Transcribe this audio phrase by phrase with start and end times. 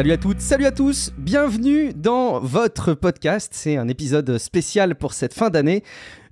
[0.00, 3.52] Salut à toutes, salut à tous, bienvenue dans votre podcast.
[3.54, 5.82] C'est un épisode spécial pour cette fin d'année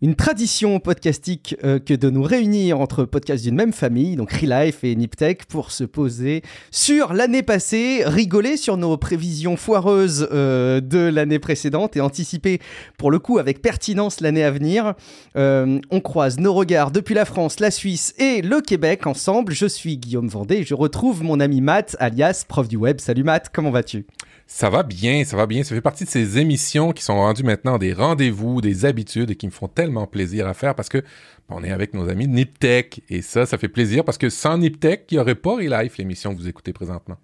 [0.01, 4.85] une tradition podcastique euh, que de nous réunir entre podcasts d'une même famille, donc Relife
[4.85, 10.99] et Niptech, pour se poser sur l'année passée, rigoler sur nos prévisions foireuses euh, de
[10.99, 12.61] l'année précédente et anticiper
[12.97, 14.95] pour le coup avec pertinence l'année à venir.
[15.37, 19.53] Euh, on croise nos regards depuis la France, la Suisse et le Québec ensemble.
[19.53, 23.01] Je suis Guillaume Vendée, je retrouve mon ami Matt, alias prof du web.
[23.01, 24.07] Salut Matt, comment vas-tu?
[24.51, 25.63] Ça va bien, ça va bien.
[25.63, 29.37] Ça fait partie de ces émissions qui sont rendues maintenant des rendez-vous, des habitudes et
[29.37, 31.05] qui me font tellement plaisir à faire parce que
[31.51, 34.57] on est avec nos amis de Niptech et ça, ça fait plaisir parce que sans
[34.57, 37.17] Niptech, il n'y aurait pas Relife, l'émission que vous écoutez présentement.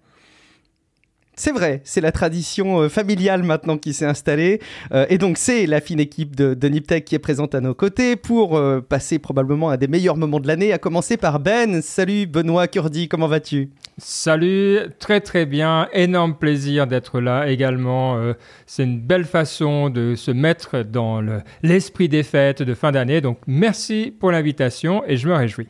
[1.35, 4.61] C'est vrai, c'est la tradition euh, familiale maintenant qui s'est installée.
[4.93, 7.73] Euh, et donc, c'est la fine équipe de, de Niptech qui est présente à nos
[7.73, 11.81] côtés pour euh, passer probablement un des meilleurs moments de l'année, à commencer par Ben.
[11.81, 13.69] Salut Benoît Curdi, comment vas-tu?
[13.97, 18.19] Salut, très très bien, énorme plaisir d'être là également.
[18.65, 21.21] c'est une belle façon de se mettre dans
[21.63, 23.21] l'esprit des fêtes de fin d'année.
[23.21, 25.69] Donc, merci pour l'invitation et je me réjouis.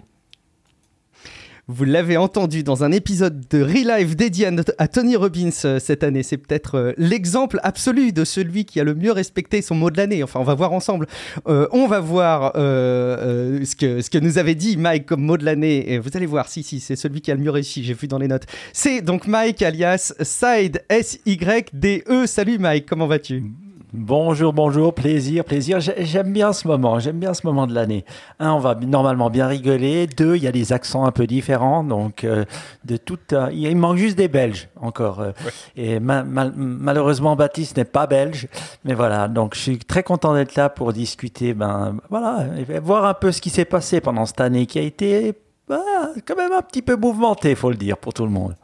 [1.68, 6.22] Vous l'avez entendu dans un épisode de Relive dédié à, Tony Robbins euh, cette année.
[6.22, 9.98] C'est peut-être euh, l'exemple absolu de celui qui a le mieux respecté son mot de
[9.98, 10.22] l'année.
[10.22, 11.08] Enfin, on va voir ensemble.
[11.48, 15.46] Euh, on va voir ce, que, ce que nous avait dit Mike comme mot de
[15.46, 15.92] l'année.
[15.92, 17.84] Et vous allez voir, si, si, c'est celui qui a le mieux réussi.
[17.84, 18.46] J'ai vu dans les notes.
[18.72, 22.28] C'est donc Mike alias Side S-Y-D-E.
[22.28, 23.44] Salut Mike, comment vas-tu?
[23.98, 25.80] Bonjour, bonjour, plaisir, plaisir.
[25.80, 28.04] J'aime bien ce moment, j'aime bien ce moment de l'année.
[28.40, 30.06] Un, on va normalement bien rigoler.
[30.06, 32.44] Deux, il y a des accents un peu différents, donc euh,
[32.84, 33.18] de tout.
[33.32, 35.22] Euh, il manque juste des Belges encore.
[35.22, 35.32] Euh.
[35.78, 38.50] Et malheureusement, Baptiste n'est pas belge,
[38.84, 39.30] mais voilà.
[39.30, 41.54] Donc, je suis très content d'être là pour discuter.
[41.54, 42.48] Ben voilà,
[42.84, 45.36] voir un peu ce qui s'est passé pendant cette année qui a été
[45.70, 45.80] bah,
[46.28, 48.56] quand même un petit peu mouvementée, faut le dire, pour tout le monde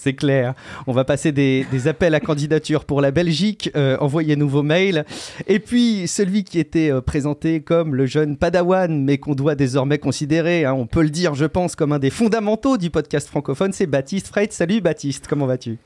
[0.00, 0.54] c'est clair.
[0.86, 3.70] On va passer des, appels à candidature pour la Belgique.
[3.76, 5.04] Euh, envoyez nouveaux mails.
[5.46, 9.98] Et puis, celui qui était euh, présenté comme le jeune Padawan, mais qu'on doit désormais
[9.98, 13.72] considérer, hein, on peut le dire, je pense, comme un des fondamentaux du podcast francophone,
[13.72, 14.48] c'est Baptiste Freit.
[14.50, 15.78] Salut Baptiste, comment vas-tu?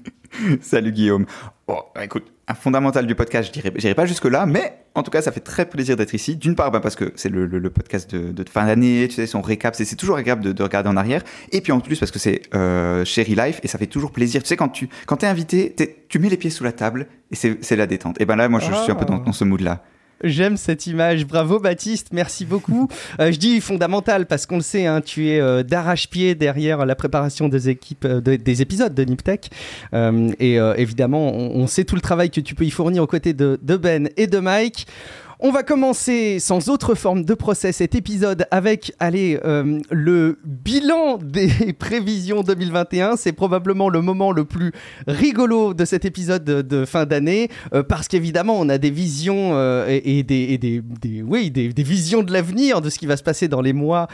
[0.60, 1.26] Salut Guillaume.
[1.66, 2.24] Bon, écoute,
[2.54, 5.96] fondamental du podcast, je dirais, pas jusque-là, mais en tout cas, ça fait très plaisir
[5.96, 6.36] d'être ici.
[6.36, 9.74] D'une part, bah, parce que c'est le, podcast de, fin d'année, tu sais, son récap,
[9.74, 11.22] c'est toujours agréable de, regarder en arrière.
[11.50, 14.42] Et puis en plus, parce que c'est euh, Sherry Life et ça fait toujours plaisir.
[14.42, 15.74] Tu sais, quand tu quand es invité,
[16.08, 18.20] tu mets les pieds sous la table et c'est la détente.
[18.20, 19.82] Et ben là, moi, je, suis un peu dans ce mood-là.
[20.22, 21.26] J'aime cette image.
[21.26, 22.88] Bravo Baptiste, merci beaucoup.
[23.20, 26.94] Euh, je dis fondamental parce qu'on le sait, hein, tu es euh, d'arrache-pied derrière la
[26.94, 29.50] préparation des équipes, euh, des épisodes de Niptech.
[29.92, 33.58] et évidemment, on, sait tout le travail que tu peux y fournir aux côtés de,
[33.60, 34.86] de Ben et de Mike.
[35.44, 41.18] On va commencer sans autre forme de procès cet épisode avec allez, euh, le bilan
[41.18, 43.16] des prévisions 2021.
[43.16, 44.70] C'est probablement le moment le plus
[45.08, 49.88] rigolo de cet épisode de, fin d'année euh, parce qu'évidemment on a des visions euh,
[49.88, 50.80] et, des, des,
[51.22, 54.06] oui, des, visions de l'avenir, de ce qui va se passer dans les mois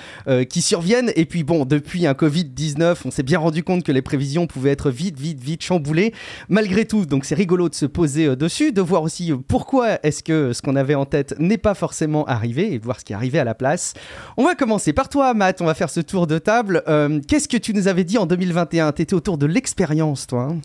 [0.48, 1.12] qui surviennent.
[1.14, 4.70] Et puis bon, depuis un Covid-19, on s'est bien rendu compte que les prévisions pouvaient
[4.70, 6.14] être vite, vite, vite chamboulées.
[6.48, 10.54] Malgré tout, donc c'est rigolo de se poser dessus, de voir aussi pourquoi est-ce que
[10.54, 13.38] ce qu'on avait en tête n'est pas forcément arrivé et voir ce qui est arrivé
[13.38, 13.94] à la place.
[14.36, 15.60] On va commencer par toi, Matt.
[15.60, 16.82] On va faire ce tour de table.
[16.88, 20.48] Euh, qu'est-ce que tu nous avais dit en 2021 Tu étais autour de l'expérience, toi.
[20.50, 20.58] Hein?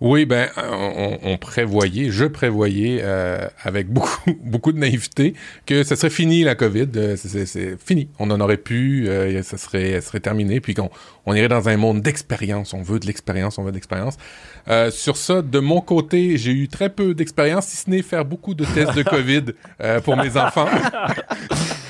[0.00, 5.34] Oui, ben, on, prévoyait, je prévoyais euh, avec beaucoup, beaucoup de naïveté
[5.66, 6.88] que ça serait fini la COVID.
[6.96, 8.08] Euh, c'est fini.
[8.18, 9.08] On en aurait pu,
[9.42, 10.90] ça serait, serait terminé, puis qu'on
[11.26, 12.72] on irait dans un monde d'expérience.
[12.72, 14.16] On veut de l'expérience, on veut de l'expérience.
[14.68, 18.24] Euh, sur ça, de mon côté, j'ai eu très peu d'expérience, si ce n'est faire
[18.24, 19.44] beaucoup de tests de COVID
[19.82, 20.68] euh, pour mes enfants.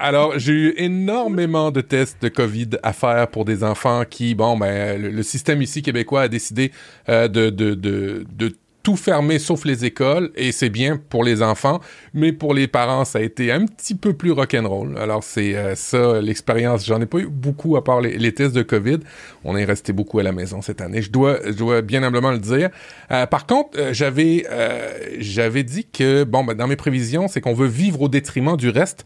[0.00, 4.56] Alors, j'ai eu énormément de tests de COVID à faire pour des enfants qui, bon,
[4.56, 6.72] ben, le, système ici québécois a décidé
[7.08, 8.56] euh, de, de, de, de
[8.88, 11.80] tout fermé sauf les écoles et c'est bien pour les enfants,
[12.14, 14.96] mais pour les parents, ça a été un petit peu plus rock'n'roll.
[14.96, 16.86] Alors c'est euh, ça l'expérience.
[16.86, 19.00] J'en ai pas eu beaucoup à part les, tests de COVID.
[19.44, 21.02] On est resté beaucoup à la maison cette année.
[21.02, 22.70] Je dois, je dois bien humblement le dire.
[23.10, 24.46] Euh, par contre, euh, j'avais,
[25.18, 28.70] j'avais dit que bon, ben, dans mes prévisions, c'est qu'on veut vivre au détriment du
[28.70, 29.04] reste.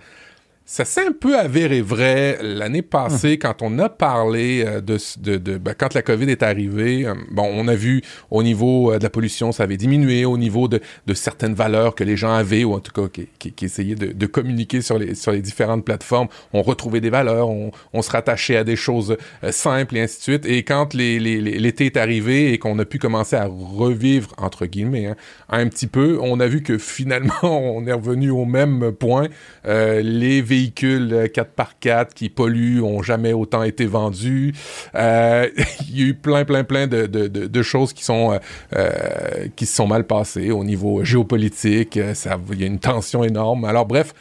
[0.64, 5.37] Ça s'est un peu avéré vrai l'année passée quand on a parlé euh, de, de,
[5.37, 7.05] de ben, quand la COVID est arrivée.
[7.06, 8.00] euh, bon, on a vu
[8.31, 11.94] au niveau euh, de la pollution, ça avait diminué, au niveau de, de certaines valeurs
[11.94, 14.81] que les gens avaient ou en tout cas qui, qui, qui essayaient de, de communiquer
[14.82, 16.29] sur les, sur les différentes plateformes.
[16.53, 19.17] On retrouvait des valeurs, on, on se rattachait à des choses
[19.50, 20.47] simples et ainsi de suite.
[20.47, 24.29] Et quand les- les- les- l'été est arrivé et qu'on a pu commencer à revivre
[24.38, 25.17] entre guillemets hein,
[25.50, 29.29] un petit peu, on a vu que finalement on est revenu au même point.
[29.67, 34.55] Euh, les véhicules 4x4 qui polluent ont jamais autant été vendus.
[34.94, 35.49] Euh,
[35.88, 38.38] Il y a eu plein, plein, plein de, choses qui sont euh,
[38.76, 41.97] euh, qui se sont mal passées au niveau géopolitique.
[41.97, 43.64] Euh, Ça, il y a une tension énorme.
[43.64, 44.14] Alors bref,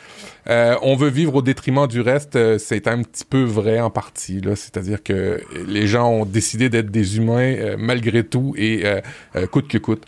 [0.49, 2.35] euh, on veut vivre au détriment du reste.
[2.35, 4.41] euh, C'est un petit peu vrai en partie.
[4.55, 9.01] C'est-à-dire que les gens ont décidé d'être des humains euh, malgré tout et euh,
[9.35, 10.03] euh, coûte que coûte.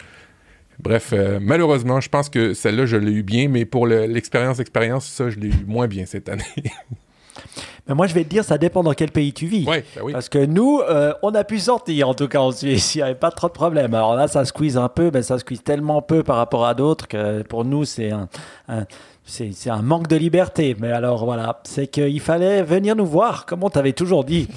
[0.79, 4.59] Bref, euh, malheureusement, je pense que celle-là, je l'ai eu bien, mais pour le- l'expérience,
[4.59, 6.43] expérience, ça, je l'ai eu moins bien cette année.
[7.87, 9.67] Mais moi, je vais te dire, ça dépend dans quel pays tu vis.
[9.67, 10.13] ouais, ben oui.
[10.13, 13.01] Parce que nous, euh, on a pu sortir, en tout cas en Suisse, il n'y
[13.03, 13.93] avait pas trop de problèmes.
[13.93, 17.09] Alors là, ça squeeze un peu, mais ça squeeze tellement peu par rapport à d'autres
[17.09, 18.29] que pour nous, c'est un,
[18.69, 18.85] un-
[19.25, 20.75] c'est, un manque de liberté.
[20.79, 24.47] Mais alors voilà, c'est qu'il fallait venir nous voir, comme on t'avait toujours dit,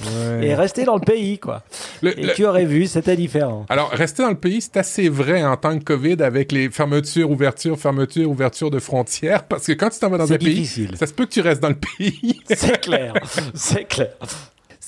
[0.42, 1.62] et rester dans le pays, quoi.
[2.02, 3.64] Le- Et le- tu aurais vu, c'était différent.
[3.68, 7.30] Alors, rester dans le pays, c'est assez vrai en tant que COVID avec les fermetures,
[7.30, 10.96] ouvertures, fermetures, ouvertures de frontières, parce que quand tu t'en vas dans un pays, difficile.
[10.96, 12.40] ça se peut que tu restes dans le pays.
[12.48, 13.14] C'est clair,
[13.54, 14.10] c'est clair.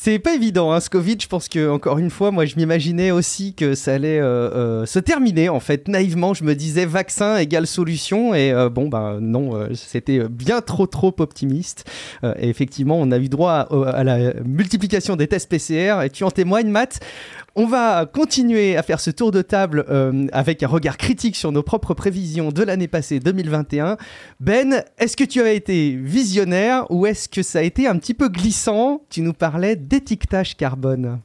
[0.00, 1.17] C'est pas évident, hein, ce Covid.
[1.21, 4.87] Je pense que encore une fois, moi, je m'imaginais aussi que ça allait euh, euh,
[4.87, 5.49] se terminer.
[5.49, 9.75] En fait, naïvement, je me disais vaccin égale solution, et euh, bon, bah non, euh,
[9.75, 11.85] c'était bien trop trop optimiste.
[12.23, 16.11] Euh, et effectivement, on a eu droit à, à la multiplication des tests PCR, et
[16.11, 17.01] tu en témoignes, Matt?
[17.60, 21.50] On va continuer à faire ce tour de table euh, avec un regard critique sur
[21.50, 23.96] nos propres prévisions de l'année passée 2021.
[24.38, 28.14] Ben, est-ce que tu as été visionnaire ou est-ce que ça a été un petit
[28.14, 29.02] peu glissant?
[29.10, 31.19] Tu nous parlais d'étiquetage carbone.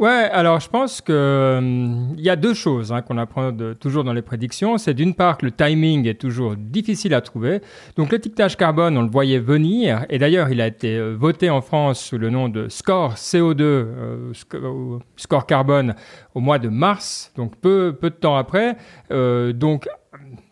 [0.00, 4.02] Ouais, alors je pense que hum, y a deux choses hein, qu'on apprend de- toujours
[4.02, 4.76] dans les prédictions.
[4.76, 7.60] C'est d'une part que le timing est toujours difficile à trouver.
[7.96, 11.60] Donc l'étiquetage carbone, on le voyait venir, et d'ailleurs il a été euh, voté en
[11.60, 15.94] France sous le nom de score CO2, euh, euh, score carbone,
[16.34, 18.76] au mois de mars, donc peu, peu de temps après.
[19.10, 19.86] Donc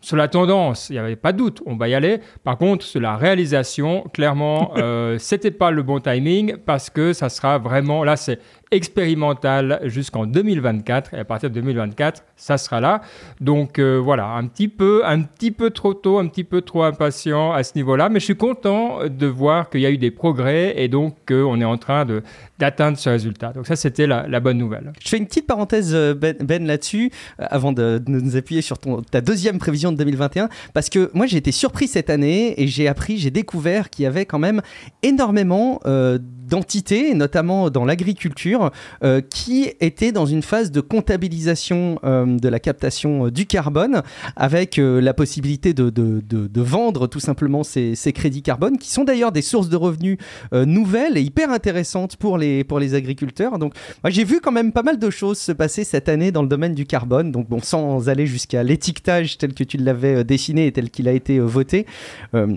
[0.01, 2.19] sur la tendance, il n'y avait pas de doute, on va y aller.
[2.43, 7.29] Par contre, sur la réalisation, clairement, euh, c'était pas le bon timing parce que ça
[7.29, 8.39] sera vraiment, là, c'est
[8.73, 13.01] expérimental jusqu'en 2024 et à partir de 2024, ça sera là.
[13.39, 16.83] Donc euh, voilà, un petit peu, un petit peu trop tôt, un petit peu trop
[16.83, 20.11] impatient à ce niveau-là, mais je suis content de voir qu'il y a eu des
[20.11, 22.23] progrès et donc qu'on est en train de
[22.59, 23.51] d'atteindre ce résultat.
[23.51, 24.93] Donc ça, c'était la, bonne nouvelle.
[25.03, 28.61] Je fais une petite parenthèse, euh, Ben, Ben, là-dessus, euh, avant de, de nous appuyer
[28.61, 32.61] sur ton, ta deuxième prévision de 2021, parce que moi j'ai été surpris cette année
[32.61, 34.61] et j'ai appris, j'ai découvert qu'il y avait quand même
[35.01, 36.17] énormément euh,
[36.47, 38.71] d'entités, notamment dans l'agriculture,
[39.03, 44.03] euh, qui étaient dans une phase de comptabilisation euh, de la captation euh, du carbone,
[44.35, 49.31] avec la possibilité de, de- vendre tout simplement ces, ces crédits carbone, qui sont d'ailleurs
[49.31, 50.17] des sources de revenus
[50.51, 53.59] nouvelles et hyper intéressantes pour les, pour les agriculteurs.
[53.59, 53.73] Donc
[54.03, 56.47] moi, j'ai vu quand même pas mal de choses se passer cette année dans le
[56.47, 57.31] domaine du carbone.
[57.31, 61.11] Donc, bon, sans aller jusqu'à l'étiquetage tel que tu l'avais dessiné et tel qu'il a
[61.11, 61.85] été voté.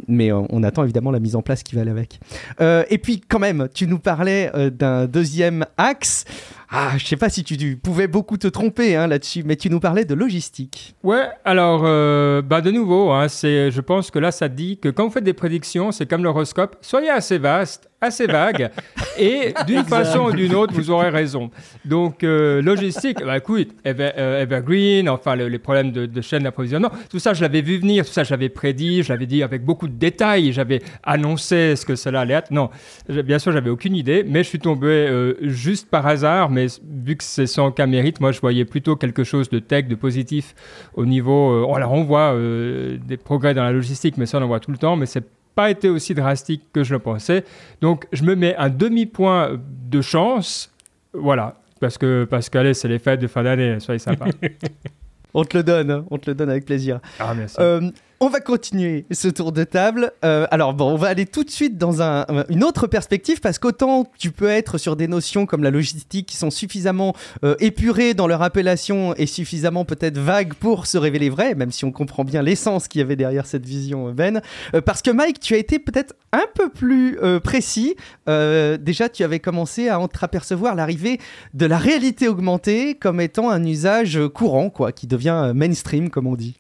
[0.08, 2.20] Mais on attend évidemment la mise en place qui va avec.
[2.60, 6.24] Euh, et puis, quand même, tu nous parlais euh, d'un deuxième axe.
[6.70, 9.70] Ah, je sais pas si tu, tu pouvais beaucoup te tromper hein, là-dessus, mais tu
[9.70, 10.94] nous parlais de logistique.
[11.04, 14.88] Ouais, alors, euh, bah de nouveau, hein, c'est, je pense que là, ça dit que
[14.88, 18.70] quand vous faites des prédictions, c'est comme l'horoscope, soyez assez vaste, assez vague,
[19.18, 21.50] et d'une façon ou d'une autre, vous aurez raison.
[21.84, 26.42] Donc, euh, logistique, bah écoute, Ever- euh, Evergreen, enfin, le- les problèmes de, de chaîne
[26.42, 29.42] d'approvisionnement, tout ça, je l'avais vu venir, tout ça, je l'avais prédit, je l'avais dit
[29.42, 32.50] avec beaucoup de détails, j'avais annoncé ce que cela allait être.
[32.50, 32.70] Non,
[33.08, 36.66] bien sûr, j'avais aucune idée, mais je suis tombé juste par hasard, mais
[37.04, 39.94] vu que c'est sans aucun mérite, moi, je voyais plutôt quelque chose de tech, de
[39.94, 40.54] positif
[40.94, 41.50] au niveau.
[41.52, 44.60] euh, alors, on voit euh, des progrès dans la logistique, mais ça, on en voit
[44.60, 47.44] tout le temps, mais c'est pas été aussi drastique que je le pensais.
[47.80, 49.52] Donc, je me mets un demi-point
[49.90, 50.72] de chance.
[51.12, 51.54] Voilà.
[51.80, 54.26] Parce que, parce que allez, c'est les fêtes de fin d'année, soyez sympa.
[55.34, 56.98] On te le donne, hein, on te le donne avec plaisir.
[57.18, 57.56] ah, merci.
[57.60, 60.12] Euh, on va continuer ce tour de table.
[60.24, 63.58] Euh, alors bon, on va aller tout de suite dans un- une autre perspective parce
[63.58, 68.14] qu'autant tu peux être sur des notions comme la logistique qui sont suffisamment euh, épurées
[68.14, 72.24] dans leur appellation et suffisamment peut-être vagues pour se révéler vraies, même si on comprend
[72.24, 74.40] bien l'essence qu'il y avait derrière cette vision, Ben.
[74.74, 77.96] Euh, parce que Mike, tu as été peut-être un peu plus euh, précis.
[78.28, 81.18] Euh, déjà, tu avais commencé à entreapercevoir l'arrivée
[81.54, 86.26] de la réalité augmentée comme étant un usage courant, quoi, qui devient euh, mainstream, comme
[86.26, 86.56] on dit.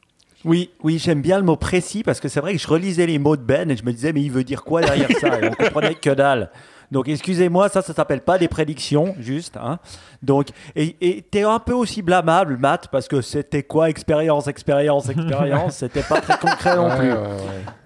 [0.46, 3.18] Oui, oui, j'aime bien le mot précis parce que c'est vrai que je relisais les
[3.18, 5.40] mots de Ben et je me disais, mais il veut dire quoi derrière ça?
[5.40, 6.50] Et on comprenait que dalle.
[6.92, 9.56] Donc, excusez-moi, ça, ça s'appelle pas des prédictions, juste.
[9.56, 9.80] Hein.
[10.22, 13.90] Donc, et tu es un peu aussi blâmable, Matt, parce que c'était quoi?
[13.90, 17.10] Expérience, expérience, expérience C'était pas très concret non plus.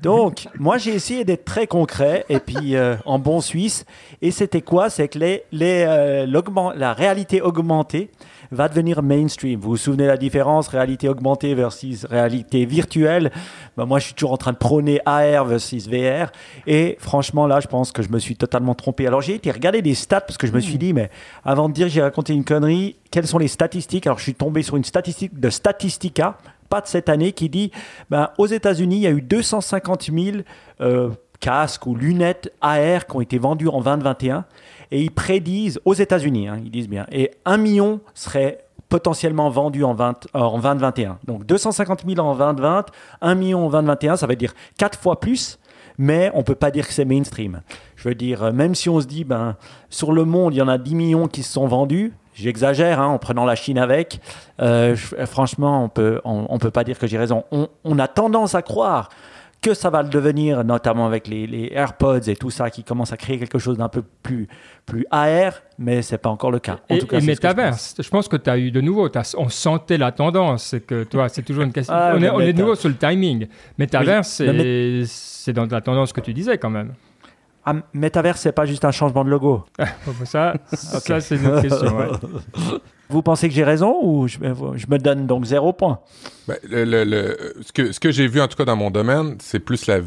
[0.02, 3.86] Donc, moi, j'ai essayé d'être très concret et puis euh, en bon suisse.
[4.20, 4.90] Et c'était quoi?
[4.90, 8.10] C'est que les, les, euh, la réalité augmentée
[8.50, 9.60] va devenir mainstream.
[9.60, 10.68] Vous vous souvenez la différence?
[10.68, 13.30] Réalité augmentée versus réalité virtuelle
[13.76, 16.30] ben Moi, je suis toujours en train de prôner AR versus VR.
[16.66, 19.06] Et franchement, là, je pense que je me suis totalement trompé.
[19.06, 20.78] Alors, j'ai été regarder des stats parce que je me suis hmm.
[20.78, 21.10] dit, mais
[21.44, 24.06] avant de dire j'ai raconté une connerie, quelles sont les statistiques?
[24.06, 26.38] Alors, je suis tombé sur une statistique de Statistica,
[26.68, 27.70] pas de cette année, qui dit
[28.10, 30.38] ben, aux États-Unis, il y a eu 250 000
[30.80, 34.44] euh, casques ou lunettes AR qui ont été vendus en 2021
[34.90, 39.84] et ils prédisent aux États-Unis, hein, ils disent bien, et un million serait potentiellement vendu
[39.84, 41.18] en, 20, euh, en 2021.
[41.24, 42.86] Donc 250 000 en 2020,
[43.22, 45.58] 1 million en 2021, ça veut dire 4 fois plus,
[45.96, 47.62] mais on ne peut pas dire que c'est mainstream.
[47.96, 49.56] Je veux dire, euh, même si on se dit, ben,
[49.88, 53.06] sur le monde, il y en a 10 millions qui se sont vendus, j'exagère hein,
[53.06, 54.20] en prenant la Chine avec,
[54.60, 57.44] euh, franchement, on peut, on, on, peut pas dire que j'ai raison.
[57.52, 59.08] On, on a tendance à croire
[59.60, 63.16] que ça va le devenir, notamment avec les, AirPods et tout ça, qui commence à
[63.16, 64.48] créer quelque chose d'un peu plus,
[64.86, 66.78] plus AR, mais c'est pas encore le cas.
[66.88, 69.48] En et, tout cas, et Metaverse, je, pense que tu as eu de nouveau, on
[69.48, 71.94] sentait la tendance, c'est que toi, c'est toujours une question.
[71.94, 73.48] Ah, on, est, on est, de nouveau sur le timing.
[73.78, 74.42] Metaverse,
[75.06, 76.94] c'est dans la tendance que tu disais quand même.
[77.64, 79.64] Ah, Metaverse, c'est pas juste un changement de logo.
[80.24, 81.94] ça, ça c'est une autre question.
[83.10, 85.98] Vous pensez que j'ai raison ou je, me donne donc zéro point?
[86.46, 89.98] Ben, ce que, j'ai vu en tout cas dans mon domaine, c'est plus la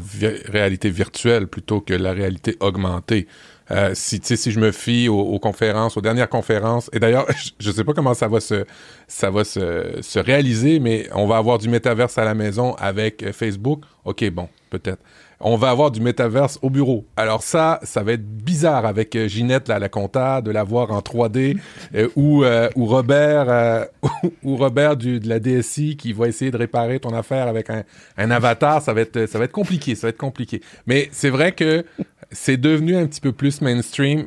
[0.46, 3.28] réalité virtuelle plutôt que la réalité augmentée.
[3.70, 7.26] Euh, si, si je me fie aux, conférences, aux dernières conférences, et d'ailleurs,
[7.58, 8.64] je ne sais pas comment ça va se,
[9.06, 13.32] ça va se, se réaliser, mais on va avoir du métaverse à la maison avec
[13.32, 13.82] Facebook.
[14.04, 15.00] OK, bon, peut-être
[15.44, 17.04] on va avoir du métaverse au bureau.
[17.16, 20.90] Alors ça, ça va être bizarre avec euh, Ginette, là, la compta, de la voir
[20.90, 21.58] en 3D,
[21.94, 23.86] euh, ou, euh, ou Robert,
[24.42, 27.84] ou Robert du, de la DSI qui va essayer de réparer ton affaire avec un,
[28.30, 28.80] avatar.
[28.80, 30.62] Ça va, être, ça va être compliqué, ça va être compliqué.
[30.86, 31.84] Mais c'est vrai que
[32.30, 34.26] c'est devenu un petit peu plus mainstream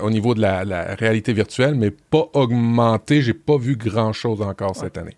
[0.00, 3.22] au niveau de la, réalité virtuelle, mais pas augmenté.
[3.22, 5.16] J'ai pas vu grand-chose encore cette année.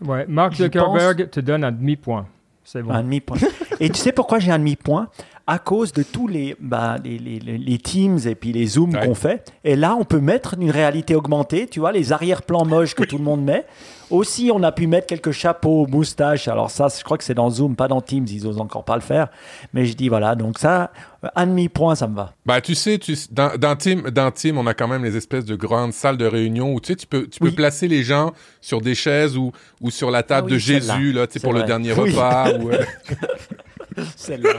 [0.00, 2.26] Ouais, Mark Zuckerberg te donne un demi-point.
[2.74, 3.38] Un demi-point.
[3.80, 5.08] et tu sais pourquoi j'ai un demi-point?
[5.46, 9.16] À cause de tous les, bah, les, les, les, Teams et puis les Zooms qu'on
[9.16, 9.52] fait.
[9.64, 13.18] Et là, on peut mettre une réalité augmentée, tu vois, les arrière-plans moches que tout
[13.18, 13.66] le monde met.
[14.10, 16.48] Aussi, on a pu mettre quelques chapeaux, moustaches.
[16.48, 18.26] Alors ça, je crois que c'est dans Zoom, pas dans Teams.
[18.28, 19.28] Ils osent encore pas le faire.
[19.72, 20.34] Mais je dis voilà.
[20.34, 20.90] Donc ça,
[21.36, 22.34] un demi point, ça me va.
[22.44, 25.44] Bah tu sais, tu, dans, dans, Team, dans Team, on a quand même les espèces
[25.44, 28.32] de grandes salles de réunion où tu sais, tu peux, tu peux placer les gens
[28.60, 31.52] sur des chaises ou, ou sur la table ah de Jésus là, tu sais, pour
[31.52, 32.52] le dernier repas.
[32.60, 32.82] Ou, euh,
[34.16, 34.54] Celle-là.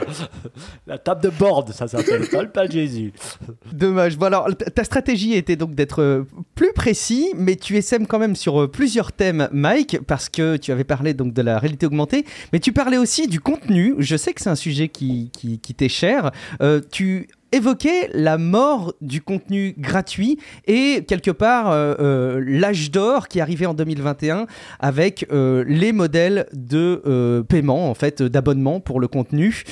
[0.86, 3.12] La table de board, ça s'appelle, pas le Jésus.
[3.72, 4.16] Dommage.
[4.20, 8.62] Alors, ta stratégie était donc d'être euh, plus précis, mais tu essaimes quand même sur
[8.62, 12.60] euh, plusieurs thèmes, Mike, parce que tu avais parlé donc de la réalité augmentée, mais
[12.60, 13.94] tu parlais aussi du contenu.
[13.98, 16.30] Je sais que c'est un sujet qui, qui, qui t'est cher.
[16.60, 23.28] Euh, tu évoquer la mort du contenu gratuit et quelque part euh, euh, l'âge d'or
[23.28, 24.46] qui arrivait en 2021
[24.80, 29.64] avec euh, les modèles de paiement en fait d'abonnement pour le contenu.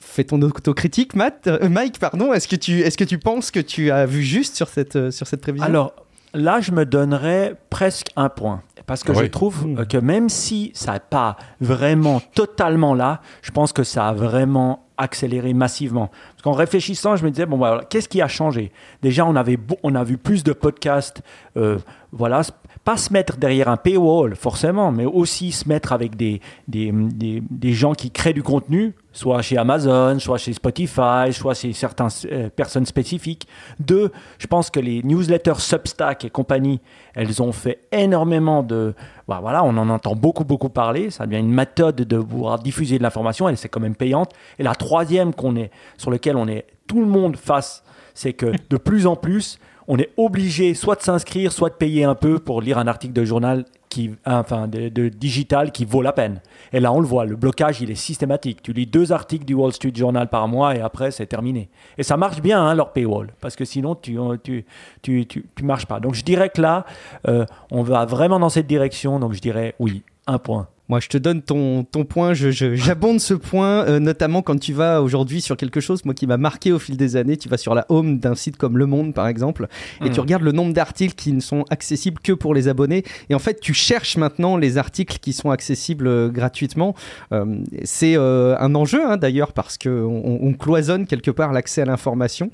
[0.00, 2.32] Fais ton autocritique, Matt, Mike, pardon.
[2.32, 5.26] Est-ce que tu est-ce que tu penses que tu as vu juste sur cette sur
[5.26, 5.66] cette prévision?
[5.66, 5.92] Alors
[6.34, 8.62] là, je me donnerais presque un point.
[8.86, 9.86] Parce que je trouve hmm.
[9.86, 14.87] que même si ça n'est pas vraiment totalement là, je pense que ça a vraiment
[14.98, 16.10] accéléré massivement.
[16.30, 18.72] Parce qu'en réfléchissant, je me disais, bon, voilà, qu'est-ce qui a changé?
[19.02, 21.22] Déjà, on, avait on a vu plus de podcasts,
[21.56, 21.78] euh,
[22.12, 22.42] voilà,
[22.88, 27.72] pas se mettre derrière un paywall, forcément, mais aussi se mettre avec des, des, des,
[27.74, 32.48] gens qui créent du contenu, soit chez Amazon, soit chez Spotify, soit chez certaines euh,
[32.48, 33.46] personnes spécifiques.
[33.78, 36.80] Deux, je pense que les newsletters Substack et compagnie,
[37.14, 38.94] elles ont fait énormément de...
[39.28, 41.10] Bah, voilà, on en entend beaucoup, beaucoup parler.
[41.10, 43.50] Ça devient une méthode de pouvoir diffuser de l'information.
[43.50, 44.30] Elle, c'est quand même payante.
[44.58, 48.50] Et la troisième qu'on est, sur laquelle on est tout le monde face, c'est que
[48.70, 52.38] de plus en plus, on est obligé soit de s'inscrire, soit de payer un peu
[52.38, 56.42] pour lire un article de journal qui, enfin, de, digital qui vaut la peine.
[56.74, 58.62] Et là, on le voit, le blocage, il est systématique.
[58.62, 61.70] Tu lis deux articles du Wall Street Journal par mois et après, c'est terminé.
[61.96, 64.66] Et ça marche bien, hein, leur paywall, parce que sinon, tu tu,
[65.00, 66.00] tu, tu, marches pas.
[66.00, 66.84] Donc, je dirais que là,
[67.26, 69.18] euh, on va vraiment dans cette direction.
[69.18, 70.68] Donc, je dirais oui, un point.
[70.88, 74.58] Moi, je te donne ton, ton point, je, je- j'abonde ce point, euh, notamment quand
[74.58, 77.48] tu vas aujourd'hui sur quelque chose, moi qui m'a marqué au fil des années, tu
[77.50, 79.68] vas sur la home d'un site comme Le Monde, par exemple,
[80.02, 80.22] et tu Mm.
[80.22, 83.60] regardes le nombre d'articles qui ne sont accessibles que pour les abonnés, et en fait,
[83.60, 86.94] tu cherches maintenant les articles qui sont accessibles euh, gratuitement.
[87.32, 87.44] Euh,
[87.84, 92.50] c'est un enjeu, hein, d'ailleurs, parce qu'on on, on cloisonne quelque part l'accès à l'information,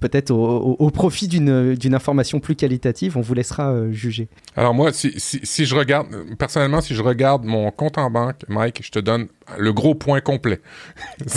[0.00, 4.28] peut-être au, au- au profit d'une, information plus qualitative, on vous laissera juger.
[4.56, 6.06] Alors moi, si, si, si je regarde,
[6.38, 10.20] personnellement, si je regarde mon compte en banque, Mike, je te donne le gros point
[10.20, 10.60] complet.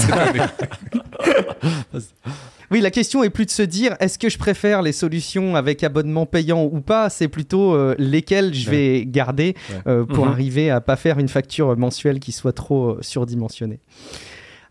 [2.71, 5.83] Oui, la question est plus de se dire est-ce que je préfère les solutions avec
[5.83, 7.09] abonnement payant ou pas?
[7.09, 9.55] C'est plutôt euh, lesquelles je vais garder
[9.87, 10.31] euh, pour Mhm.
[10.31, 13.79] arriver à pas faire une facture mensuelle qui soit trop euh, surdimensionnée.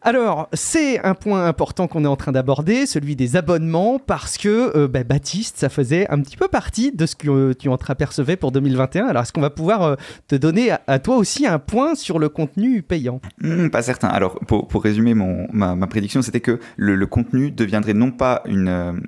[0.02, 4.74] Alors, c'est un point important qu'on est en train d'aborder, celui des abonnements, parce que
[4.74, 8.36] euh, bah, Baptiste, ça faisait un petit peu partie de ce que euh, tu entreapercevais
[8.36, 9.06] pour 2021.
[9.06, 12.30] Alors, est-ce qu'on va pouvoir euh, te donner à, toi aussi un point sur le
[12.30, 13.20] contenu payant?
[13.42, 14.08] Hmm, pas certain.
[14.08, 19.02] Alors, pour, résumer ma, prédiction, c'était que le, contenu deviendrait non pas une,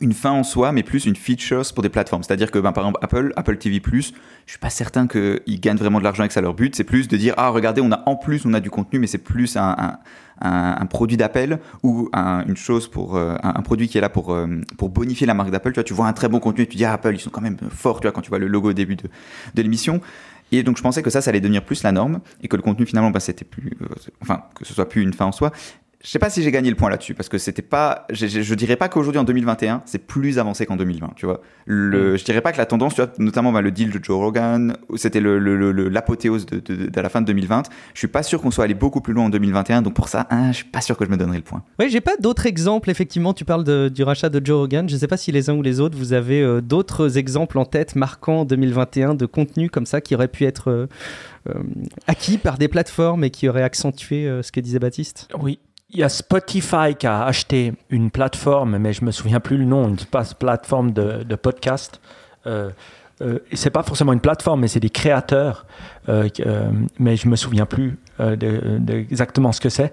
[0.00, 2.22] une fin en soi, mais plus une features pour des plateformes.
[2.22, 4.00] C'est-à-dire que, ben, par exemple, Apple, Apple TV+, je
[4.50, 6.40] suis pas certain qu'ils gagnent vraiment de l'argent avec ça.
[6.40, 8.70] Leur but, c'est plus de dire, ah, regardez, on a en plus, on a du
[8.70, 9.98] contenu, mais c'est plus un,
[10.40, 14.32] un, produit d'appel ou un- une chose pour euh, un produit qui est là pour,
[14.34, 15.70] euh, pour bonifier la marque d'Apple.
[15.72, 17.30] Tu vois, tu vois un très bon contenu et tu dis, ah, Apple, ils sont
[17.30, 19.04] quand même forts, tu vois, quand tu vois le logo au début de,
[19.54, 20.00] de l'émission.
[20.50, 22.62] Et donc je pensais que ça, ça allait devenir plus la norme et que le
[22.62, 23.86] contenu finalement, bah, c'était plus, euh,
[24.22, 25.52] enfin que ce soit plus une fin en soi.
[26.04, 28.40] Je sais pas si j'ai gagné le point là-dessus parce que c'était pas, je, je,
[28.40, 31.40] je dirais pas qu'aujourd'hui en 2021 c'est plus avancé qu'en 2020, tu vois.
[31.66, 34.16] Le, Je dirais pas que la tendance, tu vois, notamment bah, le deal de Joe
[34.16, 37.64] Rogan, c'était le, le, le- le- l'apothéose de, de, de la fin de 2020.
[37.94, 40.28] Je suis pas sûr qu'on soit allé beaucoup plus loin en 2021, donc pour ça,
[40.30, 41.64] hein, je suis pas sûr que je me donnerai le point.
[41.80, 42.90] Oui, j'ai pas d'autres exemples.
[42.90, 44.88] Effectivement, tu parles de- du rachat de Joe Rogan.
[44.88, 47.64] Je sais pas si les uns ou les autres, vous avez euh, d'autres exemples en
[47.64, 50.86] tête marquant 2021 de contenu comme ça qui aurait pu être euh,
[51.48, 51.54] euh,
[52.06, 55.28] acquis par des plateformes et qui aurait accentué euh, ce que disait Baptiste?
[55.40, 55.58] Oui.
[55.90, 59.64] Il y a Spotify qui a acheté une plateforme, mais je me souviens plus le
[59.64, 59.96] nom, une
[60.38, 61.98] plateforme de, de podcast.
[62.46, 62.70] Euh,
[63.22, 65.66] euh, c'est pas forcément une plateforme, mais c'est des créateurs.
[66.08, 69.92] euh, euh, mais je me souviens plus euh, de, de exactement ce que c'est.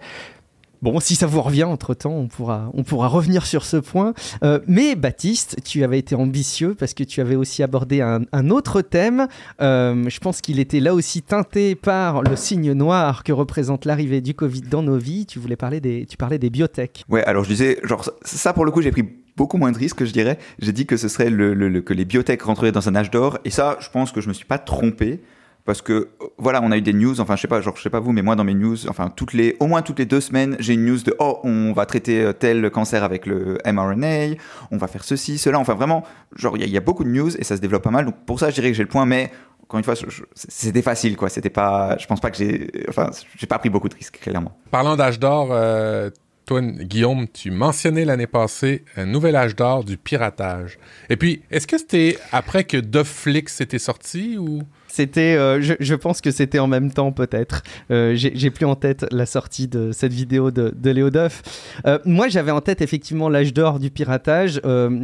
[0.86, 4.14] Bon, si ça vous revient entre-temps, on pourra, on pourra revenir sur ce point.
[4.44, 8.50] Euh, mais Baptiste, tu avais été ambitieux parce que tu avais aussi abordé un, un
[8.52, 9.28] autre thème.
[9.62, 14.22] Euh, je pense qu'il était là aussi teinté par le signe noir que représente l'arrivée
[14.22, 15.26] du Covid dans nos vies.
[15.26, 17.04] Tu voulais parler des, tu parlais des biotech.
[17.10, 20.06] Ouais, alors je disais, genre, ça- pour le coup, j'ai pris beaucoup moins de risques,
[20.06, 20.38] je dirais.
[20.60, 23.40] J'ai dit que ce serait le- le- que les biotech rentreraient dans un âge d'or.
[23.44, 25.20] Et ça, je pense que je me suis pas trompé.
[25.66, 27.90] Parce que, voilà, on a eu des news, enfin, je sais pas, genre, je sais
[27.90, 30.22] pas vous, mais moi, dans mes news, enfin, toutes les, au moins toutes les deux
[30.22, 34.36] semaines, j'ai une news de, oh, on va traiter euh, tel cancer avec le mRNA,
[34.70, 35.58] on va faire ceci, cela.
[35.58, 36.04] Enfin, vraiment,
[36.36, 38.06] genre, il y, a- beaucoup de news et ça se développe pas mal.
[38.06, 39.32] Donc, pour ça, je dirais que j'ai le point, mais,
[39.64, 39.96] encore une fois,
[40.36, 41.30] c'était facile, quoi.
[41.30, 44.56] C'était pas, je pense pas que j'ai, enfin, j'ai pas pris beaucoup de risques, clairement.
[44.70, 46.12] Parlant d'âge d'or, euh,
[46.46, 50.78] toi, Guillaume, tu mentionnais l'année passée un nouvel âge d'or du piratage.
[51.10, 54.62] Et puis, est-ce que c'était après que Netflix était sorti ou...
[54.96, 57.64] C'était, euh, je, je pense que c'était en même temps peut-être.
[57.92, 61.42] Euh, J'ai plus en tête la sortie de cette vidéo de, de Léo Duff.
[61.86, 64.62] Euh, moi, j'avais en tête effectivement l'âge d'or du piratage.
[64.64, 65.04] Euh,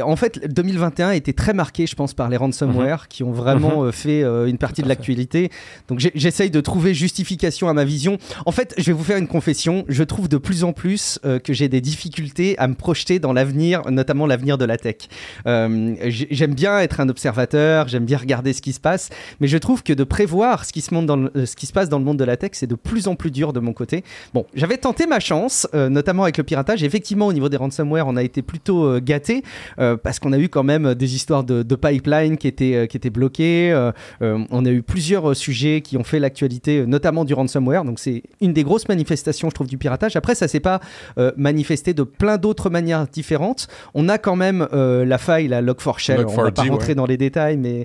[0.00, 3.90] en fait, 2021 était très marqué, je pense, par les ransomware qui ont vraiment euh,
[3.90, 5.50] fait une partie de l'actualité.
[5.88, 8.18] Donc, j'essaye de trouver justification à ma vision.
[8.46, 9.84] En fait, je vais vous faire une confession.
[9.88, 13.82] Je trouve de plus en plus que j'ai des difficultés à me projeter dans l'avenir,
[13.90, 15.08] notamment l'avenir de la tech.
[15.46, 19.07] J'ai- j'aime bien être un observateur, j'aime bien regarder ce qui se passe,
[19.40, 21.66] mais je trouve que de prévoir ce qui se, monte dans le- euh, ce qui
[21.66, 23.60] se passe dans le monde de la tech, c'est de plus en plus dur de
[23.60, 24.04] mon côté.
[24.34, 26.82] Bon, j'avais tenté ma chance, euh, notamment avec le piratage.
[26.82, 29.42] Effectivement, au niveau des ransomware, on a été plutôt euh, gâtés
[29.78, 32.86] euh, parce qu'on a eu quand même des histoires de, de pipeline qui étaient, euh,
[32.86, 33.70] qui étaient bloquées.
[33.72, 33.92] euh,
[34.22, 37.84] euh, on a eu plusieurs euh, sujets qui ont fait l'actualité, euh, notamment du ransomware.
[37.84, 40.16] Donc c'est une des grosses manifestations, je trouve, du piratage.
[40.16, 40.80] Après, ça s'est pas
[41.18, 43.68] euh, manifesté de plein d'autres manières différentes.
[43.94, 46.24] On a quand même euh, la faille, la Log4Shell.
[46.26, 46.94] on va pas Log4j, rentrer ouais.
[46.94, 47.84] dans les détails, mais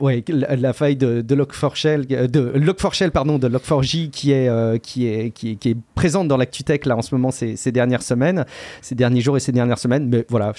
[0.00, 0.24] ouais,
[0.56, 5.06] la, faille de, de Log4Shell, euh, de Log4Shell, pardon, de Log4j qui est, euh, qui
[5.06, 8.02] est, qui est, qui est présente dans l'ActuTech là en ce moment ces, ces dernières
[8.02, 8.44] semaines,
[8.82, 10.08] ces derniers jours et ces dernières semaines.
[10.08, 10.52] Mais voilà,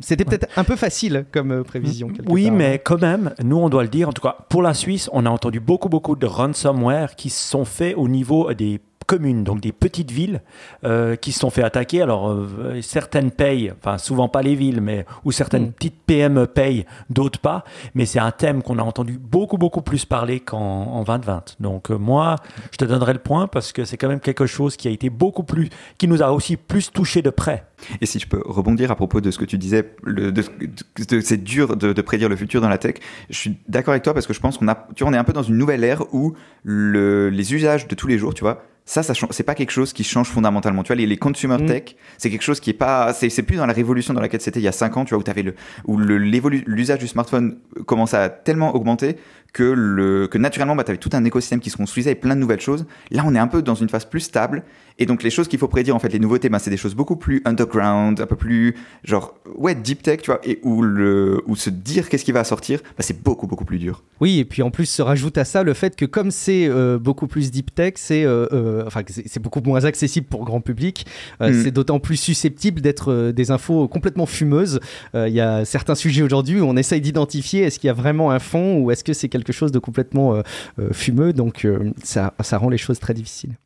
[0.00, 2.08] c'était peut-être un peu facile comme euh, prévision.
[2.08, 2.54] quelque Oui, part.
[2.54, 4.08] mais quand même, nous, on doit le dire.
[4.08, 7.64] En tout cas, pour la Suisse, on a entendu beaucoup, beaucoup de ransomware qui sont
[7.64, 8.80] faits au niveau des
[9.16, 10.40] communes, donc des petites villes
[10.84, 12.00] euh, qui se sont fait attaquer.
[12.02, 15.72] Alors euh, certaines payent, enfin souvent pas les villes, mais où certaines Mm.
[15.72, 17.64] petites PME payent, d'autres pas.
[17.94, 21.56] Mais c'est un thème qu'on a entendu beaucoup beaucoup plus parler qu'en en 2020.
[21.60, 22.36] Donc euh, moi,
[22.70, 25.10] je te donnerai le point parce que c'est quand même quelque chose qui a été
[25.10, 27.64] beaucoup plus, qui nous a aussi plus touché de près.
[28.00, 31.04] Et si je peux rebondir à propos de ce que tu disais, le, de, de-
[31.16, 32.94] de- c'est dur de, de prédire le futur dans la tech.
[33.28, 35.18] Je suis d'accord avec toi parce que je pense qu'on a, tu vois, on est
[35.18, 38.42] un peu dans une nouvelle ère où le, les usages de tous les jours, tu
[38.44, 40.82] vois, ça, ça c'est pas quelque chose qui change fondamentalement.
[40.82, 41.66] Tu vois, les, les consumer Mm.
[41.66, 41.82] tech,
[42.18, 44.60] c'est quelque chose qui est pas, c'est, c'est plus dans la révolution dans laquelle c'était
[44.60, 45.54] il y a 5 ans, tu vois, où t'avais le,
[45.86, 49.16] où l'usage du smartphone commence à tellement augmenter
[49.52, 52.40] que le, que naturellement, bah, t'avais tout un écosystème qui se construisait et plein de
[52.40, 52.86] nouvelles choses.
[53.10, 54.62] Là, on est un peu dans une phase plus stable.
[54.98, 56.94] Et donc, les choses qu'il faut prédire, en fait, les nouveautés, bah, c'est des choses
[56.94, 58.74] beaucoup plus underground, un peu plus,
[59.04, 62.44] genre, ouais, deep tech, tu vois, et où le, où se dire qu'est-ce qui va
[62.44, 64.02] sortir, bah, c'est beaucoup, beaucoup plus dur.
[64.20, 66.98] Oui, et puis en plus se rajoute à ça le fait que comme c'est euh,
[66.98, 71.06] beaucoup plus deep tech, c'est euh, euh, enfin c'est beaucoup moins accessible pour grand public.
[71.40, 71.62] Mm.
[71.62, 74.80] C'est d'autant plus susceptible d'être des infos complètement fumeuses.
[75.14, 78.30] Il y a certains sujets aujourd'hui où on essaye d'identifier est-ce qu'il y a vraiment
[78.30, 80.42] un fond ou est-ce que c'est quelque chose de complètement
[80.92, 81.32] fumeux.
[81.32, 81.66] Donc
[82.02, 83.56] ça, ça rend les choses très difficiles.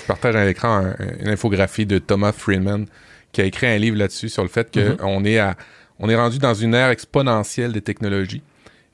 [0.00, 2.86] Je partage à l'écran un- une infographie de Thomas Friedman
[3.32, 5.56] qui a écrit un livre là-dessus sur le fait qu'on est, à,
[5.98, 8.42] on est rendu dans une ère exponentielle des technologies.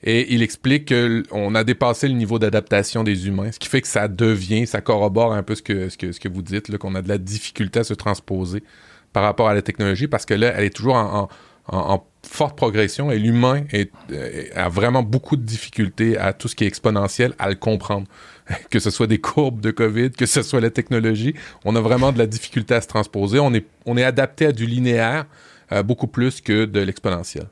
[0.05, 3.87] Et il explique qu'on a dépassé le niveau d'adaptation des humains, ce qui fait que
[3.87, 6.93] ça devient, ça corrobore un peu ce que, ce que, ce que vous dites, qu'on
[6.95, 8.63] a de la difficulté à se transposer
[9.13, 11.29] par rapport à la technologie, parce que là, elle est toujours en,
[11.69, 16.49] en- en- en forte progression et l'humain euh, a vraiment beaucoup de difficultés à tout
[16.49, 18.05] ce qui est exponentiel, à le comprendre.
[18.69, 21.33] Que ce soit des courbes de COVID, que ce soit la technologie,
[21.65, 23.39] on a vraiment de la difficulté à se transposer.
[23.39, 25.25] On est, on est adapté à du linéaire
[25.71, 27.45] euh, beaucoup plus que de l'exponentiel.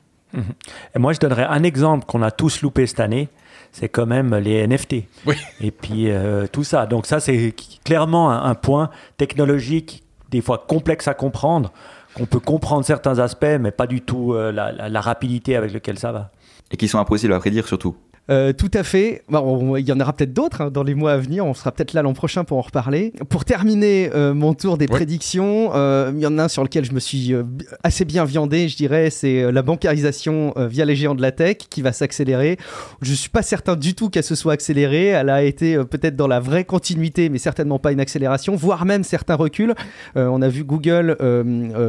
[0.94, 3.28] Et moi, je donnerais un exemple qu'on a tous loupé cette année.
[3.70, 4.94] C'est quand même les NFT.
[5.26, 5.34] Oui.
[5.60, 6.86] Et puis euh, tout ça.
[6.86, 11.72] Donc ça, c'est clairement un, un point technologique, des fois complexe à comprendre,
[12.14, 15.72] qu'on peut comprendre certains aspects, mais pas du tout euh, la, la- la rapidité avec
[15.72, 16.30] laquelle ça va.
[16.70, 17.96] Et qui sont impossibles à prédire, surtout.
[18.30, 19.22] Euh, tout à fait.
[19.32, 21.44] On- il y en aura peut-être d'autres hein, dans les mois à venir.
[21.44, 23.12] On sera peut-être là l'an prochain pour en reparler.
[23.28, 24.90] Pour terminer euh, mon tour des Ouais.
[24.96, 27.34] prédictions, euh, il y en a un sur lequel je me suis
[27.82, 29.10] assez bien viandé, je dirais.
[29.10, 32.58] C'est la bancarisation via les géants de la tech qui va s'accélérer.
[33.00, 35.06] Je suis pas certain du tout qu'elle se soit accélérée.
[35.06, 39.02] Elle a été peut-être dans la vraie continuité, mais certainement pas une accélération, voire même
[39.04, 39.74] certains reculs.
[40.14, 41.16] On a vu Google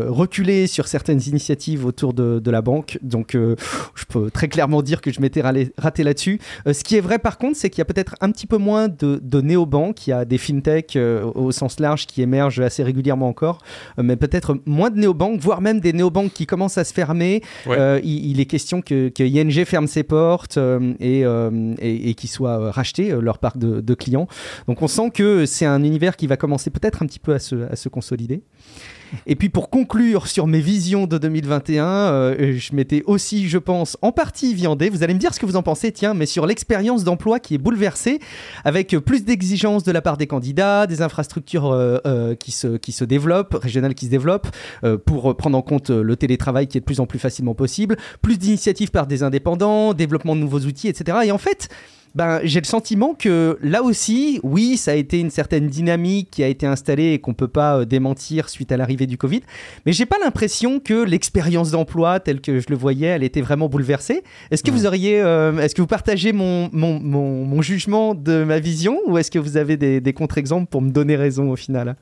[0.08, 2.98] reculer sur certaines initiatives autour de, de la banque.
[3.02, 6.23] Donc, je peux très clairement dire que je m'étais raté là-dessus.
[6.32, 8.58] Euh, ce qui est vrai par contre, c'est qu'il y a peut-être un petit peu
[8.58, 10.08] moins de, de néobanques.
[10.08, 13.60] Il y a des fintechs euh, au sens large qui émergent assez régulièrement encore,
[14.00, 17.42] euh, mais peut-être moins de néobanques, voire même des néobanques qui commencent à se fermer.
[17.66, 18.02] Ouais.
[18.04, 20.58] Il, il est question que, que ING ferme ses portes
[21.00, 24.28] et, et, et qu'ils soient rachetés, leur parc de, de clients.
[24.68, 27.40] Donc on sent que c'est un univers qui va commencer peut-être un petit peu à
[27.40, 28.42] se, à se consolider.
[29.28, 33.97] Et puis pour conclure sur mes visions de 2021, euh, je m'étais aussi, je pense,
[34.02, 34.89] en partie viandé.
[34.89, 37.56] Vous allez me dire ce que vous en pensez, tiens, mais sur l'expérience d'emploi qui
[37.56, 38.19] est bouleversée,
[38.63, 42.91] avec plus d'exigences de la part des candidats, des infrastructures euh, euh, qui, se, qui
[42.91, 44.47] se développent, régionales qui se développent,
[44.84, 47.97] euh, pour prendre en compte le télétravail qui est de plus en plus facilement possible,
[48.21, 51.17] plus d'initiatives par des indépendants, développement de nouveaux outils, etc.
[51.26, 51.69] Et en fait,
[52.15, 56.43] ben, j'ai le sentiment que là aussi, oui, ça a été une certaine dynamique qui
[56.43, 59.41] a été installée et qu'on peut pas euh, démentir suite à l'arrivée du Covid.
[59.86, 63.67] Mais j'ai pas l'impression que l'expérience d'emploi telle que je le voyais, elle était vraiment
[63.67, 64.23] bouleversée.
[64.52, 68.43] Est-ce que vous auriez, euh, est-ce que vous partagez mon, mon, mon, mon jugement de
[68.43, 71.56] ma vision ou est-ce que vous avez des, des contre-exemples pour me donner raison au
[71.56, 71.95] final?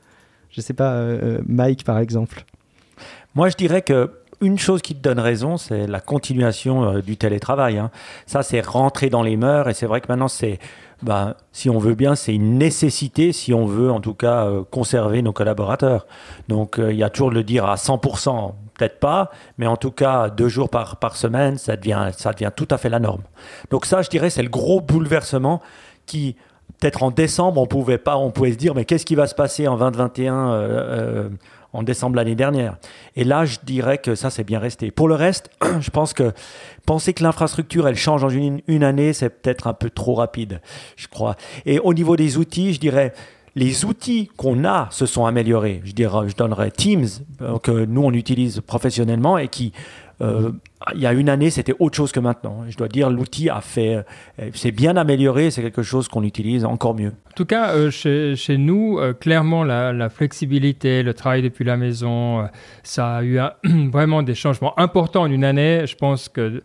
[0.50, 2.44] Je sais pas, euh, Mike par exemple.
[3.34, 4.12] Moi, je dirais que
[4.42, 7.78] une chose qui te donne raison, c'est la continuation euh, du télétravail.
[7.78, 7.92] hein.
[8.26, 10.60] Ça, c'est rentré dans les mœurs et c'est vrai que maintenant, c'est,
[11.04, 14.64] bah, si on veut bien, c'est une nécessité si on veut, en tout cas, euh,
[14.70, 16.06] conserver nos collaborateurs.
[16.48, 19.78] Donc, euh, il y a toujours de le dire à 100%, peut-être pas, mais en
[19.78, 23.00] tout cas, deux jours par, par semaine, ça devient, ça devient tout à fait la
[23.00, 23.22] norme.
[23.70, 25.62] Donc ça, je dirais, c'est le gros bouleversement
[26.06, 26.36] qui,
[26.80, 29.36] peut-être en décembre, on pouvait pas, on pouvait se dire, mais qu'est-ce qui va se
[29.36, 31.30] passer en 2021 euh, euh,
[31.74, 32.78] en décembre l'année dernière.
[33.16, 34.92] Et là, je dirais que ça, c'est bien resté.
[34.92, 36.32] Pour le reste, je pense que
[36.86, 40.62] penser que l'infrastructure, elle change en une, une année, c'est peut-être un peu trop rapide,
[40.96, 41.36] je crois.
[41.66, 43.14] Et au niveau des outils, je dirais,
[43.56, 45.82] les outils qu'on a se sont améliorés.
[45.84, 47.08] Je, dirais, je donnerais Teams,
[47.42, 49.74] euh, que nous, on utilise professionnellement et qui,
[50.22, 50.52] euh,
[50.94, 52.64] il y a une année, c'était autre chose que maintenant.
[52.70, 56.66] Je dois dire, l'outil a fait, euh, c'est bien amélioré, c'est quelque chose qu'on utilise
[56.66, 57.12] encore mieux.
[57.32, 62.42] En tout cas, euh, chez, nous, euh, clairement, la, flexibilité, le travail depuis la maison,
[62.42, 62.44] euh,
[62.84, 63.40] ça a eu
[63.90, 65.86] vraiment des changements importants en une année.
[65.88, 66.62] Je pense que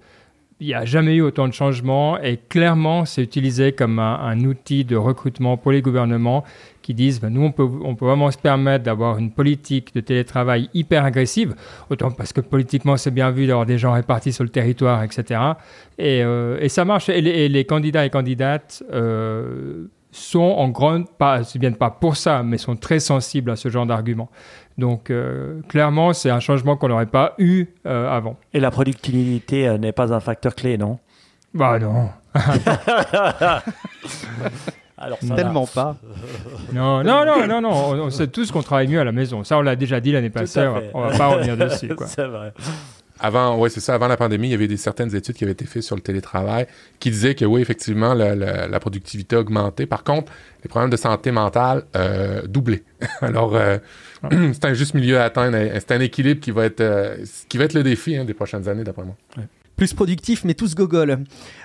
[0.59, 4.85] il n'y a jamais eu autant de changements et clairement, c'est utilisé comme un, outil
[4.85, 6.45] de recrutement pour les gouvernements
[6.81, 11.05] qui disent ben, nous, on peut, vraiment se permettre d'avoir une politique de télétravail hyper
[11.05, 11.55] agressive,
[11.91, 15.41] autant parce que politiquement, c'est bien vu d'avoir des gens répartis sur le territoire, etc.
[15.99, 17.11] Et, euh, et ça marche.
[17.11, 22.43] Et les, candidats et candidates euh, sont en grande, pas, ne viennent pas pour ça,
[22.43, 24.31] mais sont très sensibles à ce genre d'arguments.
[24.79, 28.37] Donc, euh, clairement, c'est un changement qu'on n'aurait pas eu euh, avant.
[28.53, 30.99] Et la productivité euh, n'est pas un facteur clé, non?
[31.55, 32.11] Bah non.
[34.99, 35.97] Alors, Tellement pas.
[36.73, 37.71] Non, non, non, non, non.
[38.05, 39.45] On, sait tous qu'on travaille mieux à la maison.
[39.45, 40.67] Ça, on l'a déjà dit l'année passée.
[40.95, 41.91] On va, va pas revenir dessus.
[42.07, 42.53] c'est vrai.
[43.19, 43.95] Avant, ouais, c'est ça.
[43.95, 46.03] Avant la pandémie, il y avait des certaines études qui avaient été faites sur le
[46.03, 46.67] télétravail
[47.01, 49.87] qui disaient que oui, effectivement, la, productivité a augmenté.
[49.87, 50.31] Par contre,
[50.63, 52.85] les problèmes de santé mentale euh, doublés.
[53.23, 53.79] Alors, euh,
[54.53, 55.59] c'est un juste milieu à atteindre.
[55.75, 57.17] C'est un équilibre qui va être, euh,
[57.49, 59.17] qui va être le défi hein, des prochaines années, d'après moi
[59.77, 61.19] plus productif, mais tous gogol.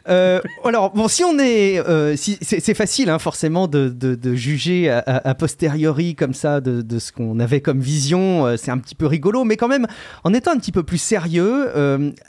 [0.09, 1.79] Euh, alors, bon, si on est.
[1.79, 7.61] Euh, c'est facile, hein, forcément, de, juger a, posteriori comme ça de, ce qu'on avait
[7.61, 8.45] comme vision.
[8.45, 9.87] Euh, c'est un petit peu rigolo, mais quand même,
[10.23, 11.69] en étant un petit peu plus sérieux,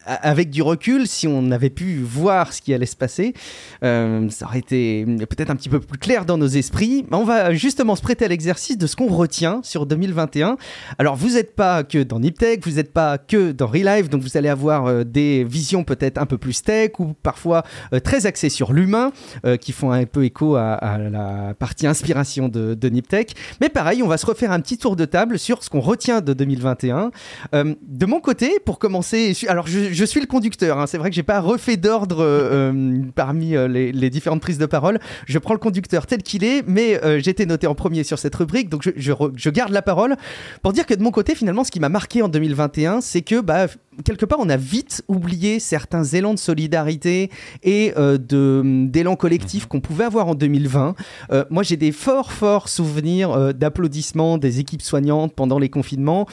[0.07, 3.35] avec du recul, si on avait pu voir ce qui allait se passer,
[3.83, 7.05] ça aurait été peut-être un petit peu plus clair dans nos esprits.
[7.11, 10.57] On va justement se prêter à l'exercice de ce qu'on retient sur 2021.
[10.99, 14.37] Alors, vous n'êtes pas que dans Niptech, vous n'êtes pas que dans Relive, donc vous
[14.37, 17.62] allez avoir des visions peut-être un peu plus tech ou parfois
[17.93, 19.13] euh, très axées sur l'humain,
[19.45, 23.35] euh, qui font un peu écho à, la partie inspiration de, de Niptech.
[23.61, 26.21] Mais pareil, on va se refaire un petit tour de table sur ce qu'on retient
[26.21, 27.11] de 2021.
[27.55, 30.87] Euh, de mon côté, pour commencer, alors je, suis le conducteur, hein.
[30.87, 32.73] c'est vrai que j'ai pas refait d'ordre
[33.15, 34.99] parmi les, différentes prises de parole.
[35.27, 38.69] Je prends le conducteur tel qu'il est, mais j'étais noté en premier sur cette rubrique,
[38.69, 40.17] donc je, je, garde la parole
[40.63, 43.41] pour dire que de mon côté, finalement, ce qui m'a marqué en 2021, c'est que
[43.41, 43.67] bah,
[44.05, 47.31] quelque part, on a vite oublié certains élans de solidarité
[47.63, 49.69] et euh, d'élan collectif mhm.
[49.69, 50.95] qu'on pouvait avoir en 2020.
[51.31, 56.27] Euh, moi, j'ai des forts, forts souvenirs euh, d'applaudissements des équipes soignantes pendant les confinements.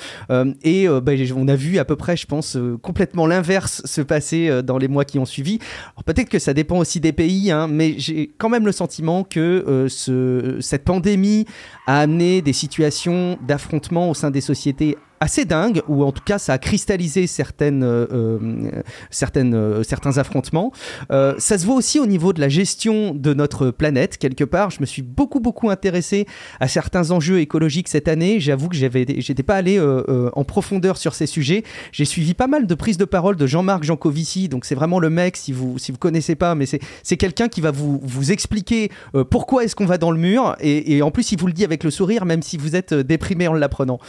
[0.64, 4.78] et bah, on a vu à peu près, je pense, complètement l'inverse se passer dans
[4.78, 5.60] les mois qui ont suivi.
[6.06, 9.88] Peut-être que ça dépend aussi des pays, hein, mais j'ai quand même le sentiment que
[9.90, 11.46] ce, cette pandémie
[11.88, 16.38] a amené des situations d'affrontement au sein des sociétés assez dingue, ou en tout cas
[16.38, 18.72] ça a cristallisé certaines, euh, euh,
[19.10, 20.72] certaines, euh, certains affrontements.
[21.10, 24.70] ça se voit aussi au niveau de la gestion de notre planète, quelque part.
[24.70, 26.26] Je me suis beaucoup, beaucoup intéressé
[26.60, 28.40] à certains enjeux écologiques cette année.
[28.40, 31.64] J'avoue que j'avais, j'étais pas allé en profondeur sur ces sujets.
[31.92, 35.10] J'ai suivi pas mal de prises de parole de Jean-Marc Jancovici, donc c'est vraiment le
[35.10, 38.32] mec, si vous si vous connaissez pas, mais c'est, c'est quelqu'un qui va vous, vous
[38.32, 38.92] expliquer
[39.30, 41.64] pourquoi est-ce qu'on va dans le mur, et, et, en plus il vous le dit
[41.64, 44.00] avec le sourire, même si vous êtes déprimé en l'apprenant.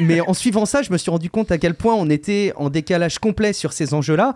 [0.00, 2.70] mais en suivant ça, je me suis rendu compte à quel point on était en
[2.70, 4.34] décalage complet sur ces enjeux-là.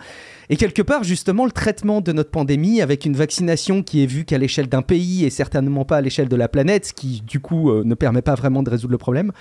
[0.50, 4.24] Et quelque part, justement, le traitement de notre pandémie avec une vaccination qui est vue
[4.24, 7.40] qu'à l'échelle d'un pays et certainement pas à l'échelle de la planète, ce qui, du
[7.40, 9.32] coup, euh, ne permet pas vraiment de résoudre le problème.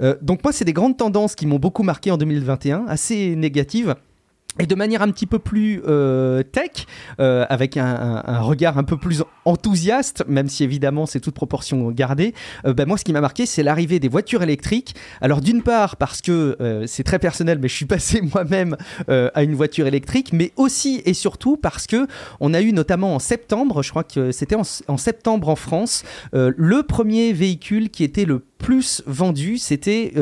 [0.00, 3.94] Euh, donc moi, c'est des grandes tendances qui m'ont beaucoup marqué en 2021, assez négatives
[4.58, 6.86] et de manière un petit peu plus euh, tech,
[7.20, 12.34] euh, avec un, regard un peu plus enthousiaste, même si évidemment c'est toute proportion gardée,
[12.66, 14.94] euh, ben moi ce qui m'a marqué c'est l'arrivée des voitures électriques.
[15.20, 18.76] Alors d'une part parce que c'est très personnel, mais je suis passé moi-même
[19.08, 22.06] à une voiture électrique, mais aussi et surtout parce que
[22.40, 26.04] on a eu notamment en septembre, je crois que c'était en, en, septembre en France,
[26.32, 30.12] le premier véhicule qui était le plus vendu, c'était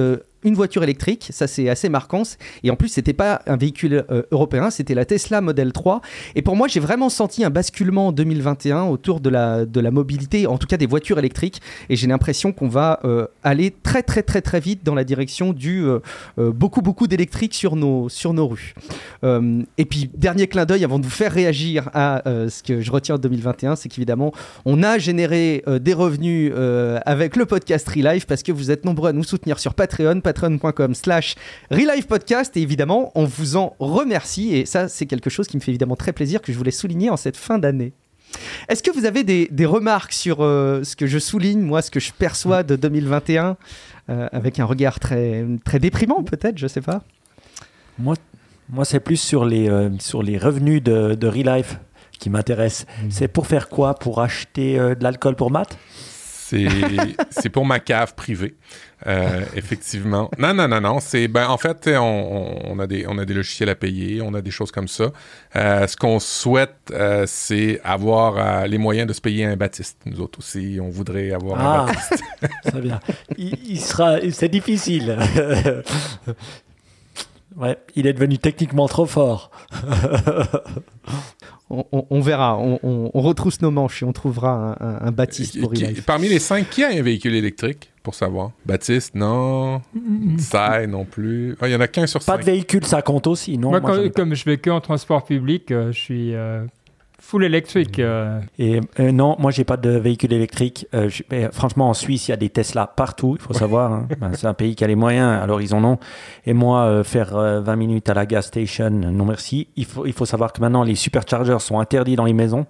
[0.44, 2.22] une voiture électrique, ça c'est assez marquant.
[2.62, 6.00] Et en plus, c'était pas un véhicule euh, européen, c'était la Tesla Model 3.
[6.34, 9.90] Et pour moi, j'ai vraiment senti un basculement en 2021 autour de la, de la
[9.90, 11.60] mobilité, en tout cas des voitures électriques.
[11.88, 15.52] Et j'ai l'impression qu'on va euh, aller très très très très vite dans la direction
[15.52, 16.00] du euh,
[16.52, 18.74] beaucoup beaucoup d'électriques sur nos, sur nos rues.
[19.22, 23.16] et puis, dernier clin d'œil avant de vous faire réagir à ce que je retiens
[23.16, 24.32] en 2021, c'est qu'évidemment,
[24.64, 26.52] on a généré des revenus
[27.06, 30.94] avec le podcast Relife parce que vous êtes nombreux à nous soutenir sur Patreon patreon.com
[30.94, 31.36] slash
[32.08, 35.70] podcast et évidemment on vous en remercie et ça c'est quelque chose qui me fait
[35.70, 37.92] évidemment très plaisir que je voulais souligner en cette fin d'année.
[38.68, 42.00] Est-ce que vous avez des, remarques sur euh, ce que je souligne, moi, ce que
[42.00, 43.56] je perçois de 2021,
[44.10, 47.04] euh, avec un regard très, très déprimant peut-être, je sais pas?
[47.96, 48.16] Moi,
[48.68, 51.78] moi c'est plus sur les, euh, sur les revenus de, de Relife
[52.18, 52.86] qui m'intéresse.
[52.86, 53.10] Mmh.
[53.10, 53.94] C'est pour faire quoi?
[53.94, 55.78] Pour acheter de l'alcool pour maths
[57.30, 58.54] c'est pour ma cave privée,
[59.06, 60.30] euh, effectivement.
[60.38, 61.00] Non, non, non, non.
[61.00, 64.42] C'est ben en fait, on, a des on a des logiciels à payer, on a
[64.42, 65.12] des choses comme ça.
[65.56, 69.98] Euh, ce qu'on souhaite, euh, c'est avoir les moyens de se payer un Baptiste.
[70.04, 72.24] Nous autres aussi, on voudrait avoir un ah, Baptiste.
[72.64, 73.00] Très bien.
[73.38, 75.18] Il, sera, c'est difficile.
[77.56, 79.52] Ouais, il est devenu techniquement trop fort.
[81.78, 84.98] on, on- on verra, on, on- on retrousse nos manches et on trouvera un, un-
[85.08, 85.86] un Baptiste pour Qui-.
[86.06, 88.50] Parmi les cinq, qui a un véhicule électrique, pour savoir?
[88.66, 89.80] Baptiste, non.
[90.38, 91.56] Sai, non plus.
[91.60, 92.40] Ah, Il y en a qu'un sur Pas cinq.
[92.40, 94.08] de véhicule, ça compte aussi, non Moi, quand- pas.
[94.10, 96.64] comme je vais que en transport public, euh, je suis euh,
[97.26, 97.98] full électrique.
[97.98, 98.40] euh.
[98.58, 100.86] Et euh, non, moi j'ai pas de véhicule électrique.
[100.94, 103.36] Euh, je- franchement, en Suisse, il y a des Tesla partout.
[103.38, 103.92] Il faut savoir.
[103.92, 104.08] hein.
[104.20, 105.98] Ben, c'est un pays qui a les moyens, alors ils en ont.
[106.46, 109.68] Et moi, faire euh, 20 minutes à la gas station, non merci.
[109.76, 112.66] Il faut, il faut savoir que maintenant les superchargers sont interdits dans les maisons.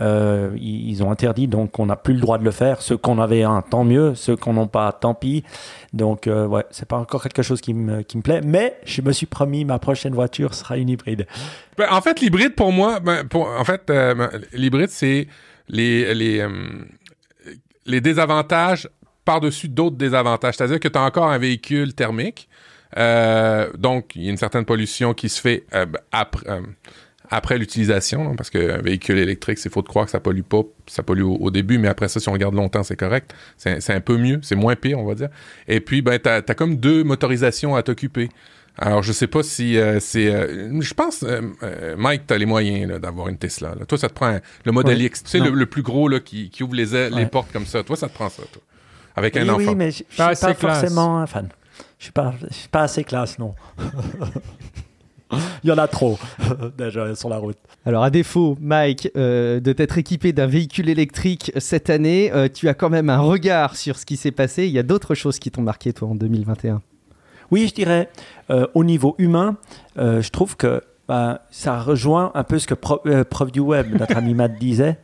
[0.00, 2.82] Euh, ils, ont interdit, donc on n'a plus le droit de le faire.
[2.82, 4.14] Ceux qu'on avait un, tant mieux.
[4.14, 5.44] Ceux qu'on n'a pas, tant pis.
[5.92, 8.40] Donc euh, ouais, c'est pas encore quelque chose qui me, plaît.
[8.44, 11.26] Mais je me suis promis, ma prochaine voiture sera une hybride.
[11.78, 15.28] Ben, en fait, l'hybride, pour moi, ben, en fait, euh, ben, c'est
[15.68, 16.48] les, les, euh,
[17.86, 18.88] les désavantages
[19.24, 20.54] par-dessus d'autres désavantages.
[20.56, 22.48] C'est-à-dire que tu as encore un véhicule thermique.
[22.96, 25.66] euh, donc, il y a une certaine pollution qui se fait
[26.12, 26.60] après,
[27.30, 30.62] après l'utilisation, parce qu'un véhicule électrique, c'est faux de croire que ça pollue pas.
[30.86, 33.34] Ça pollue au, au début, mais après ça, si on regarde longtemps, c'est correct.
[33.56, 35.28] C'est un peu mieux, c'est moins pire, on va dire.
[35.68, 38.28] Et puis, ben, tu as, comme deux motorisations à t'occuper.
[38.76, 40.26] Alors, je sais pas si euh, c'est.
[40.34, 43.74] euh, je pense, euh, Mike, tu as les moyens d'avoir une Tesla.
[43.78, 43.86] là.
[43.86, 45.04] Toi, ça te prend un- le modèle Ouais.
[45.04, 45.22] X.
[45.22, 47.26] Tu sais, le, le plus gros là, qui, qui ouvre les, ailes- les Ouais.
[47.26, 47.84] portes comme ça.
[47.84, 48.60] Toi, ça te prend ça, toi.
[49.14, 49.58] Avec un oui, enfant.
[49.70, 50.80] oui, mais je suis Pas pas, assez classe.
[50.80, 51.48] forcément un fan.
[52.00, 53.54] Je suis pas, je suis pas assez classe, non.
[55.62, 56.18] Il y en a trop
[56.78, 57.56] déjà sur la route.
[57.86, 62.68] Alors à défaut, Mike, euh, de t'être équipé d'un véhicule électrique cette année, euh, tu
[62.68, 64.66] as quand même un regard sur ce qui s'est passé.
[64.66, 66.80] Il y a d'autres choses qui t'ont marqué toi en 2021.
[67.50, 68.08] Oui, je dirais,
[68.50, 69.56] euh, au niveau humain,
[69.98, 73.60] euh, je trouve que bah, ça rejoint un peu ce que Pro- euh, Prof du
[73.60, 74.96] Web, notre ami Matt, disait.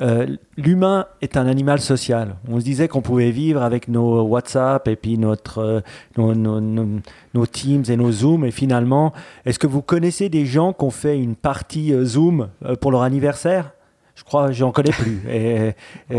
[0.00, 0.26] Euh,
[0.56, 2.36] L'humain est un animal social.
[2.48, 5.80] On se disait qu'on pouvait vivre avec nos WhatsApp et puis notre, euh,
[6.16, 7.00] nos, nos- nos-
[7.34, 8.44] nos Teams et nos Zooms.
[8.44, 9.12] Et finalement,
[9.44, 12.48] est-ce que vous connaissez des gens qui ont fait une partie euh, Zoom
[12.80, 13.70] pour leur anniversaire?
[14.16, 15.22] Je crois, j'en connais plus.
[15.28, 15.74] Et,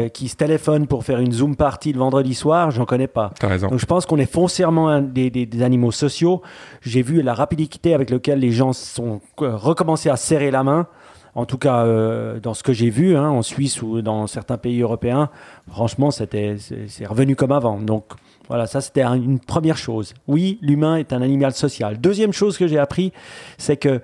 [0.09, 3.31] qui se téléphonent pour faire une Zoom party le vendredi soir, j'en connais pas.
[3.39, 3.69] T'as raison.
[3.69, 6.41] Donc je pense qu'on est foncièrement un- des, des- des animaux sociaux.
[6.81, 10.87] J'ai vu la rapidité avec laquelle les gens sont recommencés à serrer la main.
[11.35, 14.57] En tout cas, euh, dans ce que j'ai vu hein, en Suisse ou dans certains
[14.57, 15.29] pays européens,
[15.69, 16.55] franchement, c'était
[16.87, 17.79] c'est revenu comme avant.
[17.79, 18.05] Donc
[18.47, 20.13] voilà, ça c'était un- une première chose.
[20.27, 21.99] Oui, l'humain est un animal social.
[21.99, 23.11] Deuxième chose que j'ai appris,
[23.57, 24.01] c'est que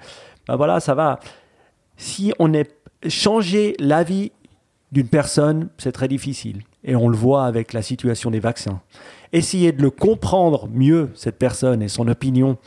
[0.48, 1.20] ben voilà, ça va.
[1.96, 2.76] Si on est
[3.08, 4.32] changer la vie
[4.92, 6.64] d'une personne, c'est très difficile.
[6.84, 8.82] Et on le voit avec la situation des vaccins.
[9.32, 12.58] Essayer de le comprendre mieux, cette personne et son opinion,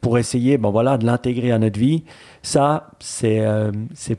[0.00, 2.04] pour essayer ben voilà, de l'intégrer à notre vie,
[2.42, 3.70] ça, c'est euh,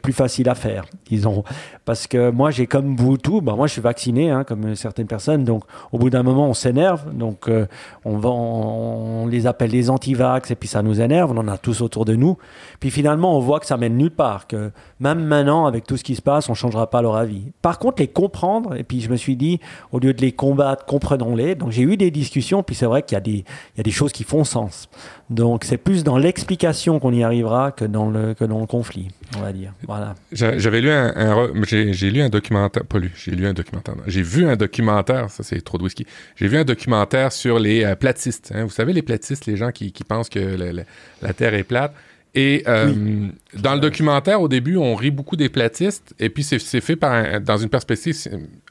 [0.01, 1.43] plus facile à faire, disons.
[1.83, 5.07] Parce que moi, j'ai comme vous tout, ben moi, je suis vacciné, hein, comme certaines
[5.07, 5.43] personnes.
[5.43, 7.13] Donc, au bout d'un moment, on s'énerve.
[7.13, 7.65] Donc, euh,
[8.05, 11.31] on, les appelle les anti-vax, et puis ça nous énerve.
[11.31, 12.38] On en a tous autour de nous.
[12.79, 14.47] Puis finalement, on voit que ça mène nulle part.
[14.47, 17.51] Que même maintenant, avec tout ce qui se passe, on changera pas leur avis.
[17.62, 19.59] Par contre, les comprendre, et puis je me suis dit,
[19.91, 21.55] au lieu de les combattre, comprenons-les.
[21.55, 24.23] Donc, j'ai eu des discussions, puis c'est vrai qu'il y, y a des choses qui
[24.23, 24.88] font sens.
[25.29, 29.10] Donc, c'est plus dans l'explication qu'on y arrivera que dans le, que dans le conflit,
[29.38, 29.73] on va dire.
[29.88, 30.15] Voilà.
[30.32, 33.95] J'avais lu un, j'ai, lu un documentaire, pas lu, j'ai lu un documentaire.
[34.08, 36.06] J'ai vu un documentaire, ça c'est trop de whisky.
[36.38, 38.52] J'ai vu un documentaire sur les euh, platistes.
[38.56, 38.63] hein.
[38.63, 40.86] Vous savez les platistes, les gens qui, qui pensent que le- le-
[41.21, 41.93] la Terre est plate.
[42.36, 46.58] Et euh, dans le documentaire, au début, on rit beaucoup des platistes, et puis c'est,
[46.82, 48.15] fait par un- dans une perspective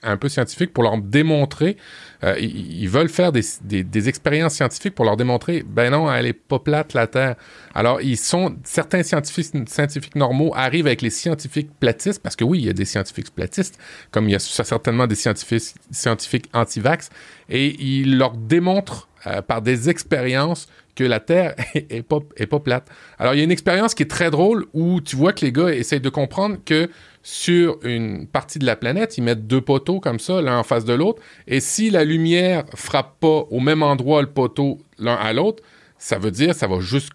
[0.02, 1.76] un peu scientifique pour leur démontrer.
[2.24, 6.26] Euh, ils, veulent faire des, des- des expériences scientifiques pour leur démontrer, ben non, elle
[6.26, 7.34] est pas plate la Terre.
[7.74, 12.60] Alors ils sont certains scientifiques, scientifiques normaux arrivent avec les scientifiques platistes, parce que oui,
[12.60, 13.78] il y a des scientifiques platistes,
[14.10, 17.10] comme il y a certainement des scientifiques, scientifiques anti-vax,
[17.48, 22.60] et ils leur démontrent euh, par des expériences que la Terre est pas, est pas
[22.60, 22.86] plate.
[23.18, 25.52] Alors, il y a une expérience qui est très drôle où tu vois que les
[25.52, 26.90] gars essayent de comprendre que
[27.22, 30.84] sur une partie de la planète, ils mettent deux poteaux comme ça, l'un en face
[30.84, 35.32] de l'autre, et si la lumière frappe pas au même endroit le poteau l'un à
[35.32, 35.62] l'autre,
[35.98, 37.10] ça veut dire, ça va juste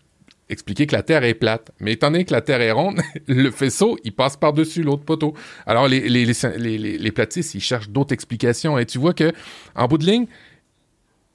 [0.49, 1.71] expliquer que la Terre est plate.
[1.81, 5.33] Mais étant donné que la Terre est ronde, le faisceau, il passe par-dessus l'autre poteau.
[5.65, 6.25] Alors, les, les,
[6.57, 8.77] les, les, platistes, ils cherchent d'autres explications.
[8.77, 9.33] Et tu vois que,
[9.75, 10.27] en bout de ligne,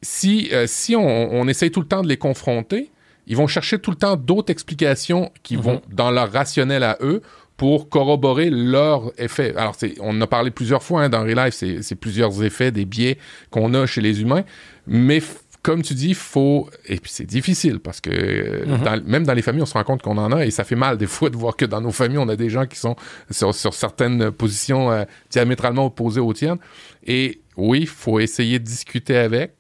[0.01, 2.91] si, euh, si on, on essaye tout le temps de les confronter,
[3.27, 7.23] ils vont chercher tout le temps d'autres explications qui vont dans leur rationnel à eux
[7.63, 9.55] pour corroborer leur effet.
[9.57, 12.85] Alors, on en a parlé plusieurs fois hein, dans Relife, c'est c'est plusieurs effets, des
[12.85, 13.19] biais
[13.51, 14.43] qu'on a chez les humains,
[14.89, 15.23] mais
[15.63, 19.43] comme tu dis, faut et puis c'est difficile parce que euh, dans- même dans les
[19.43, 21.37] familles, on se rend compte qu'on en a et ça fait mal des fois de
[21.37, 22.97] voir que dans nos familles, on a des gens qui sont
[23.31, 26.59] sur, sur certaines positions euh, diamétralement opposées aux tiennes.
[27.07, 29.53] Et oui, il faut essayer de discuter avec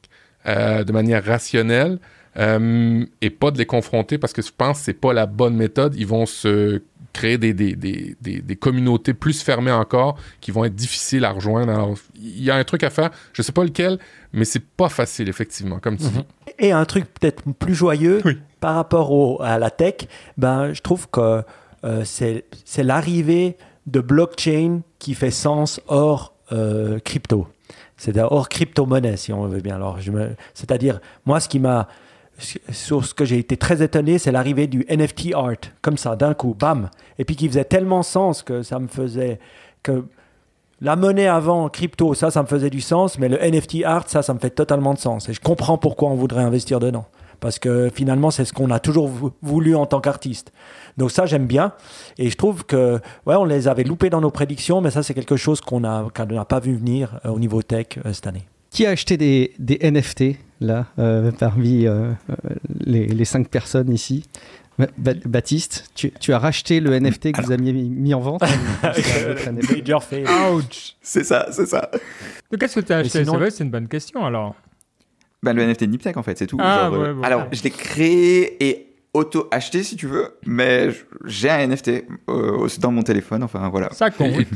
[0.47, 2.01] euh, de manière rationnelle.
[2.37, 5.55] euh, et pas de les confronter parce que je pense que c'est pas la bonne
[5.55, 5.95] méthode.
[5.97, 6.81] Ils vont se
[7.13, 11.73] créer des, des, des, des, communautés plus fermées encore qui vont être difficiles à rejoindre.
[11.73, 13.99] Alors, il y a un truc à faire, je sais pas lequel,
[14.33, 16.11] mais c'est pas facile, effectivement, comme tu mhm.
[16.11, 16.25] dis.
[16.59, 18.23] Et un truc peut-être plus joyeux
[18.61, 20.07] par rapport au, à la tech,
[20.39, 21.43] ben, je trouve que
[21.85, 22.45] euh, c'est
[22.79, 27.49] l'arrivée de blockchain qui fait sens hors euh, crypto.
[27.97, 29.77] C'est hors crypto-monnaie, si on veut bien.
[29.77, 29.99] Alors,
[30.55, 31.89] c'est-à-dire, moi, ce qui m'a
[32.71, 36.35] sur ce que j'ai été très étonné, c'est l'arrivée du NFT art, comme ça, d'un
[36.35, 36.91] coup, bam.
[37.19, 39.39] Et puis qui faisait tellement sens que ça me faisait.
[39.83, 40.05] que
[40.81, 44.21] la monnaie avant, crypto, ça, ça me faisait du sens, mais le NFT art, ça,
[44.23, 45.29] ça me fait totalement de sens.
[45.29, 47.07] Et je comprends pourquoi on voudrait investir dedans.
[47.39, 49.11] Parce que finalement, c'est ce qu'on a toujours
[49.43, 50.53] voulu en tant qu'artiste.
[50.97, 51.73] Donc ça, j'aime bien.
[52.19, 55.15] Et je trouve que, ouais, on les avait loupés dans nos prédictions, mais ça, c'est
[55.15, 56.11] quelque chose qu'on n'a
[56.49, 58.47] pas vu venir euh, au niveau tech euh, cette année.
[58.73, 61.87] Qui a acheté des, des NFT, là, euh, parmi
[62.85, 64.25] les, les, cinq personnes ici?
[64.99, 68.43] Baptiste, tu, tu, as racheté le NFT que vous aviez mis en vente?
[69.71, 70.25] Major fail.
[70.25, 71.91] Ouch C'est ça, c'est ça.
[72.59, 73.25] Qu'est-ce que tu as acheté?
[73.51, 74.55] C'est une bonne question alors.
[75.43, 76.57] Ben, le NFT Niptech en fait, c'est tout.
[76.61, 76.91] Ah,
[77.23, 80.89] alors, je l'ai créé et auto-acheté si tu veux, mais
[81.25, 83.91] j'ai un NFT euh, dans mon téléphone, enfin voilà.
[83.93, 84.33] Ça compte.
[84.41, 84.47] Et,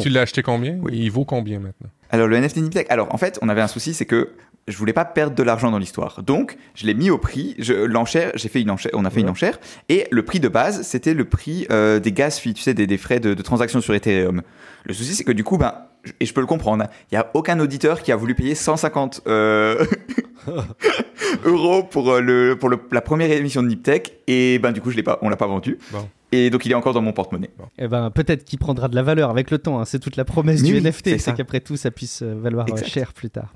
[0.00, 0.78] tu l'as acheté combien?
[0.82, 0.92] Oui.
[0.94, 1.88] Il vaut combien maintenant?
[2.10, 4.30] Alors le NFT Niptech, alors en fait on avait un souci, c'est que
[4.68, 6.22] je voulais pas perdre de l'argent dans l'histoire.
[6.22, 7.56] Donc, je l'ai mis au prix.
[7.58, 9.58] L'enchère, j'ai fait une enchère, on a fait une enchère.
[9.88, 12.98] Et le prix de base, c'était le prix euh, des gas fees, tu sais, des,
[12.98, 14.42] frais de, transaction sur Ethereum.
[14.84, 15.74] Le souci, c'est que du coup, ben,
[16.20, 19.22] et je peux le comprendre, il n'y a aucun auditeur qui a voulu payer 150
[19.26, 19.84] euh,
[21.44, 24.18] euros pour, euh, le, pour la première émission de Niptech.
[24.26, 25.78] Et ben, du coup, je l'ai pas, on l'a pas vendu.
[26.30, 27.50] Et donc, il est encore dans mon porte-monnaie.
[27.78, 29.80] Et eh ben, peut-être qu'il prendra de la valeur avec le temps.
[29.80, 29.84] Hein.
[29.84, 33.52] C'est toute la promesse du NFT, c'est qu'après tout, ça puisse valoir cher plus tard.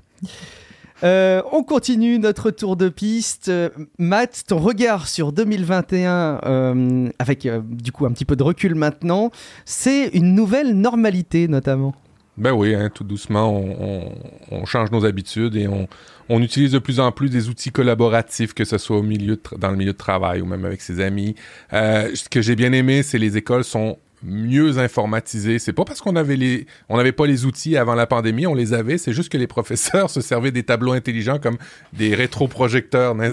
[1.03, 3.51] Euh, on continue notre tour de piste.
[3.99, 8.75] Matt, ton regard sur 2021, euh, avec euh, du coup un petit peu de recul
[8.75, 9.31] maintenant,
[9.65, 11.93] c'est une nouvelle normalité notamment.
[12.37, 17.11] Ben oui, hein, tout doucement, on, change nos habitudes et on, utilise de plus en
[17.11, 20.45] plus des outils collaboratifs, que ce soit au milieu dans le milieu de travail ou
[20.45, 21.35] même avec ses amis.
[21.71, 25.59] ce que j'ai bien aimé, c'est les écoles sont mieux informatisé.
[25.59, 28.53] C'est pas parce qu'on avait les, on n'avait pas les outils avant la pandémie, on
[28.53, 28.97] les avait.
[28.97, 31.57] C'est juste que les professeurs se servaient des tableaux intelligents comme
[31.93, 33.15] des rétroprojecteurs.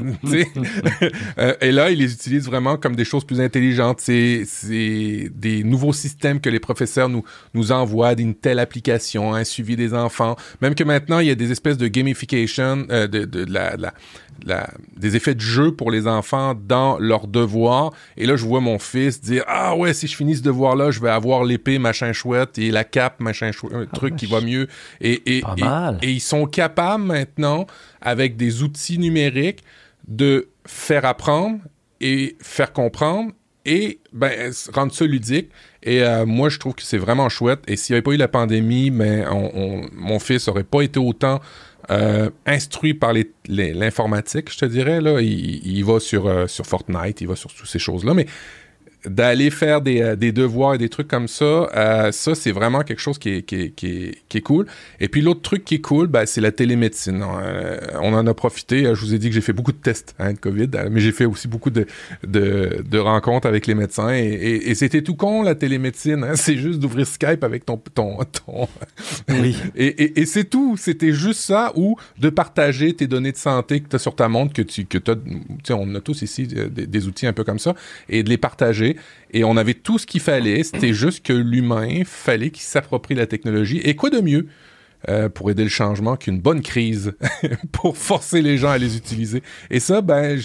[1.38, 4.00] Euh, et là, ils les utilisent vraiment comme des choses plus intelligentes.
[4.00, 4.44] C'est,
[5.34, 7.24] des nouveaux systèmes que les professeurs nous,
[7.54, 10.36] nous envoient, d'une telle application, un suivi des enfants.
[10.60, 13.94] Même que maintenant, il y a des espèces de gamification euh, de, de, la, la,
[14.96, 17.92] des effets de jeu pour les enfants dans leurs devoirs.
[18.16, 21.00] Et là, je vois mon fils dire Ah ouais, si je finis ce devoir-là, je
[21.00, 24.40] vais avoir l'épée, machin chouette, et la cape, machin chouette, un ah, truc qui va
[24.40, 24.68] mieux.
[25.00, 25.42] Et, et,
[26.02, 27.66] et, ils sont capables maintenant,
[28.00, 29.62] avec des outils numériques,
[30.08, 31.60] de faire apprendre
[32.00, 33.32] et faire comprendre
[33.64, 35.50] et ben, rendre ça ludique.
[35.82, 37.60] Et euh, moi, je trouve que c'est vraiment chouette.
[37.66, 39.26] Et s'il n'y avait pas eu la pandémie, ben,
[39.92, 41.40] mon fils n'aurait pas été autant
[41.90, 43.12] euh, instruit par
[43.48, 45.00] l'informatique, je te dirais.
[45.00, 45.20] Là.
[45.20, 48.14] Il, va sur, euh, sur Fortnite, il va sur toutes ces choses-là.
[48.14, 48.26] Mais
[49.06, 52.82] d'aller faire des, euh, des, devoirs et des trucs comme ça, euh, ça, c'est vraiment
[52.82, 54.66] quelque chose qui est, qui est, qui est, qui est cool.
[55.00, 57.22] Et puis l'autre truc qui est cool, ben, c'est la télémédecine.
[57.22, 58.84] Euh, on en a profité.
[58.84, 61.12] Je vous ai dit que j'ai fait beaucoup de tests hein, de COVID, mais j'ai
[61.12, 61.86] fait aussi beaucoup de,
[62.26, 64.12] de, de, rencontres avec les médecins.
[64.12, 66.24] Et, et, c'était tout con, la télémédecine.
[66.24, 66.34] Hein.
[66.36, 67.78] C'est juste d'ouvrir Skype avec ton...
[67.94, 68.68] ton, ton...
[69.28, 69.56] Oui.
[69.76, 70.76] et, et c'est tout.
[70.76, 74.28] C'était juste ça, ou de partager tes données de santé que tu as sur ta
[74.28, 75.16] montre, que tu que as...
[75.72, 77.74] On a tous ici des, des outils un peu comme ça,
[78.08, 78.89] et de les partager
[79.32, 80.62] et on avait tout ce qu'il fallait.
[80.62, 83.78] C'était juste que l'humain fallait qu'il s'approprie la technologie.
[83.84, 84.46] Et quoi de mieux
[85.08, 87.14] euh, pour aider le changement qu'une bonne crise
[87.72, 89.42] pour forcer les gens à les utiliser?
[89.70, 90.38] Et ça, ben,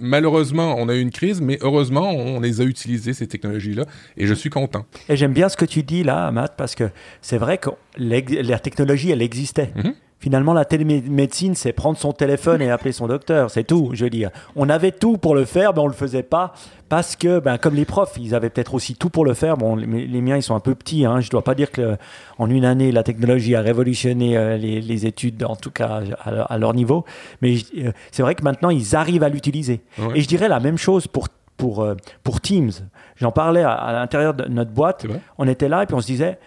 [0.00, 3.86] malheureusement, on a eu une crise, mais heureusement, on les a utilisées, ces technologies-là,
[4.16, 4.84] et je suis content.
[5.08, 6.90] Et j'aime bien ce que tu dis là, Matt, parce que
[7.20, 9.72] c'est vrai que la technologie, elle existait.
[9.76, 9.94] Mm-hmm.
[10.22, 13.50] Finalement, la télémédecine, c'est prendre son téléphone et appeler son docteur.
[13.50, 14.30] C'est tout, je veux dire.
[14.54, 16.52] On avait tout pour le faire, mais on ne le faisait pas
[16.88, 19.56] parce que, ben, comme les profs, ils avaient peut-être aussi tout pour le faire.
[19.56, 21.04] Bon, les, miens, ils sont un peu petits.
[21.04, 21.18] Hein.
[21.18, 25.42] Je ne dois pas dire qu'en une année, la technologie a révolutionné euh, les, études,
[25.42, 27.04] en tout cas à, leur niveau.
[27.40, 29.80] Mais euh, c'est vrai que maintenant, ils arrivent à l'utiliser.
[30.14, 32.70] Et je dirais la même chose pour, pour, euh, pour Teams.
[33.16, 35.04] J'en parlais à, à l'intérieur de notre boîte.
[35.36, 36.38] On était là et puis on se disait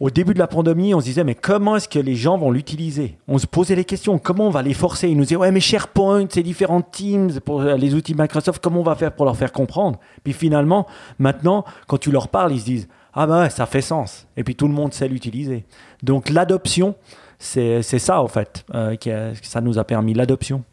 [0.00, 2.50] au début de la pandémie, on se disait, mais comment est-ce que les gens vont
[2.50, 3.18] l'utiliser?
[3.28, 5.08] On se posait les questions, comment on va les forcer?
[5.08, 8.84] Ils nous disaient, ouais, mais SharePoint, c'est différents Teams, pour les outils Microsoft, comment on
[8.84, 10.00] va faire pour leur faire comprendre?
[10.24, 10.86] Puis finalement,
[11.18, 14.26] maintenant, quand tu leur parles, ils se disent, ah ben ouais, ça fait sens.
[14.38, 15.66] Et puis tout le monde sait l'utiliser.
[16.02, 16.94] Donc l'adoption,
[17.38, 20.64] c'est ça, en fait, euh, ça nous a permis, l'adoption.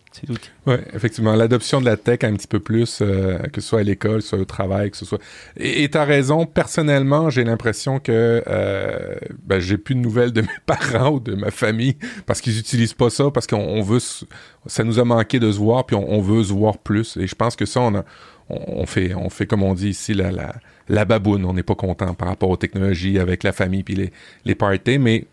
[0.66, 1.36] Oui, effectivement.
[1.36, 4.40] L'adoption de la tech un petit peu plus, euh, que ce soit à l'école, soit
[4.40, 5.20] au travail, que ce soit.
[5.58, 9.16] Et tu as raison, personnellement, j'ai l'impression que euh,
[9.46, 12.94] ben, j'ai plus de nouvelles de mes parents ou de ma famille parce qu'ils n'utilisent
[12.94, 14.00] pas ça, parce qu'on veut.
[14.66, 17.18] Ça nous a manqué de se voir, puis on, veut se voir plus.
[17.18, 18.04] Et je pense que ça, on, a,
[18.50, 20.56] on, fait, on fait, comme on dit ici, la, la,
[20.90, 21.46] la baboune.
[21.46, 24.12] On n'est pas content par rapport aux technologies avec la famille puis les,
[24.46, 25.26] les parties, mais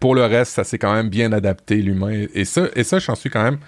[0.00, 2.26] pour le reste, ça s'est quand même bien adapté, l'humain.
[2.34, 3.58] Et ça, et ça j'en suis quand même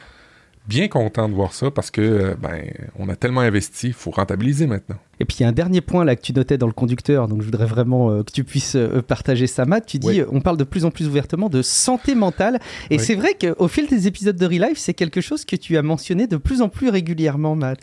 [0.69, 2.63] bien content de voir ça parce que euh, ben
[2.99, 4.97] on a tellement investi, il faut rentabiliser maintenant.
[5.19, 7.27] Et puis il y a un dernier point là que tu notais dans le conducteur,
[7.27, 9.87] donc je voudrais vraiment euh, que tu puisses euh, partager ça, Matt.
[9.87, 12.61] Tu dis, on parle de plus en plus ouvertement de santé mentale,
[12.91, 15.83] et c'est vrai qu'au fil des épisodes de Relife, c'est quelque chose que tu as
[15.83, 17.81] mentionné de plus en plus régulièrement, Matt.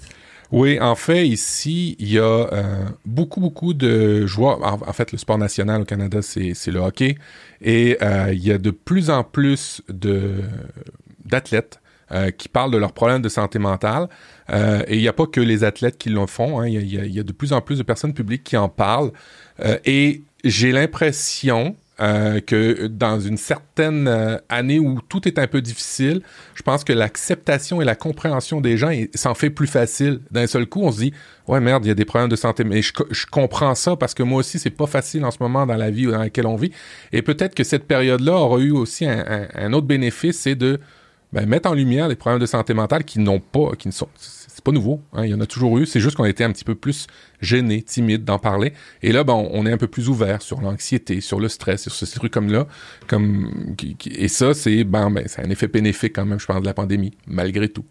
[0.52, 2.48] Oui, en fait, ici, il y a
[3.04, 4.60] beaucoup, beaucoup de joueurs.
[4.64, 7.18] En, fait, le sport national au Canada, c'est le hockey.
[7.62, 7.98] Et
[8.32, 9.82] il y a de plus en plus
[11.26, 11.80] d'athlètes
[12.12, 14.08] euh, qui parlent de leurs problèmes de santé mentale.
[14.52, 16.60] Euh, et il n'y a pas que les athlètes qui le font.
[16.60, 16.68] Hein.
[16.68, 19.12] Il y, a de plus en plus de personnes publiques qui en parlent.
[19.62, 26.22] Euh, et j'ai l'impression que dans une certaine année où tout est un peu difficile,
[26.54, 30.20] je pense que l'acceptation et la compréhension des gens s'en fait plus facile.
[30.30, 31.14] D'un seul coup, on se dit
[31.48, 32.92] ouais merde, il y a des problèmes de santé, mais je,
[33.32, 36.06] comprends ça parce que moi aussi c'est pas facile en ce moment dans la vie
[36.06, 36.74] dans laquelle on vit.
[37.14, 40.82] Et peut-être que cette période-là aura eu aussi un autre bénéfice, c'est de
[41.36, 44.08] ben, mettre en lumière les problèmes de santé mentale qui n'ont pas, qui ne sont,
[44.16, 46.52] c'est pas nouveau, hein, il y en a toujours eu, c'est juste qu'on été un
[46.54, 47.08] petit peu plus
[47.42, 48.72] gêné, timide d'en parler.
[49.04, 52.08] Et là, ben, on est un peu plus ouvert sur l'anxiété, sur le stress, sur
[52.08, 52.68] ces trucs comme là,
[53.08, 53.76] comme,
[54.06, 56.74] et ça, c'est, ben, ben, c'est un effet bénéfique quand même, je pense, de la
[56.74, 57.84] pandémie, malgré tout.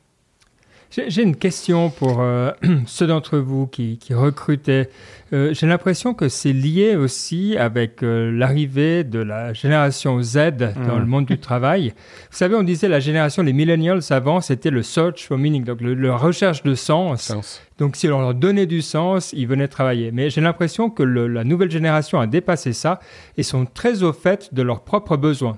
[1.08, 2.52] J'ai une question pour euh,
[2.86, 4.90] ceux d'entre vous qui, qui recrutaient.
[5.32, 10.36] Euh, j'ai l'impression que c'est lié aussi avec euh, l'arrivée de la génération Z
[10.86, 11.08] dans le mmh.
[11.08, 11.94] monde du travail.
[12.30, 15.80] Vous savez, on disait la génération des millennials avant, c'était le search for meaning, donc
[15.80, 17.32] le, la recherche de sens.
[17.78, 20.12] Donc si on leur donnait du sens, ils venaient travailler.
[20.12, 23.00] Mais j'ai l'impression que le, la nouvelle génération a dépassé ça
[23.36, 25.56] et sont très au fait de leurs propres besoins.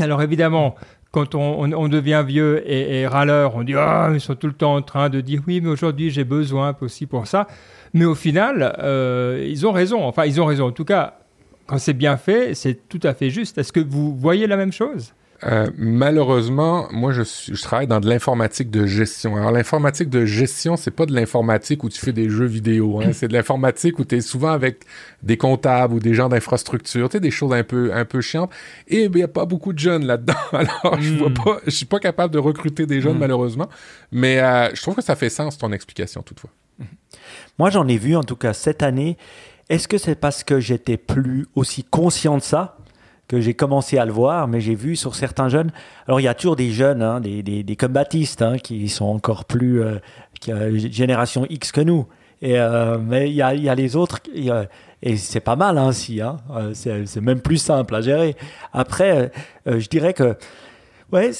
[0.00, 0.74] Alors évidemment,
[1.12, 4.82] quand on, devient vieux et, râleur, on dit ah ils sont tout le temps en
[4.82, 7.46] train de dire oui mais aujourd'hui j'ai besoin aussi pour ça.
[7.94, 10.04] Mais au final, euh, ils ont raison.
[10.04, 10.66] Enfin ils ont raison.
[10.66, 11.18] En tout cas,
[11.66, 13.58] quand c'est bien fait, c'est tout à fait juste.
[13.58, 15.14] Est-ce que vous voyez la même chose?
[15.44, 19.36] Euh, malheureusement, moi, je, je, travaille dans de l'informatique de gestion.
[19.36, 23.00] Alors, l'informatique de gestion, c'est pas de l'informatique où tu fais des jeux vidéo.
[23.00, 23.10] Hein.
[23.12, 24.84] c'est de l'informatique où tu es souvent avec
[25.22, 28.50] des comptables ou des gens d'infrastructure, tu sais, des choses un peu, un peu chiantes.
[28.88, 30.34] Et il n'y a pas beaucoup de jeunes là-dedans.
[30.52, 31.34] Alors, je vois hmm.
[31.34, 33.20] pas, je suis pas capable de recruter des jeunes, hmm.
[33.20, 33.68] malheureusement.
[34.12, 36.50] Mais euh, je trouve que ça fait sens, ton explication, toutefois.
[37.58, 39.16] Moi, j'en ai vu, en tout cas, cette année.
[39.68, 42.75] Est-ce que c'est parce que j'étais plus aussi conscient de ça?
[43.28, 45.72] Que j'ai commencé à le voir, mais j'ai vu sur certains jeunes.
[46.06, 49.06] Alors il y a toujours des jeunes, hein, des, des, des combattistes hein, qui sont
[49.06, 49.98] encore plus euh,
[50.40, 50.52] qui,
[50.92, 52.06] génération X que nous.
[52.42, 54.20] Et, euh, mais il y, a, il y a, les autres,
[55.02, 56.20] et c'est pas mal ainsi.
[56.20, 58.36] Hein, euh, c'est même plus simple à gérer.
[58.72, 59.32] Après,
[59.66, 60.36] euh, je dirais que,
[61.12, 61.30] ouais,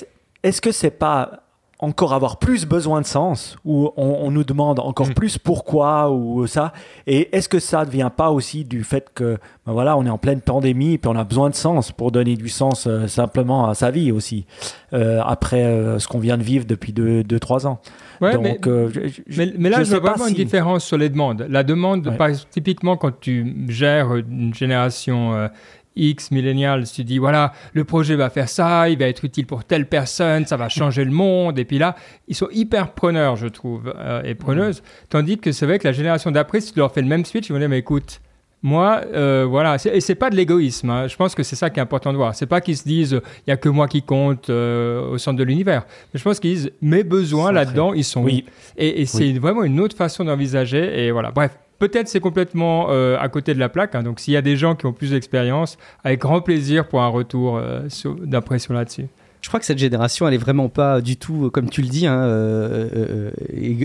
[0.42, 1.45] est-ce que c'est pas
[1.78, 5.14] encore avoir plus besoin de sens, où on, nous demande encore mm.
[5.14, 6.72] plus pourquoi ou ça.
[7.06, 10.10] Et est-ce que ça ne vient pas aussi du fait que, ben voilà, on est
[10.10, 13.06] en pleine pandémie et puis on a besoin de sens pour donner du sens euh,
[13.08, 14.46] simplement à sa vie aussi,
[14.94, 17.80] euh, après euh, ce qu'on vient de vivre depuis 2-3 ans.
[18.22, 21.46] Donc, mais, mais, là, je, vois vraiment une différence sur les demandes.
[21.50, 22.10] La demande,
[22.50, 25.50] typiquement, quand tu gères une génération
[25.96, 29.64] X millénial tu dis voilà, le projet va faire ça, il va être utile pour
[29.64, 31.58] telle personne, ça va changer le monde.
[31.58, 31.96] Et puis là,
[32.28, 34.82] ils sont hyper preneurs, je trouve, euh, et preneuses.
[35.08, 37.48] Tandis que c'est vrai que la génération d'après, si tu leur fais le même switch,
[37.48, 38.20] ils vont dire mais écoute,
[38.62, 40.90] moi, euh, voilà, et c'est pas de l'égoïsme.
[40.90, 41.06] Hein.
[41.06, 42.34] Je pense que c'est ça qui est important de voir.
[42.34, 45.38] C'est pas qu'ils se disent il y a que moi qui compte euh, au centre
[45.38, 45.86] de l'univers.
[46.12, 48.44] Mais je pense qu'ils disent mes besoins là-dedans, ils sont oui.
[48.76, 51.06] Et, c'est vraiment une autre façon d'envisager.
[51.06, 51.30] Et voilà.
[51.30, 53.94] Bref, Peut-être c'est complètement euh, à côté de la plaque.
[53.94, 54.02] Hein.
[54.02, 57.08] donc s'il y a des gens qui ont plus d'expérience, avec grand plaisir pour un
[57.08, 57.82] retour euh,
[58.22, 59.06] d'impression là-dessus
[59.46, 61.86] je crois que cette génération, elle est vraiment pas du tout, euh, comme tu le
[61.86, 63.30] dis, hein, euh, euh,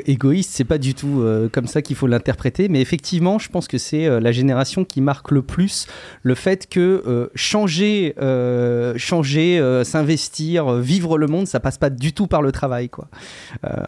[0.07, 0.49] égoïste.
[0.51, 2.67] C'est pas du tout comme ça qu'il faut l'interpréter.
[2.67, 5.85] Mais effectivement, je pense que c'est la génération qui marque le plus
[6.23, 8.15] le fait que changer,
[8.97, 13.07] changer, s'investir, vivre le monde, ça passe pas du tout par le travail, quoi.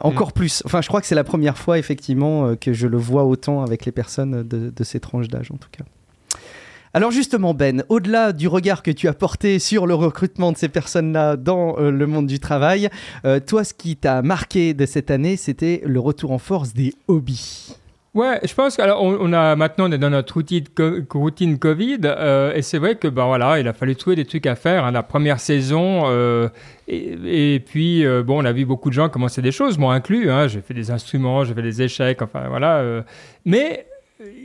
[0.01, 0.33] encore mm.
[0.33, 0.61] plus.
[0.65, 3.85] Enfin, je crois que c'est la première fois effectivement que je le vois autant avec
[3.85, 5.85] les personnes de, de ces tranches d'âge, en tout cas.
[6.95, 10.69] Alors justement Ben, au-delà du regard que tu as porté sur le recrutement de ces
[10.69, 12.89] personnes-là dans euh, le monde du travail,
[13.25, 16.93] euh, toi ce qui t'a marqué de cette année, c'était le retour en force des
[17.07, 17.75] hobbies.
[18.13, 22.01] Ouais, je pense qu'alors on, a maintenant on est dans notre routine, co- routine Covid
[22.05, 24.85] euh, et c'est vrai que ben voilà, il a fallu trouver des trucs à faire.
[24.85, 24.91] hein.
[24.91, 26.03] La première saison
[26.87, 30.29] et, puis bon, on a vu beaucoup de gens commencer des choses, moi inclus.
[30.29, 33.03] Hein, j'ai fait des instruments, j'ai fait des échecs, enfin voilà.
[33.45, 33.87] mais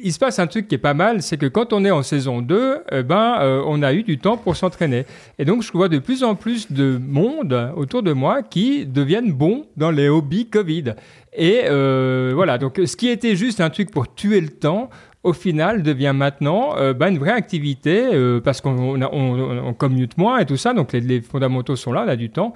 [0.03, 2.03] il se passe un truc qui est pas mal, c'est que quand on est en
[2.03, 5.07] saison 2, eh ben, euh, on a eu du temps pour s'entraîner.
[5.39, 9.33] Et donc, je vois de plus en plus de monde autour de moi qui deviennent
[9.33, 10.95] bons dans les hobbies Covid.
[11.35, 14.91] Et euh, voilà, donc ce qui était juste un truc pour tuer le temps,
[15.25, 20.47] au final devient maintenant euh, bah, une vraie activité euh, parce qu'on commute moins et
[20.47, 22.55] tout ça, donc les, fondamentaux sont là, on a du temps.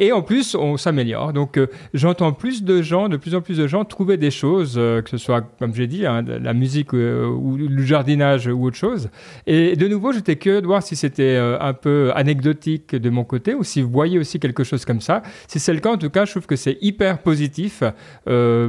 [0.00, 1.32] Et en plus, on s'améliore.
[1.32, 4.74] Donc, euh, j'entends plus de gens, de plus en plus de gens trouver des choses,
[4.74, 9.10] que ce soit, comme j'ai dit, hein, la musique ou le jardinage ou autre chose.
[9.46, 13.54] Et de nouveau, j'étais curieux de voir si c'était un peu anecdotique de mon côté
[13.54, 15.22] ou si vous voyez aussi quelque chose comme ça.
[15.48, 17.82] Si c'est le cas, en tout cas, je trouve que c'est hyper positif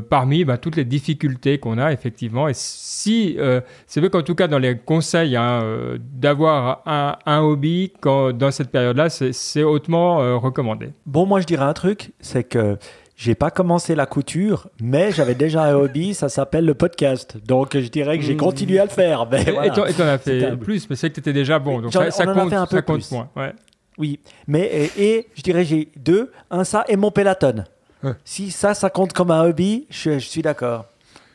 [0.09, 2.47] parmi bah, toutes les difficultés qu'on a, effectivement.
[2.47, 7.15] Et si, euh, c'est vrai qu'en tout cas, dans les conseils hein, euh, d'avoir un,
[7.25, 10.89] un hobby quand, dans cette période-là, c'est hautement euh, recommandé.
[11.05, 12.77] Bon, moi, je dirais un truc, c'est que
[13.15, 17.37] j'ai pas commencé la couture, mais j'avais déjà un hobby, ça s'appelle le podcast.
[17.45, 19.27] Donc, je dirais que j'ai continué à le faire.
[19.29, 19.69] Mais Et- voilà.
[19.71, 21.81] T'en- as fait plus, mais c'est que tu étais déjà bon.
[21.81, 23.11] Donc ça, compte, fait un peu ça compte plus.
[23.11, 23.29] moins.
[23.35, 23.51] Ouais.
[23.97, 24.61] Oui, mais
[24.97, 27.65] et, et je dirais j'ai deux, un ça et mon peloton.
[28.01, 28.13] Ouais.
[28.23, 30.85] Si ça, ça compte comme un hobby, je, je suis d'accord.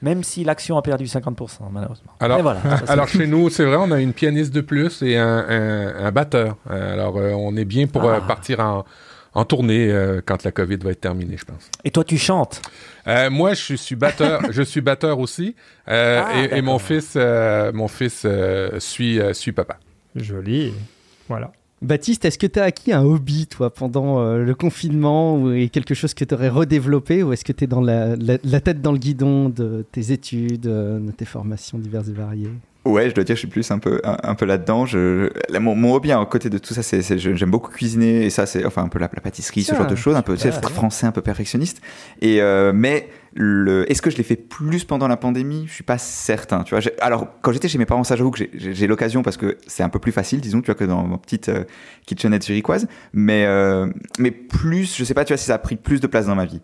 [0.02, 2.12] Même si l'action a perdu 50%, malheureusement.
[2.20, 5.16] Alors- voilà, ça, Alors chez nous, c'est vrai, on a une pianiste de plus et
[5.16, 6.56] un, un- un batteur.
[6.68, 8.26] Alors euh, on est bien pour euh, Ah.
[8.26, 8.84] partir en,
[9.32, 11.70] en tournée euh, quand la COVID va être terminée, je pense.
[11.84, 12.60] Et toi, tu chantes?
[13.08, 14.42] Euh, moi, je suis batteur.
[14.50, 15.56] je suis batteur aussi.
[15.88, 19.78] Euh, Ah, et, et mon fils, euh, mon fils euh, suit, euh, suit papa.
[20.14, 20.72] Joli.
[21.28, 21.50] Voilà.
[21.84, 25.68] Baptiste, est-ce que tu as acquis un hobby, toi, pendant euh, le confinement ou et
[25.68, 28.92] quelque chose que tu aurais redéveloppé ou est-ce que tu es dans la, tête dans
[28.92, 32.48] le guidon de tes études, euh, de tes formations diverses et variées?
[32.84, 34.84] Ouais, je dois dire, je suis plus un peu, un, un peu là-dedans.
[34.84, 38.30] Je, là, mon, mon hobby à côté de tout ça, c'est, j'aime beaucoup cuisiner et
[38.30, 40.42] ça, c'est enfin un peu la, la pâtisserie, ce genre de choses, un peu tu
[40.42, 41.80] sais, français, un peu perfectionniste.
[42.20, 45.64] Et euh, mais le, est-ce que je l'ai fait plus pendant la pandémie?
[45.66, 46.62] Je suis pas certain.
[46.62, 49.56] Tu vois, alors quand j'étais chez mes parents, ça j'avoue que j'ai, l'occasion parce que
[49.66, 51.64] c'est un peu plus facile, disons, tu vois, que dans ma petite euh,
[52.04, 52.86] kitchenette zurichoise.
[53.14, 53.86] Mais euh,
[54.18, 56.34] mais plus, je sais pas, tu vois, si ça a pris plus de place dans
[56.34, 56.60] ma vie.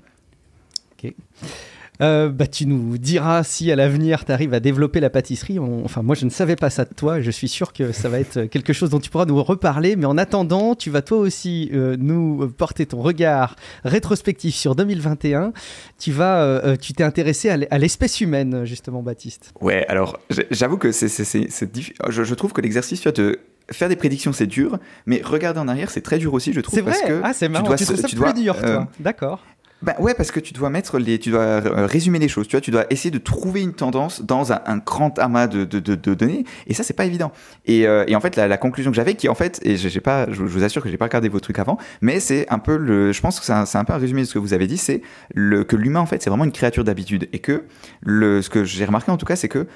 [2.01, 5.59] Euh, bah, tu nous diras si à l'avenir tu arrives à développer la pâtisserie.
[5.59, 7.21] On- Enfin, moi je ne savais pas ça de toi.
[7.21, 9.97] Je suis sûr que ça va être quelque chose dont tu pourras nous reparler.
[9.97, 15.53] Mais en attendant, tu vas toi aussi euh, nous porter ton regard rétrospectif sur 2021.
[15.99, 19.53] Tu vas, euh, tu t'es intéressé à l'espèce humaine justement, Baptiste.
[19.61, 20.19] Ouais, alors
[20.51, 23.41] j'avoue que c'est, c'est, c'est, c'est diffi- je, je trouve que l'exercice, tu de
[23.73, 26.75] faire des prédictions, c'est dur, mais regarder en arrière, c'est très dur aussi, je trouve.
[26.75, 26.93] C'est vrai.
[26.93, 27.67] parce que ah, c'est marrant.
[27.67, 29.45] dois Tu, trouves ça tu plus dur, euh, toi D'accord.
[29.83, 32.47] Bah ouais, parce que tu dois mettre les, tu dois euh, résumer les choses.
[32.49, 35.81] Tu vois, tu dois essayer de trouver une tendance dans un, grand amas de, de,
[35.81, 37.33] de, de données, et ça c'est pas évident.
[37.65, 40.01] Et, euh, et en fait, la, la conclusion que j'avais, qui en fait, et j'ai
[40.01, 42.77] pas, je, vous assure que j'ai pas regardé vos trucs avant, mais c'est un peu
[42.77, 44.67] le, je pense que c'est un, un peu un résumé de ce que vous avez
[44.67, 45.01] dit, c'est
[45.35, 47.65] le que l'humain en fait, c'est vraiment une créature d'habitude, et que
[48.03, 49.67] le, ce que j'ai remarqué en tout cas, c'est que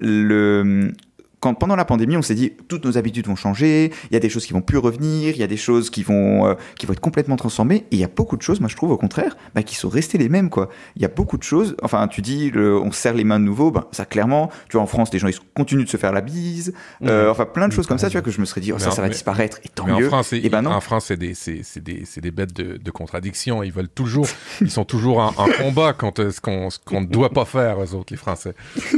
[0.00, 0.92] le
[1.40, 4.20] quand pendant la pandémie, on s'est dit toutes nos habitudes vont changer, il y a
[4.20, 6.86] des choses qui vont plus revenir, il y a des choses qui vont euh, qui
[6.86, 7.86] vont être complètement transformées.
[7.90, 9.88] Et il y a beaucoup de choses, moi je trouve au contraire, bah, qui sont
[9.88, 10.68] restées les mêmes quoi.
[10.96, 11.76] Il y a beaucoup de choses.
[11.82, 14.76] Enfin, tu dis, le, on se serre les mains de nouveau, ben ça clairement, tu
[14.76, 16.74] vois en France, les gens ils continuent de se faire la bise.
[17.04, 18.78] Euh, enfin, plein de choses comme ça, tu vois que je me serais dit, oh,
[18.78, 19.58] ça, en- ça va mais- disparaître.
[19.64, 20.08] Et tant Mais en mieux.
[20.08, 20.70] France, c'est, Eh ben non.
[20.72, 23.62] en France, c'est des, c'est, des, c'est des bêtes de, de contradiction.
[23.62, 24.26] Ils veulent toujours,
[24.60, 27.82] ils sont toujours en, en combat contre ce qu'on, ce qu'on ne doit pas faire,
[27.82, 28.54] eux autres, les Français.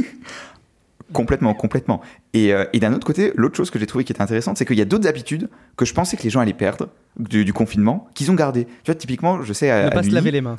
[1.13, 2.01] Complètement, complètement.
[2.33, 4.65] Et, euh, et d'un autre côté, l'autre chose que j'ai trouvé qui était intéressante, c'est
[4.65, 7.53] qu'il y a d'autres habitudes que je pensais que les gens allaient perdre du, du
[7.53, 8.65] confinement, qu'ils ont gardées.
[8.83, 10.55] Tu vois, typiquement, je sais à, Ne à pas se laver les mains.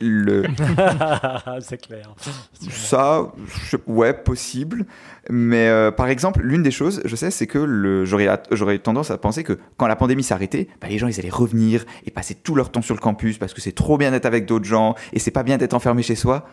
[0.00, 0.44] le,
[1.60, 2.14] c'est clair.
[2.70, 3.32] Ça,
[3.70, 4.84] je- ouais, possible.
[5.30, 9.10] Mais euh, par exemple, l'une des choses, je sais, c'est que le- j'aurais j'aurais tendance
[9.10, 12.34] à penser que quand la pandémie s'arrêtait, bah, les gens ils allaient revenir et passer
[12.34, 14.94] tout leur temps sur le campus parce que c'est trop bien d'être avec d'autres gens
[15.12, 16.46] et c'est pas bien d'être enfermé chez soi.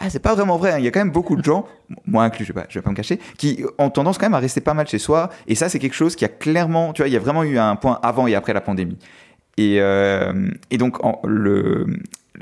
[0.00, 0.72] Ah, c'est pas vraiment vrai.
[0.72, 0.78] hein.
[0.78, 1.66] Il y a quand même beaucoup de gens,
[2.06, 4.38] moi inclus, je vais pas, vais pas me cacher, qui ont tendance quand même à
[4.38, 5.30] rester pas mal chez soi.
[5.48, 7.58] Et ça, c'est quelque chose qui a clairement, tu vois, il y a vraiment eu
[7.58, 8.98] un point avant et après la pandémie.
[9.56, 10.32] Et, euh,
[10.78, 11.86] donc, en- le,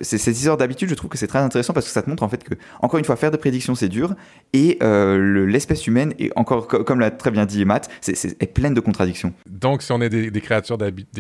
[0.03, 2.29] ces histoires d'habitude, je trouve que c'est très intéressant parce que ça te montre en
[2.29, 2.53] fait que,
[2.83, 4.15] encore une fois, faire des prédictions, c'est dur.
[4.53, 8.37] Et euh, le- l'espèce humaine, est encore, co- comme l'a très bien dit Matt, c'est-
[8.43, 9.33] est pleine de contradictions.
[9.49, 10.41] Donc, si on est des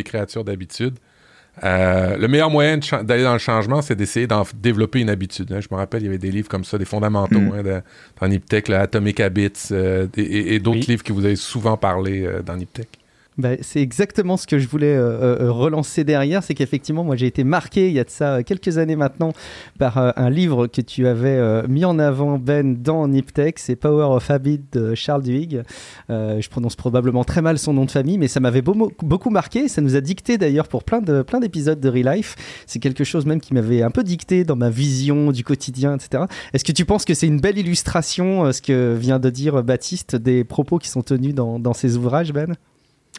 [0.04, 0.96] créatures d'habitude,
[1.64, 5.52] euh, le meilleur moyen d'aller dans le changement, c'est d'essayer d'en développer une habitude.
[5.52, 5.60] hein.
[5.60, 7.52] Je me rappelle, il y avait des livres comme ça, des fondamentaux, Mm.
[7.58, 7.80] hein, de-
[8.20, 10.86] dans Niptech, Atomic Habits, euh, et, et- et d'autres Oui.
[10.86, 12.88] livres que vous avez souvent parlé euh, dans Niptech.
[13.38, 17.26] Bah, c'est exactement ce que je voulais euh, euh, relancer derrière, c'est qu'effectivement, moi j'ai
[17.26, 19.34] été marqué il y a de ça quelques années maintenant
[19.78, 24.16] par euh, un livre que tu avais mis en avant, Ben, dans Niptech, c'est Power
[24.16, 25.62] of Habit de Charles Duhigg.
[26.08, 29.82] je prononce probablement très mal son nom de famille, mais ça m'avait beaucoup marqué, ça
[29.82, 32.36] nous a dicté d'ailleurs pour plein de plein d'épisodes de Real Life.
[32.66, 36.24] C'est quelque chose même qui m'avait un peu dicté dans ma vision du quotidien, etc.
[36.54, 40.16] Est-ce que tu penses que c'est une belle illustration, ce que vient de dire Baptiste,
[40.16, 42.56] des propos qui sont tenus dans, dans ses ouvrages, Ben?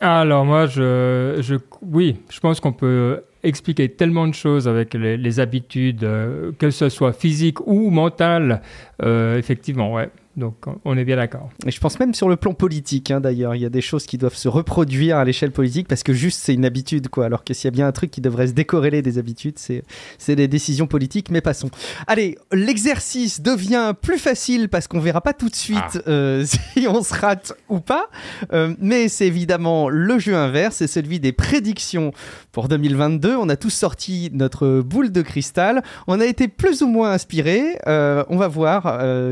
[0.01, 5.39] Alors moi, je, je, oui, je pense qu'on peut expliquer tellement de choses avec les,
[5.39, 8.61] habitudes, euh, que ce soit physique ou mentale.
[9.03, 10.09] Euh, effectivement, ouais.
[10.37, 11.49] Donc on est bien d'accord.
[11.65, 14.05] Et je pense même sur le plan politique, hein, d'ailleurs, il y a des choses
[14.05, 17.25] qui doivent se reproduire à l'échelle politique parce que juste c'est une habitude, quoi.
[17.25, 19.83] Alors que s'il y a bien un truc qui devrait se décorréler des habitudes, c'est
[20.19, 21.31] c'est des décisions politiques.
[21.31, 21.71] Mais passons.
[22.05, 26.01] Allez, l'exercice devient plus facile parce qu'on verra pas tout de suite ah.
[26.09, 26.45] euh,
[26.75, 28.07] si on se rate ou pas.
[28.53, 32.11] Euh, mais c'est évidemment le jeu inverse, c'est celui des prédictions
[32.51, 33.35] pour 2022.
[33.35, 35.81] On a tous sorti notre boule de cristal.
[36.05, 37.79] On a été plus ou moins inspiré.
[37.87, 38.85] Euh, on va voir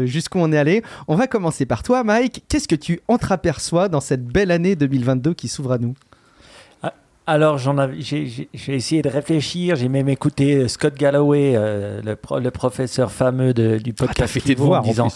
[0.05, 0.83] jusqu'où on est allé.
[1.07, 2.43] On va commencer par toi, Mike.
[2.47, 5.95] Qu'est-ce que tu entreaperçois dans cette belle année 2022 qui s'ouvre à nous?
[6.83, 6.93] Ah,
[7.27, 9.75] alors, j'ai, essayé de réfléchir.
[9.75, 14.83] J'ai même écouté euh, Scott Galloway, euh, le, professeur fameux du ah, podcast, ah, voir,
[14.83, 15.07] en disant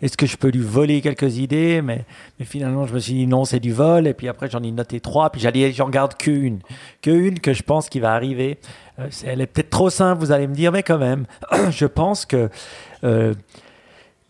[0.00, 1.82] Est-ce que je peux lui voler quelques idées?
[1.82, 2.04] Mais,
[2.44, 4.06] finalement, je me suis dit non, c'est du vol.
[4.06, 5.30] Et puis après, j'en ai noté trois.
[5.30, 5.42] Puis
[5.74, 6.60] j'en garde qu'une,
[7.02, 8.58] qu'une que je pense qui va arriver.
[9.00, 11.26] Euh, elle est peut-être trop simple, vous allez me dire, mais quand même,
[11.70, 12.48] je pense que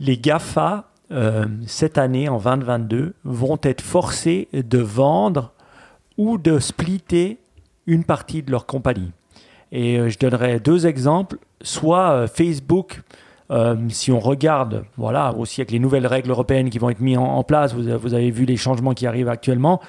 [0.01, 5.53] les GAFA, euh, cette année, en 2022, vont être forcés de vendre
[6.19, 7.39] ou de splitter
[7.87, 9.13] une partie de leur compagnie.
[9.73, 11.39] Et euh, je donnerai deux exemples.
[11.63, 13.03] Soit euh, Facebook,
[13.91, 17.45] si on regarde, voilà, aussi avec les nouvelles règles européennes qui vont être mises en,
[17.45, 19.81] place, vous, avez vu les changements qui arrivent actuellement,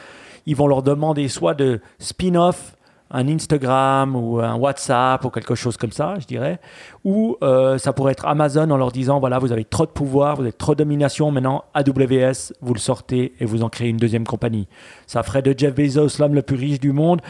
[0.45, 2.76] ils vont leur demander soit de spin-off
[3.11, 6.59] un Instagram ou un WhatsApp ou quelque chose comme ça, je dirais.
[7.03, 10.35] Ou euh, ça pourrait être Amazon en leur disant voilà, vous avez trop de pouvoir,
[10.35, 13.97] vous avez trop de domination, maintenant AWS, vous le sortez et vous en créez une
[13.97, 14.67] deuxième compagnie.
[15.05, 17.21] Ça ferait de Jeff Bezos l'homme le plus riche du monde.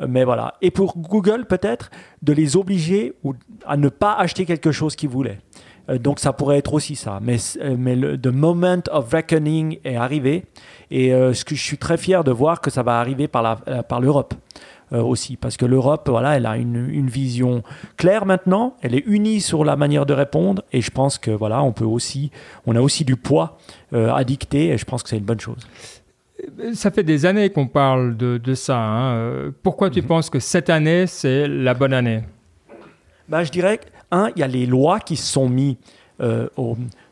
[0.00, 0.54] Euh, mais voilà.
[0.62, 1.90] Et pour Google, peut-être,
[2.22, 3.14] de les obliger
[3.66, 5.38] à ne pas acheter quelque chose qu'ils voulaient.
[5.90, 7.18] Euh, donc ça pourrait être aussi ça.
[7.20, 7.36] Mais,
[7.76, 10.44] mais le moment of reckoning est arrivé.
[10.90, 14.34] Et ce que je suis très fier de voir que ça va arriver par l'Europe.
[14.94, 17.64] Euh, aussi, parce que l'Europe, voilà, elle a une, une, vision
[17.96, 21.64] claire maintenant, elle est unie sur la manière de répondre, et je pense que voilà,
[21.64, 22.30] on peut aussi,
[22.64, 23.58] on a aussi du poids
[23.92, 25.66] euh, à dicter, et je pense que c'est une bonne chose.
[26.74, 28.78] Ça fait des années qu'on parle de, de ça.
[28.78, 29.52] Hein.
[29.64, 30.06] Pourquoi tu mhm.
[30.06, 32.22] penses que cette année, c'est la bonne année?
[33.28, 33.80] Ben, Je dirais,
[34.12, 35.76] un, il y a les lois qui se sont mises,
[36.20, 36.46] euh,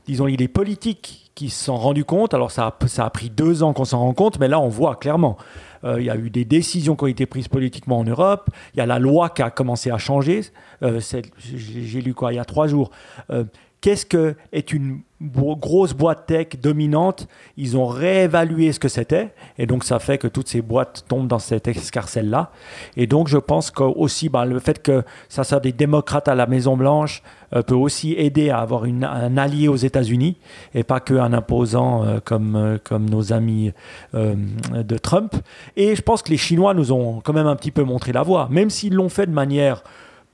[0.07, 2.35] disons, il y a les politiques qui se sont rendus compte.
[2.35, 4.68] Alors, ça a, ça a pris deux ans qu'on s'en rend compte, mais là, on
[4.68, 5.37] voit clairement.
[5.85, 8.51] Euh, il y a eu des décisions qui ont été prises politiquement en Europe.
[8.74, 10.43] Il y a la loi qui a commencé à changer.
[10.83, 11.01] Euh,
[11.39, 12.91] j'ai lu quoi il y a trois jours.
[13.30, 13.45] Euh,
[13.80, 17.28] qu'est-ce que est une grosse boîte tech dominante?
[17.57, 21.28] Ils ont réévalué ce que c'était, et donc ça fait que toutes ces boîtes tombent
[21.28, 22.51] dans cette escarcelle-là.
[22.97, 26.35] Et donc je pense que aussi bah, le fait que ça soit des démocrates à
[26.35, 27.22] la Maison Blanche
[27.61, 30.39] peut aussi aider à avoir un allié aux États-Unis
[30.75, 33.73] et pas qu'un imposant euh, comme, euh, comme nos amis
[34.15, 35.35] de Trump.
[35.77, 38.23] Et je pense que les Chinois nous ont quand même un petit peu montré la
[38.23, 39.83] voie, même s'ils l'ont fait de manière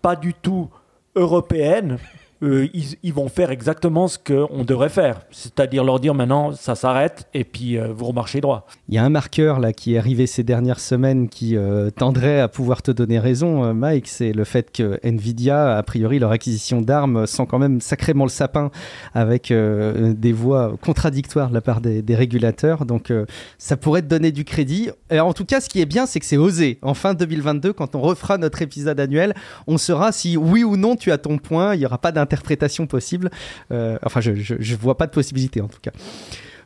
[0.03, 0.69] pas du tout
[1.17, 1.99] européenne,
[2.43, 2.69] euh,
[3.03, 7.43] ils, vont faire exactement ce qu'on devrait faire, c'est-à-dire leur dire maintenant ça s'arrête et
[7.43, 8.65] puis euh, vous remarchez droit.
[8.89, 12.39] Il y a un marqueur là qui est arrivé ces dernières semaines qui euh, tendrait
[12.39, 16.81] à pouvoir te donner raison, Mike, c'est le fait que Nvidia, a priori, leur acquisition
[16.81, 18.71] d'armes sent quand même sacrément le sapin
[19.15, 23.13] avec des voix contradictoires de la part des, régulateurs, donc
[23.59, 24.91] ça pourrait te donner du crédit.
[25.11, 26.79] En tout cas, ce qui est bien, c'est que c'est osé.
[26.83, 29.35] En fin 2022, quand on refera notre épisode annuel,
[29.67, 32.27] on saura si oui ou non tu as ton point, il n'y aura pas d'un
[32.29, 33.31] interprétation possible.
[33.73, 35.93] Euh, enfin, je, je, vois pas de possibilité en tout cas.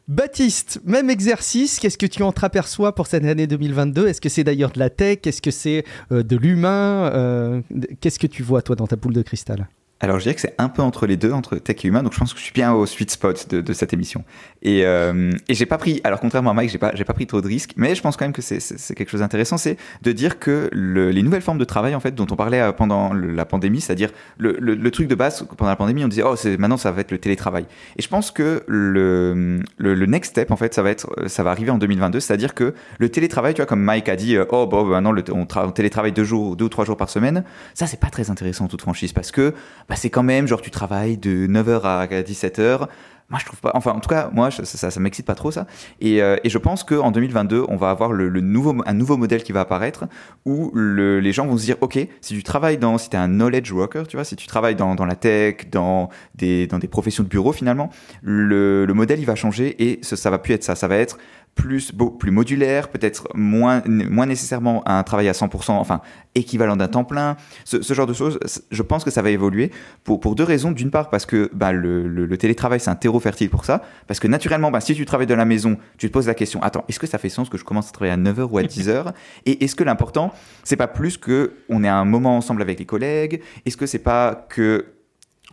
[0.08, 4.72] Baptiste, même exercice, qu'est-ce que tu entreaperçois pour cette année 2022 Est-ce que c'est d'ailleurs
[4.72, 5.18] de la tech?
[5.24, 7.10] Est-ce que c'est euh, de l'humain?
[7.14, 7.60] Euh,
[8.00, 9.68] Qu'est-ce que tu vois toi dans ta boule de cristal?
[10.02, 12.12] Alors je dirais que c'est un peu entre les deux, entre tech et humain, donc
[12.12, 14.24] je pense que je suis bien au sweet spot de, cette émission.
[14.60, 17.40] Et, euh, et j'ai pas pris, alors contrairement à Mike, j'ai pas, pas pris trop
[17.40, 18.58] de risques, mais je pense quand même que c'est,
[18.96, 22.16] quelque chose d'intéressant, c'est de dire que le, les nouvelles formes de travail en fait
[22.16, 26.04] dont on parlait euh, pendant la pandémie, c'est-à-dire le, truc de base pendant la pandémie,
[26.04, 27.66] on disait oh c'est maintenant ça va être le télétravail.
[27.96, 31.70] Et je pense que le, next step en fait ça va être, ça va arriver
[31.70, 34.84] en 2022, c'est-à-dire que le télétravail, tu vois comme Mike a dit euh, oh bon
[34.84, 37.44] maintenant le, on, on télétravaille deux jours, deux ou trois jours par semaine,
[37.74, 39.54] ça c'est pas très intéressant en toute franchise parce que
[39.91, 42.88] bah, c'est quand même, genre tu travailles de 9h à 17h,
[43.32, 43.70] moi, je trouve pas.
[43.72, 45.66] Enfin, en tout cas, moi, ça, ça, m'excite pas trop ça.
[46.02, 49.52] Et, euh, je pense qu'en 2022, on va avoir le, nouveau, un nouveau modèle qui
[49.52, 50.04] va apparaître
[50.44, 53.28] où le, les gens vont se dire, ok, si tu travailles dans, si t'es un
[53.28, 56.88] knowledge worker, tu vois, si tu travailles dans, dans la tech, dans des, dans des
[56.88, 57.88] professions de bureau finalement,
[58.20, 60.74] le, le modèle il va changer et ça, ça va plus être ça.
[60.74, 61.16] Ça va être
[61.54, 66.00] plus, beau, plus modulaire, peut-être moins, moins nécessairement un travail à 100%, enfin
[66.34, 68.38] équivalent d'un temps plein, ce, ce, genre de choses,
[68.70, 69.70] je pense que ça va évoluer
[70.02, 70.72] pour, pour deux raisons.
[70.72, 73.82] D'une part, parce que bah, le, le, le, télétravail, c'est un terreau fertile pour ça,
[74.06, 76.62] parce que naturellement, bah, si tu travailles de la maison, tu te poses la question,
[76.62, 78.62] attends, est-ce que ça fait sens que je commence à travailler à 9h ou à
[78.62, 79.12] 10h
[79.46, 80.32] Et est-ce que l'important,
[80.64, 83.42] c'est pas plus que on ait un moment ensemble avec les collègues?
[83.66, 84.86] Est-ce que c'est pas que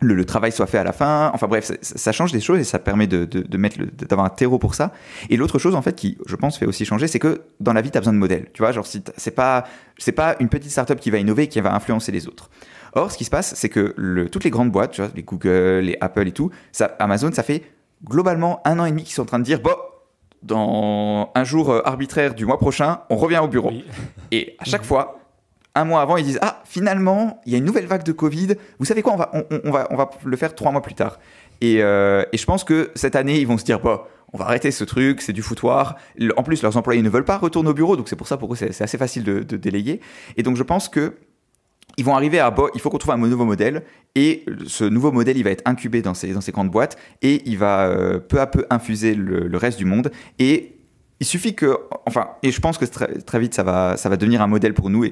[0.00, 1.30] le, le, travail soit fait à la fin.
[1.34, 4.26] Enfin bref, ça, ça change des choses et ça permet de, de, de mettre d'avoir
[4.26, 4.92] un terreau pour ça.
[5.28, 7.82] Et l'autre chose en fait qui, je pense, fait aussi changer, c'est que dans la
[7.82, 8.46] vie, tu as besoin de modèles.
[8.52, 9.64] Tu vois, genre si c'est pas
[9.98, 12.50] c'est pas une petite startup qui va innover et qui va influencer les autres.
[12.94, 15.22] Or, ce qui se passe, c'est que le, toutes les grandes boîtes, tu vois, les
[15.22, 17.62] Google, les Apple et tout, ça, Amazon, ça fait
[18.04, 19.74] globalement un an et demi qu'ils sont en train de dire bon.
[20.42, 23.68] Dans un jour euh, arbitraire du mois prochain, on revient au bureau.
[23.68, 23.84] Oui.
[24.30, 25.19] Et à chaque fois,
[25.80, 28.54] un mois avant, ils disent Ah, finalement, il y a une nouvelle vague de Covid.
[28.78, 29.32] Vous savez quoi on va,
[29.64, 31.18] on, va, on va le faire trois mois plus tard.
[31.60, 34.46] Et, euh, et, je pense que cette année, ils vont se dire Bah, on va
[34.46, 35.96] arrêter ce truc, c'est du foutoir.
[36.36, 38.52] En plus, leurs employés ne veulent pas retourner au bureau, donc c'est pour ça pour
[38.52, 40.00] eux, c'est assez facile de, de, déléguer.
[40.36, 41.14] Et donc, je pense que.
[41.96, 43.82] Ils vont arriver à, bah, il faut qu'on trouve un nouveau modèle,
[44.14, 47.42] et ce nouveau modèle, il va être incubé dans ces, dans ces grandes boîtes, et
[47.46, 50.76] il va euh, peu à peu infuser le, reste du monde, et
[51.18, 51.76] il suffit que,
[52.06, 54.72] enfin, et je pense que très, très vite ça va, ça va devenir un modèle
[54.72, 55.04] pour nous,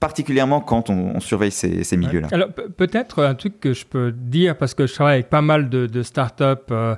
[0.00, 2.28] particulièrement quand on, on surveille ces, ces milieux-là.
[2.32, 5.68] Alors peut-être un truc que je peux dire, parce que je travaille avec pas mal
[5.68, 6.96] de, de startups euh,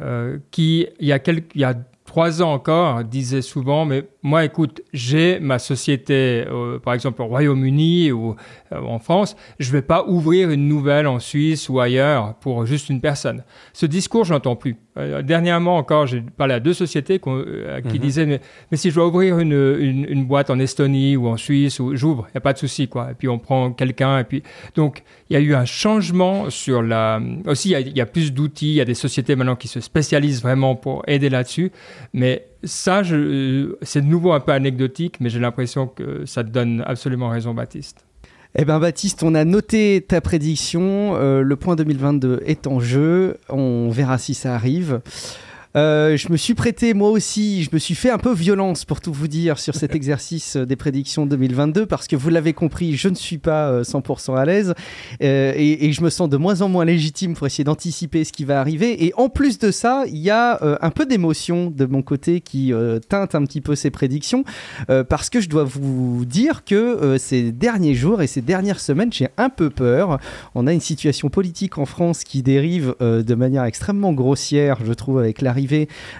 [0.00, 1.74] euh, qui, il y, a quelques, il y a
[2.04, 7.26] trois ans encore, disaient souvent, mais moi, écoute, j'ai ma société, euh, par exemple au
[7.26, 8.36] Royaume-Uni ou
[8.70, 12.64] euh, en France, je ne vais pas ouvrir une nouvelle en Suisse ou ailleurs pour
[12.64, 13.42] juste une personne.
[13.72, 14.76] Ce discours, je n'entends plus.
[14.96, 17.98] Euh, dernièrement encore, j'ai parlé à deux sociétés qui -hmm.
[17.98, 21.36] disaient, mais, mais, si je dois ouvrir une, une, une, boîte en Estonie ou en
[21.36, 22.86] Suisse, ou, j'ouvre, il n'y a pas de souci.
[22.86, 23.10] Quoi.
[23.10, 24.20] Et puis on prend quelqu'un.
[24.20, 24.44] Et puis...
[24.76, 27.20] Donc, il y a eu un changement sur la...
[27.46, 29.80] Aussi, il y y a plus d'outils, il y a des sociétés maintenant qui se
[29.80, 31.72] spécialisent vraiment pour aider là-dessus.
[32.12, 36.82] Mais ça, c'est de nouveau un peu anecdotique, mais j'ai l'impression que ça te donne
[36.86, 38.04] absolument raison, Baptiste.
[38.54, 41.16] Eh bien, Baptiste, on a noté ta prédiction.
[41.16, 43.38] Euh, le point 2022 est en jeu.
[43.48, 45.00] On verra si ça arrive.
[45.76, 49.00] Euh, je me suis prêté moi aussi, je me suis fait un peu violence pour
[49.00, 53.08] tout vous dire sur cet exercice des prédictions 2022 parce que vous l'avez compris, je
[53.08, 54.74] ne suis pas 100% à l'aise
[55.22, 58.32] euh, et, et, je me sens de moins en moins légitime pour essayer d'anticiper ce
[58.32, 59.06] qui va arriver.
[59.06, 62.40] Et en plus de ça, il y a euh, un peu d'émotion de mon côté
[62.40, 64.44] qui euh, teinte un petit peu ces prédictions
[64.90, 68.80] euh, parce que je dois vous dire que euh, ces derniers jours et ces dernières
[68.80, 70.18] semaines, j'ai un peu peur.
[70.54, 75.18] On a une situation politique en France qui dérive de manière extrêmement grossière, je trouve,
[75.18, 75.61] avec l'arrivée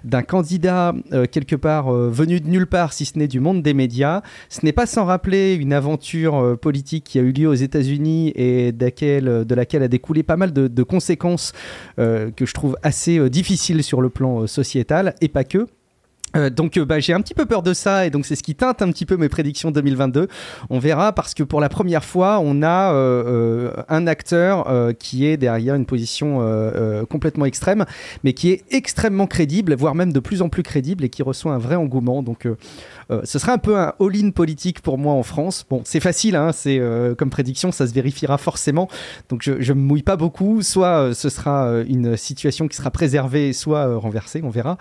[0.05, 3.62] d'un candidat euh, quelque part euh, venu de nulle part, si ce n'est du monde
[3.62, 4.22] des médias.
[4.49, 8.32] Ce n'est pas sans rappeler une aventure euh, politique qui a eu lieu aux États-Unis
[8.34, 11.53] et de laquelle a découlé pas mal de, conséquences
[11.97, 15.66] que je trouve assez difficiles sur le plan sociétal et pas que.
[16.37, 18.43] Euh, donc euh, bah, j'ai un petit peu peur de ça et donc c'est ce
[18.43, 20.28] qui teinte un petit peu mes prédictions 2022.
[20.70, 24.68] On verra parce que pour la première fois on a euh, un acteur
[24.99, 26.41] qui est derrière une position
[27.09, 27.85] complètement extrême
[28.24, 31.53] mais qui est extrêmement crédible voire même de plus en plus crédible et qui reçoit
[31.53, 32.22] un vrai engouement.
[32.22, 32.47] Donc
[33.24, 35.64] ce sera un peu un all-in politique pour moi en France.
[35.68, 36.80] Bon c'est facile hein, c'est
[37.18, 38.89] comme prédiction ça se vérifiera forcément
[39.28, 40.62] donc je, je me mouille pas beaucoup.
[40.62, 44.78] Soit ce sera une situation qui sera préservée soit renversée on verra.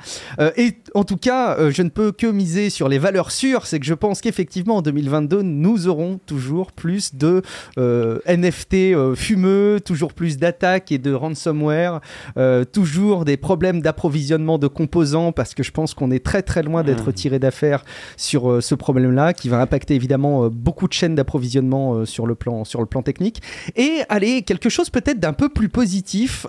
[0.58, 3.80] et en tout cas euh, je ne peux que miser sur les valeurs sûres, c'est
[3.80, 7.42] que je pense qu'effectivement en 2022, nous aurons toujours plus de
[7.78, 12.02] euh, NFT euh, fumeux, toujours plus d'attaques et de ransomware,
[12.72, 16.84] toujours des problèmes d'approvisionnement de composants, parce que je pense qu'on est très très loin
[16.84, 17.84] d'être tiré d'affaire
[18.18, 22.80] sur ce problème-là, qui va impacter évidemment beaucoup de chaînes d'approvisionnement sur, le plan, sur
[22.80, 23.42] le plan technique.
[23.76, 26.46] Et allez, quelque chose peut-être d'un peu plus positif,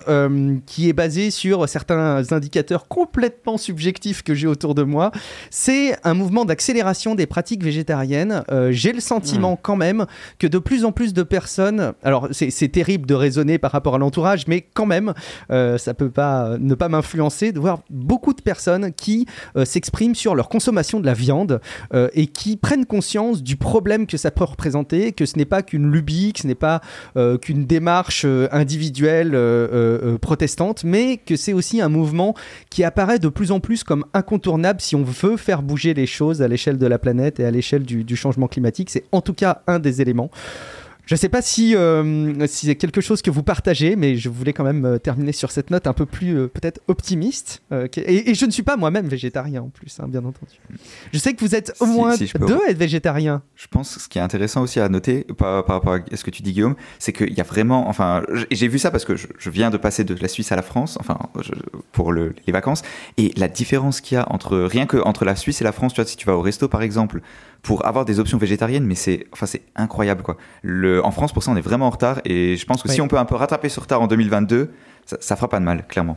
[0.67, 5.11] qui est basé sur certains indicateurs complètement subjectifs que j'ai autour de moi,
[5.51, 8.45] c'est un mouvement d'accélération des pratiques végétariennes.
[8.51, 9.59] Euh, J'ai le sentiment mmh.
[9.63, 10.07] quand même
[10.39, 13.99] que de plus en plus de personnes, alors c'est terrible de raisonner par rapport à
[13.99, 15.15] l'entourage, mais quand même,
[15.51, 19.27] euh, ça peut pas ne pas m'influencer de voir beaucoup de personnes qui
[19.57, 21.61] euh, s'expriment sur leur consommation de la viande
[21.95, 25.63] euh, et qui prennent conscience du problème que ça peut représenter, que ce n'est pas
[25.63, 26.81] qu'une lubie, que ce n'est pas
[27.17, 32.35] euh, qu'une démarche euh, individuelle euh, protestante, mais que c'est aussi un mouvement
[32.71, 36.43] qui apparaît de plus en plus comme incontournable si on veut faire bouger les choses
[36.43, 38.91] à l'échelle de la planète et à l'échelle du, changement climatique.
[38.91, 40.31] C'est en tout cas un des éléments.
[41.05, 44.29] Je ne sais pas si, euh, si c'est quelque chose que vous partagez, mais je
[44.29, 47.61] voulais quand même euh, terminer sur cette note un peu plus euh, peut-être optimiste.
[47.73, 50.53] euh, et, et je ne suis pas moi-même végétarien en plus, hein, bien entendu.
[51.13, 53.43] Je sais que vous êtes au moins si deux à être végétarien.
[53.57, 56.23] Je pense que ce qui est intéressant aussi à noter par, par rapport à ce
[56.23, 58.23] que tu dis Guillaume, c'est qu'il y a vraiment, enfin,
[58.53, 60.63] j'ai vu ça parce que je, je viens de passer de la Suisse à la
[60.63, 61.51] France, enfin, je-
[61.91, 62.83] pour le- les vacances,
[63.19, 65.95] et la différence qu'il y a entre rien que entre la Suisse et la France,
[65.95, 67.21] tu vois, si tu vas au resto par exemple,
[67.63, 70.37] pour avoir des options végétariennes, mais c'est, enfin, c'est incroyable quoi.
[70.63, 72.95] Le, en France, pour ça, on est vraiment en retard, et je pense que Oui.
[72.95, 74.71] si on peut un peu rattraper ce retard en 2022,
[75.07, 76.17] ça, ça fera pas de mal, clairement.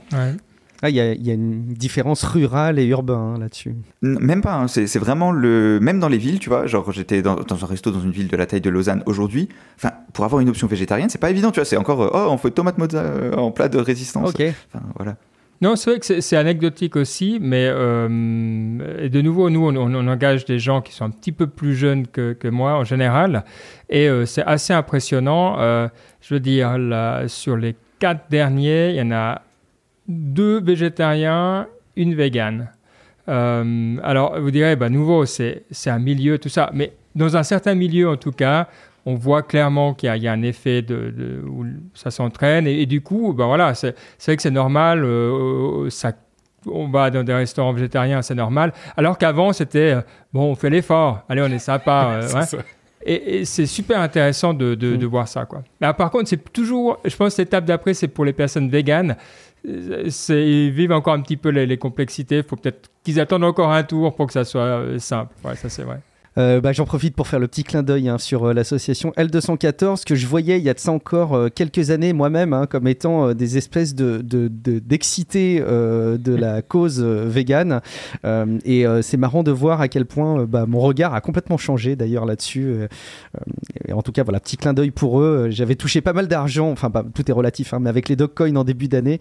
[0.81, 3.75] Ah, Il y, a, il y a une différence rurale et urbain hein, là-dessus.
[4.01, 5.79] Même pas, hein, c'est vraiment le.
[5.81, 8.27] Même dans les villes, tu vois, genre j'étais dans, dans un resto dans une ville
[8.27, 9.47] de la taille de Lausanne aujourd'hui.
[9.77, 12.01] Enfin, pour avoir une option végétarienne, c'est pas évident, tu vois, c'est encore.
[12.03, 14.29] euh, oh, on fait tomate mozza euh, en plat de résistance.
[14.31, 14.41] Ok.
[14.73, 15.15] Enfin, voilà.
[15.61, 18.07] Non, c'est vrai que c'est- anecdotique aussi, mais euh,
[19.07, 22.47] de nouveau, nous, on, engage des gens qui sont un petit peu plus jeunes que,
[22.49, 23.45] moi en général,
[23.89, 25.59] et euh, c'est assez impressionnant.
[25.59, 25.87] Euh,
[26.21, 26.77] je veux dire,
[27.27, 29.41] sur les quatre derniers, il y en a
[30.07, 32.69] deux végétariens, une végane.
[33.27, 38.09] Alors, vous direz, bah, nouveau, c'est un milieu, tout ça, mais dans un certain milieu,
[38.09, 38.67] en tout cas,
[39.05, 42.11] on voit clairement qu'il y, a- il y a un effet de, de- où ça
[42.11, 43.95] s'entraîne, et, et du coup, ben voilà, c'est
[44.25, 46.13] vrai que c'est normal, euh, ça,
[46.67, 50.01] on va dans des restaurants végétariens, c'est normal, alors qu'avant, c'était, euh,
[50.33, 52.45] bon, on fait l'effort, allez, on est sympa, euh, C'est ouais.
[52.45, 52.57] ça.
[53.07, 55.45] Et, et c'est super intéressant de, de- de voir ça.
[55.45, 55.61] Quoi.
[55.79, 59.15] Mais, par contre, c'est toujours, je pense l'étape d'après, c'est pour les personnes véganes.
[59.67, 62.37] Euh, Ils vivent encore un petit peu les, les complexités.
[62.37, 65.35] Il faut peut-être qu'ils attendent encore un tour pour que ça soit euh, simple.
[65.43, 65.99] Ouais, ça c'est vrai.
[66.37, 70.03] Euh, bah, J'en profite pour faire le petit clin d'œil hein, sur euh, l'association L214
[70.03, 72.87] que je voyais il y a de ça encore euh, quelques années moi-même hein, comme
[72.87, 77.81] étant euh, des espèces de de- de- d'excités euh, de la cause végane.
[78.65, 82.25] Et c'est marrant de voir à quel point bah, mon regard a complètement changé d'ailleurs
[82.25, 82.75] là-dessus
[83.91, 85.47] en tout cas voilà petit clin d'œil pour eux.
[85.51, 88.55] J'avais touché pas mal d'argent enfin bah, tout est relatif hein, mais avec les Dogecoin
[88.55, 89.19] en début d'année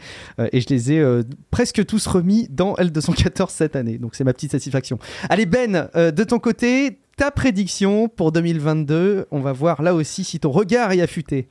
[0.52, 1.04] et je les ai
[1.50, 3.98] presque tous remis dans L214 cette année.
[3.98, 4.98] Donc c'est ma petite satisfaction.
[5.28, 10.40] Allez Ben, de ton côté, ta prédiction pour 2022, on va voir là aussi si
[10.40, 11.48] ton regard est affûté.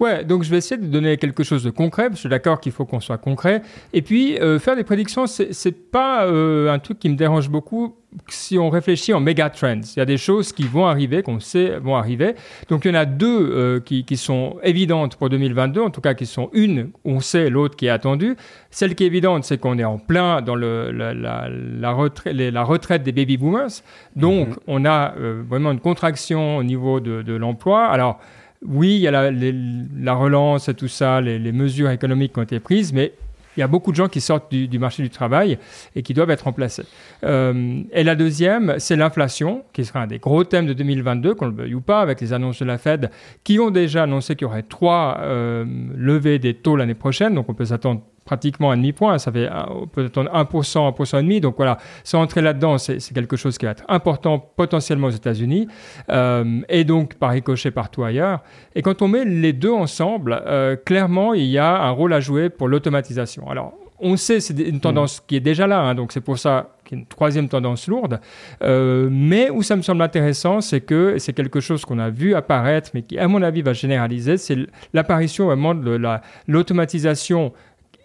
[0.00, 2.04] Ouais, donc je vais essayer de donner quelque chose de concret.
[2.04, 3.62] parce que Je suis d'accord qu'il faut qu'on soit concret.
[3.92, 7.94] Et puis, euh, faire des prédictions, c'est pas euh, un truc qui me dérange beaucoup
[8.28, 9.80] si on réfléchit en méga trends.
[9.96, 12.34] Il y a des choses qui vont arriver, qu'on sait vont arriver.
[12.68, 16.00] Donc, il y en a deux euh, qui, qui sont évidentes pour 2022, en tout
[16.00, 18.36] cas qui sont une, on sait, l'autre qui est attendue.
[18.70, 22.34] Celle qui est évidente, c'est qu'on est en plein dans le, la, la, la, retraite,
[22.34, 23.70] les- la retraite des baby boomers.
[24.16, 25.14] Donc, on a
[25.48, 27.84] vraiment une contraction au niveau de, de l'emploi.
[27.86, 28.20] Alors,
[28.66, 32.60] oui, il y a la, relance et tout ça, les, mesures économiques qui ont été
[32.60, 33.12] prises, mais
[33.56, 35.58] il y a beaucoup de gens qui sortent du, du marché du travail
[35.94, 36.84] et qui doivent être remplacés.
[37.24, 41.46] Euh, et la deuxième, c'est l'inflation, qui sera un des gros thèmes de 2022, qu'on
[41.46, 43.10] le veuille ou pas, avec les annonces de la Fed,
[43.44, 45.64] qui ont déjà annoncé qu'il y aurait trois euh,
[45.96, 49.66] levées des taux l'année prochaine, donc on peut s'attendre pratiquement un demi-point, ça fait un-
[49.82, 53.58] on peut attendre 1%, 1% et demi, donc voilà, sans entrer là-dedans, c'est quelque chose
[53.58, 55.68] qui va être important potentiellement aux États-Unis,
[56.10, 58.40] euh, et donc par ricochet partout ailleurs.
[58.74, 62.20] Et quand on met les deux ensemble, euh, clairement, il y a un rôle à
[62.20, 63.48] jouer pour l'automatisation.
[63.50, 66.70] Alors, on sait, c'est une tendance qui est déjà là, hein, donc c'est pour ça
[66.84, 68.20] qu'il y a une troisième tendance lourde.
[68.62, 72.34] Euh, mais où ça me semble intéressant, c'est que c'est quelque chose qu'on a vu
[72.34, 74.58] apparaître, mais qui, à mon avis, va généraliser, c'est
[74.92, 77.52] l'apparition vraiment de la- l'automatisation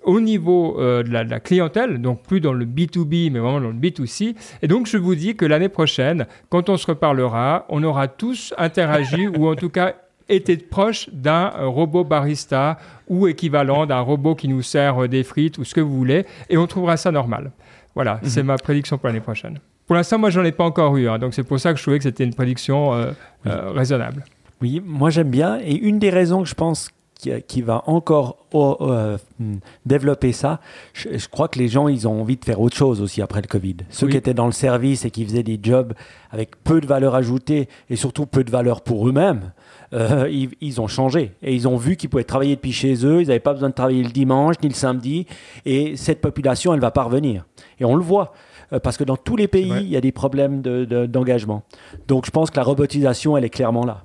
[0.10, 3.62] au niveau euh, de, la, de la clientèle, donc plus dans le B2B, mais vraiment
[3.62, 4.36] dans le B2C.
[4.62, 8.53] Et donc, je vous dis que l'année prochaine, quand on se reparlera, on aura tous
[8.57, 9.95] interagi, ou en tout cas
[10.28, 15.24] été proche d'un euh, robot barista ou équivalent d'un robot qui nous sert euh, des
[15.24, 17.51] frites ou ce que vous voulez, et on trouvera ça normal.
[17.95, 19.60] Voilà, c'est ma prédiction pour l'année prochaine.
[19.89, 21.84] Pour l'instant, moi, j'en ai pas encore eu, hein, donc c'est pour ça que je
[21.84, 23.12] trouvais que c'était une prédiction euh,
[23.47, 24.24] euh, raisonnable.
[24.62, 25.60] Oui, moi j'aime bien.
[25.64, 30.32] Et une des raisons que je pense qui, qui va encore oh, euh, hmm, développer
[30.32, 30.59] ça,
[30.93, 33.41] je, je crois que les gens, ils ont envie de faire autre chose aussi après
[33.41, 33.76] le Covid.
[33.89, 34.13] Ceux Oui.
[34.13, 35.93] qui étaient dans le service et qui faisaient des jobs
[36.32, 39.51] avec peu de valeur ajoutée et surtout peu de valeur pour eux-mêmes,
[39.93, 41.34] euh, ils, ils ont changé.
[41.41, 43.74] Et ils ont vu qu'ils pouvaient travailler depuis chez eux, ils n'avaient pas besoin de
[43.76, 45.26] travailler le dimanche ni le samedi.
[45.65, 47.45] Et cette population, elle va pas revenir.
[47.80, 48.34] Et on le voit.
[48.72, 51.63] euh, Parce que dans tous les pays, il y a des problèmes de- de- d'engagement.
[52.07, 54.03] Donc je pense que la robotisation, elle est clairement là.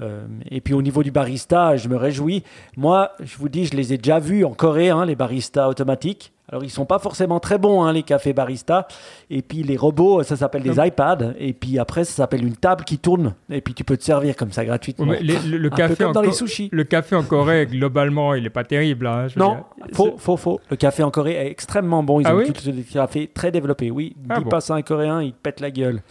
[0.00, 2.42] Euh, et puis au niveau du barista, je me réjouis.
[2.76, 6.31] Moi, je vous dis, je les ai déjà vus en Corée, hein, les baristas automatiques.
[6.50, 8.86] Alors, ils sont pas forcément très bons, hein, les cafés baristas.
[9.30, 11.32] Et puis, les robots, ça s'appelle des iPads.
[11.38, 13.34] Et puis après, ça s'appelle une table qui tourne.
[13.48, 15.06] Et puis, tu peux te servir comme ça gratuitement.
[15.06, 16.68] Ouais, mais les- le, le Un café peu comme en dans les sushis.
[16.72, 19.06] Le café en Corée, globalement, il n'est pas terrible.
[19.06, 19.58] hein, je Non,
[19.94, 20.60] faux, faux, faux.
[20.68, 22.20] Le café en Corée est extrêmement bon.
[22.20, 23.90] Ils Ah ont oui une culture du café très développée.
[23.90, 24.50] Oui, Ah dis bon.
[24.50, 26.02] pas ça à un Coréen, il te pète la gueule.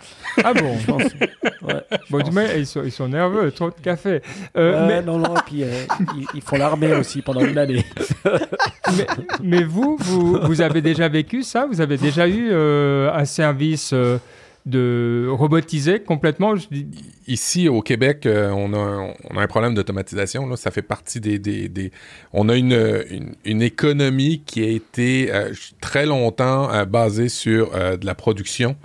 [0.44, 1.04] Ah bon Je pense.
[1.04, 2.32] Ouais, je Bon, pense.
[2.32, 4.22] mais ils sont, ils sont nerveux, trop de café.
[4.58, 5.68] Euh, mais, non, non, et puis euh,
[6.18, 7.86] ils, ils font l'armée aussi pendant une année.
[8.98, 9.08] mais,
[9.44, 11.66] mais vous, vous, vous avez déjà vécu ça?
[11.66, 14.18] Vous avez déjà eu euh, un service euh,
[14.66, 16.54] de robotisé complètement?
[17.28, 20.56] Ici, au Québec, euh, on, a, un problème d'automatisation.
[20.56, 21.92] Ça fait partie des...
[22.34, 25.32] On a une, économie qui a été
[25.80, 28.76] très longtemps basée sur de la production,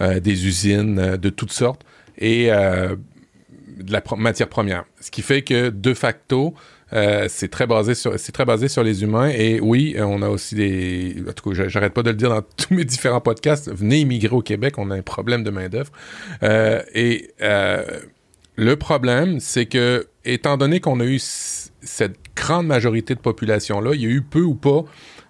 [0.00, 1.82] des usines de toutes sortes
[2.18, 4.84] et de la matière première.
[5.00, 6.54] Ce qui fait que, de facto,
[6.92, 9.28] euh, c'est très basé sur c'est très basé sur les humains.
[9.30, 12.16] Et oui euh, on a aussi des en tout cas j'a- j'arrête pas de le
[12.16, 13.70] dire dans tous mes différents podcasts.
[13.72, 15.90] Venez immigrer au Québec on a un problème de main d'œuvre
[16.42, 17.30] Euh, et
[18.56, 23.92] le problème c'est que étant donné qu'on a eu cette grande majorité de population là
[23.94, 24.84] il y a eu peu ou pas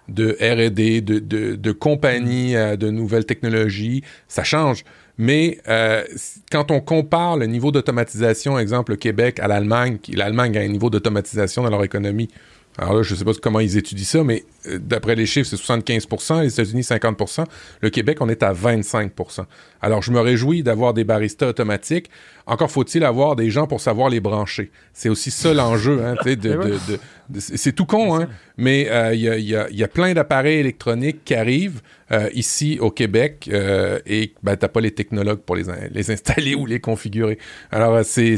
[0.09, 4.03] de R&D de, de, de compagnies de nouvelles technologies.
[4.27, 4.83] Ça change
[5.17, 6.03] mais euh,
[6.51, 10.89] quand on compare le niveau d'automatisation, exemple le Québec à l'Allemagne, l'Allemagne a un niveau
[10.89, 12.29] d'automatisation dans leur économie.
[12.77, 15.47] Alors là, je ne sais pas comment ils étudient ça, mais euh, d'après les chiffres,
[15.47, 16.07] c'est 75
[16.41, 17.41] les États-Unis 50
[17.81, 19.45] Le Québec, on est à 25%
[19.81, 22.09] Alors, je me réjouis d'avoir des baristas automatiques.
[22.47, 24.71] Encore faut-il avoir des gens pour savoir les brancher.
[24.91, 26.03] C'est aussi ça l'enjeu.
[26.03, 29.55] Hein, de, C'est de- de- tout con, hein, mais euh, il y, a, il y
[29.55, 34.33] a- il y a plein d'appareils électroniques qui arrivent euh, ici au Québec euh, et
[34.43, 37.37] ben, tu n'as pas les technologues pour les, in- les installer ou les configurer.
[37.71, 38.37] Alors, c'est-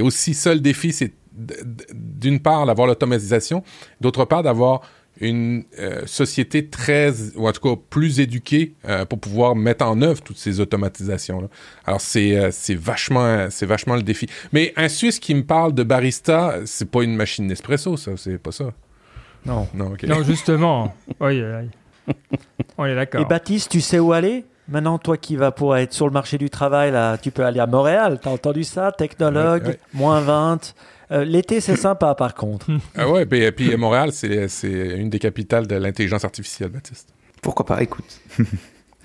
[0.00, 1.12] aussi ça le défi, c'est
[1.92, 3.62] d'une part d'avoir l'automatisation,
[4.00, 4.80] d'autre part d'avoir
[5.20, 10.02] une euh, société très, ou en tout cas plus éduquée euh, pour pouvoir mettre en
[10.02, 11.48] œuvre toutes ces automatisations-là.
[11.86, 14.26] Alors, c'est euh, c'est vachement, c'est vachement le défi.
[14.52, 18.36] Mais un Suisse qui me parle de barista, c'est pas une machine Nespresso, ça, c'est
[18.38, 18.72] pas ça.
[19.46, 19.68] Non.
[19.74, 20.94] Non, justement.
[21.20, 21.68] Oui, oui,
[22.08, 22.14] oui.
[22.76, 23.20] On est d'accord.
[23.20, 24.44] Et Baptiste, tu sais où aller?
[24.68, 27.60] Maintenant, toi qui vas pour être sur le marché du travail, là, tu peux aller
[27.60, 28.18] à Montréal.
[28.20, 28.90] T'as entendu ça?
[28.92, 29.78] Technologue, Ouais, ouais.
[29.94, 30.74] moins 20.
[31.10, 32.66] Euh, L'été, c'est sympa par contre.
[32.96, 34.48] Ah ouais, puis, puis euh, Montréal, c'est
[34.96, 37.08] une des capitales de l'intelligence artificielle, Baptiste.
[37.42, 37.82] Pourquoi pas?
[37.82, 38.20] Écoute.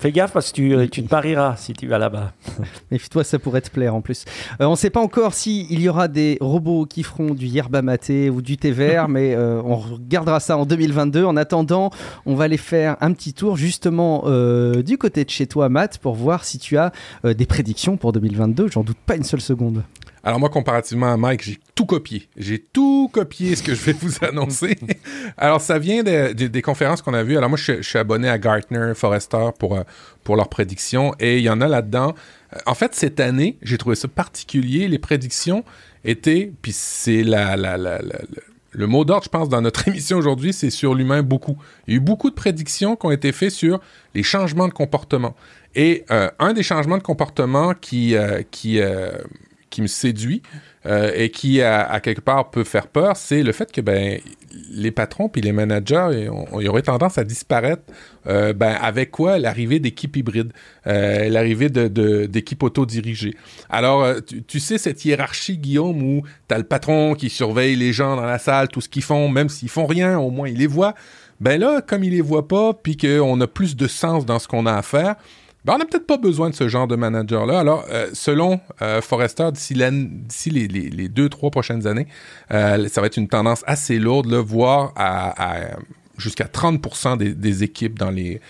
[0.02, 2.32] Fais gaffe parce que tu, euh, tu te parieras si tu vas là-bas.
[2.90, 4.24] Méfie-toi, ça pourrait te plaire en plus.
[4.60, 7.82] Euh, on ne sait pas encore s'il y aura des robots qui feront du yerba
[7.82, 11.24] maté ou du thé vert, mais euh, on regardera ça en 2022.
[11.24, 11.90] En attendant,
[12.26, 15.98] on va aller faire un petit tour justement euh, du côté de chez toi, Matt,
[15.98, 16.90] pour voir si tu as
[17.24, 18.70] euh, des prédictions pour 2022.
[18.72, 19.84] J'en doute pas une seule seconde.
[20.24, 22.28] Alors moi, comparativement à Mike, j'ai tout copié.
[22.36, 24.78] J'ai tout copié ce que je vais vous annoncer.
[25.36, 27.36] Alors ça vient de- de- des conférences qu'on a vues.
[27.36, 29.82] Alors moi, je, je suis abonné à Gartner, Forrester pour, euh,
[30.22, 32.14] pour leurs prédictions et il y en a là-dedans.
[32.54, 34.86] Euh, En fait, cette année, j'ai trouvé ça particulier.
[34.86, 35.64] Les prédictions
[36.04, 38.42] étaient, puis c'est la, la, la, la- la-
[38.74, 41.58] le mot d'ordre, je pense, dans notre émission aujourd'hui, c'est sur l'humain beaucoup.
[41.88, 43.80] Il y a eu beaucoup de prédictions qui ont été faites sur
[44.14, 45.34] les changements de comportement.
[45.74, 49.10] Et euh, un des changements de comportement qui, euh, qui, euh,
[49.72, 50.42] qui me séduit
[50.86, 54.20] euh, et qui, à, quelque part, peut faire peur, c'est le fait que ben,
[54.70, 56.28] les patrons puis les managers,
[56.60, 57.82] ils, auraient tendance à disparaître
[58.26, 59.38] euh, ben, avec quoi?
[59.38, 60.52] L'arrivée d'équipes hybrides,
[60.86, 63.34] euh, l'arrivée de, de- d'équipes autodirigées.
[63.70, 67.92] Alors, tu, tu sais, cette hiérarchie, Guillaume, où tu as le patron qui surveille les
[67.92, 70.58] gens dans la salle, tout ce qu'ils font, même s'ils font rien, au moins il
[70.58, 70.94] les voit.
[71.40, 74.46] Ben là, comme il les voit pas, puis qu'on a plus de sens dans ce
[74.46, 75.16] qu'on a à faire,
[75.64, 77.60] ben, on n'a peut-être pas besoin de ce genre de manager-là.
[77.60, 82.08] Alors, euh, selon euh, Forrester, d'ici, les, deux, trois prochaines années,
[82.52, 84.92] euh, ça va être une tendance assez lourde, là, voire
[86.18, 88.40] jusqu'à 30 des, des équipes dans les,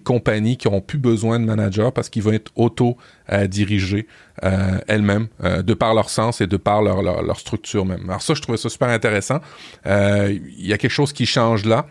[0.00, 4.08] compagnies qui n'auront plus besoin de managers parce qu'ils vont être auto-dirigés
[4.42, 8.02] elles-mêmes, de par leur sens et de par leur, structure même.
[8.08, 9.40] Alors ça, je trouvais ça super intéressant.
[9.86, 11.86] Il y a quelque chose qui change là.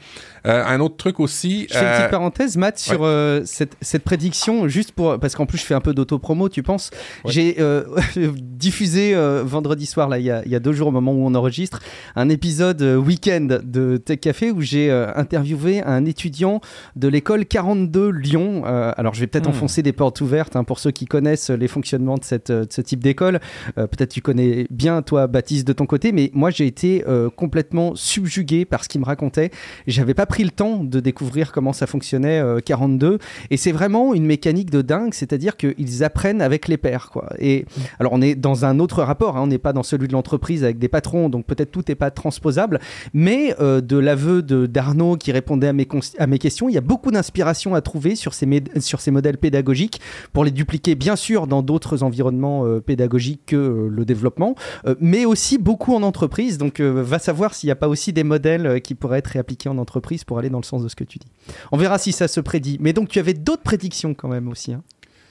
[0.48, 1.68] Euh, un autre truc aussi...
[1.70, 5.20] Je fais une euh, petite parenthèse, Matt, sur euh, cette, cette prédiction, juste pour.
[5.20, 6.90] Parce qu'en plus, je fais un peu d'auto-promo, tu penses
[7.26, 7.32] Ouais.
[7.32, 7.84] J'ai euh,
[8.38, 11.12] diffusé euh, vendredi soir, là, il y, a, il y a deux jours, au moment
[11.12, 11.80] où on enregistre,
[12.16, 16.62] un épisode euh, week-end de Tech Café où j'ai euh, interviewé un étudiant
[16.96, 18.64] de l'école 42 42 Lyon.
[18.66, 19.52] Euh, alors, je vais peut-être Hmm.
[19.52, 22.82] enfoncer des portes ouvertes hein, pour ceux qui connaissent les fonctionnements de, cette, de ce
[22.82, 23.40] type d'école.
[23.78, 27.30] Euh, peut-être tu connais bien, toi, Baptiste, de ton côté, mais moi, j'ai été euh,
[27.30, 29.52] complètement subjugué par ce qu'il me racontait.
[29.86, 33.20] J'avais pas pris le temps de découvrir comment ça fonctionnait, euh, 42.
[33.52, 37.10] Et c'est vraiment une mécanique de dingue, c'est-à-dire qu'ils apprennent avec les pairs.
[37.12, 37.30] Quoi.
[37.40, 37.66] Et
[38.00, 40.64] alors, on est dans un autre rapport, hein, on n'est pas dans celui de l'entreprise
[40.64, 42.80] avec des patrons, donc peut-être tout n'est pas transposable.
[43.14, 46.78] Mais euh, de l'aveu de- d'Arnaud qui répondait à mes, à mes questions, il y
[46.78, 48.48] a beaucoup d'inspiration à trouver sur ces,
[48.80, 50.00] sur ces modèles pédagogiques
[50.34, 54.96] pour les dupliquer, bien sûr, dans d'autres environnements euh, pédagogiques que euh, le développement, euh,
[55.00, 56.58] mais aussi beaucoup en entreprise.
[56.58, 59.28] Donc, euh, va savoir s'il n'y a pas aussi des modèles euh, qui pourraient être
[59.28, 61.28] réappliqués en entreprise pour aller dans le sens de ce que tu dis.
[61.72, 62.78] On verra si ça se prédit.
[62.80, 64.74] Mais donc, tu avais d'autres prédictions quand même aussi.
[64.74, 64.84] hein.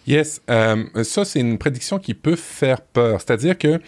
[0.07, 3.20] Yes, euh, ça c'est une prédiction qui peut faire peur.
[3.20, 3.80] C'est-à-dire que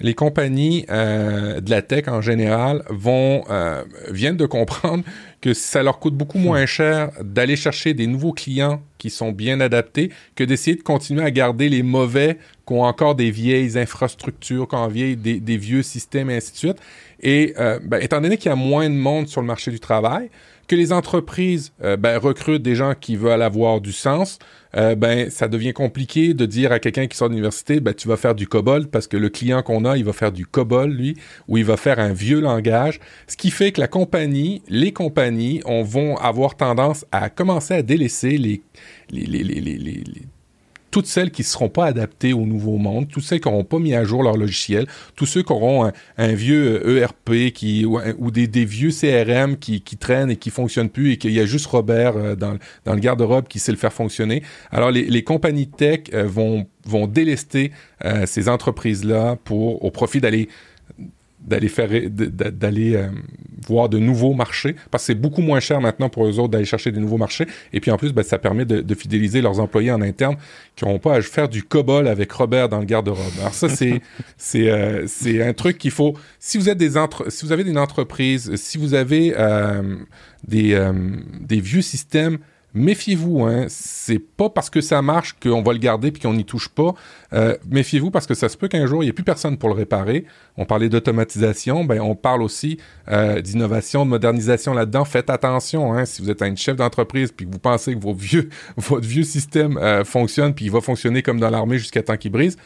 [0.00, 5.04] les compagnies euh, de la tech en général vont euh, viennent de comprendre
[5.42, 9.60] que ça leur coûte beaucoup moins cher d'aller chercher des nouveaux clients qui sont bien
[9.60, 14.66] adaptés que d'essayer de continuer à garder les mauvais qui ont encore des vieilles infrastructures,
[14.66, 16.78] qui ont vieilles, des, des vieux systèmes et ainsi de suite.
[17.20, 20.30] Et ben, étant donné qu'il y a moins de monde sur le marché du travail,
[20.66, 24.38] que les entreprises euh, ben, recrutent des gens qui veulent avoir du sens,
[24.76, 28.08] euh, ben ça devient compliqué de dire à quelqu'un qui sort de l'université, ben tu
[28.08, 30.90] vas faire du COBOL parce que le client qu'on a, il va faire du COBOL
[30.90, 31.16] lui,
[31.48, 35.62] ou il va faire un vieux langage, ce qui fait que la compagnie, les compagnies,
[35.64, 38.62] on vont avoir tendance à commencer à délaisser les,
[39.10, 40.04] les, les, les- les-
[40.96, 43.78] toutes celles qui ne seront pas adaptées au nouveau monde, tous ceux qui n'auront pas
[43.78, 47.52] mis à jour leur logiciel, tous ceux qui auront un, vieux euh, ERP
[47.84, 51.40] ou, un- ou des, vieux CRM qui, traînent et qui fonctionnent plus et qu'il y
[51.40, 52.56] a juste Robert euh, dans,
[52.86, 54.42] le garde-robe qui sait le faire fonctionner.
[54.70, 56.66] Alors, les, compagnies tech euh, vont,
[57.08, 57.72] délester
[58.06, 60.48] euh, ces entreprises-là pour, au profit d'aller
[61.46, 63.08] d'aller faire d'aller euh,
[63.66, 66.64] voir de nouveaux marchés parce que c'est beaucoup moins cher maintenant pour eux autres d'aller
[66.64, 67.46] chercher des nouveaux marchés.
[67.72, 70.36] Et puis en plus ben, ça permet de, fidéliser leurs employés en interne
[70.74, 73.32] qui n'auront pas à faire du cobol avec Robert dans le garde-robe.
[73.40, 74.00] Alors ça c'est
[74.36, 77.62] c'est euh, c'est un truc qu'il faut si vous êtes des entre si vous avez
[77.62, 79.96] une entreprise si vous avez euh,
[80.46, 80.78] des
[81.40, 82.38] des vieux systèmes
[82.76, 83.64] Méfiez-vous, hein.
[83.70, 86.94] c'est pas parce que ça marche qu'on va le garder puis qu'on n'y touche pas.
[87.32, 89.70] Euh, méfiez-vous parce que ça se peut qu'un jour il n'y ait plus personne pour
[89.70, 90.26] le réparer.
[90.58, 92.76] On parlait d'automatisation, ben on parle aussi
[93.08, 95.06] euh, d'innovation, de modernisation là-dedans.
[95.06, 98.12] Faites attention, hein, si vous êtes un chef d'entreprise puis que vous pensez que vos
[98.12, 102.18] vieux, votre vieux système euh, fonctionne puis il va fonctionner comme dans l'armée jusqu'à temps
[102.18, 102.58] qu'il brise.